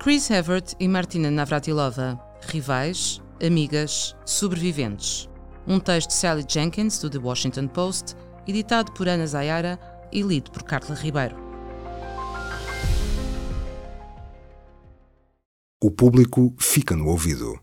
Chris 0.00 0.28
Evert 0.28 0.72
e 0.80 0.88
Martina 0.88 1.30
Navratilova, 1.30 2.20
rivais, 2.48 3.22
amigas, 3.40 4.16
sobreviventes. 4.26 5.28
Um 5.64 5.78
texto 5.78 6.08
de 6.08 6.14
Sally 6.14 6.44
Jenkins, 6.48 6.98
do 6.98 7.08
The 7.08 7.18
Washington 7.18 7.68
Post, 7.68 8.16
editado 8.44 8.90
por 8.90 9.06
Ana 9.06 9.28
Zayara 9.28 9.78
e 10.10 10.20
lido 10.20 10.50
por 10.50 10.64
Carla 10.64 10.96
Ribeiro. 10.96 11.36
O 15.80 15.92
público 15.92 16.52
fica 16.58 16.96
no 16.96 17.06
ouvido. 17.06 17.60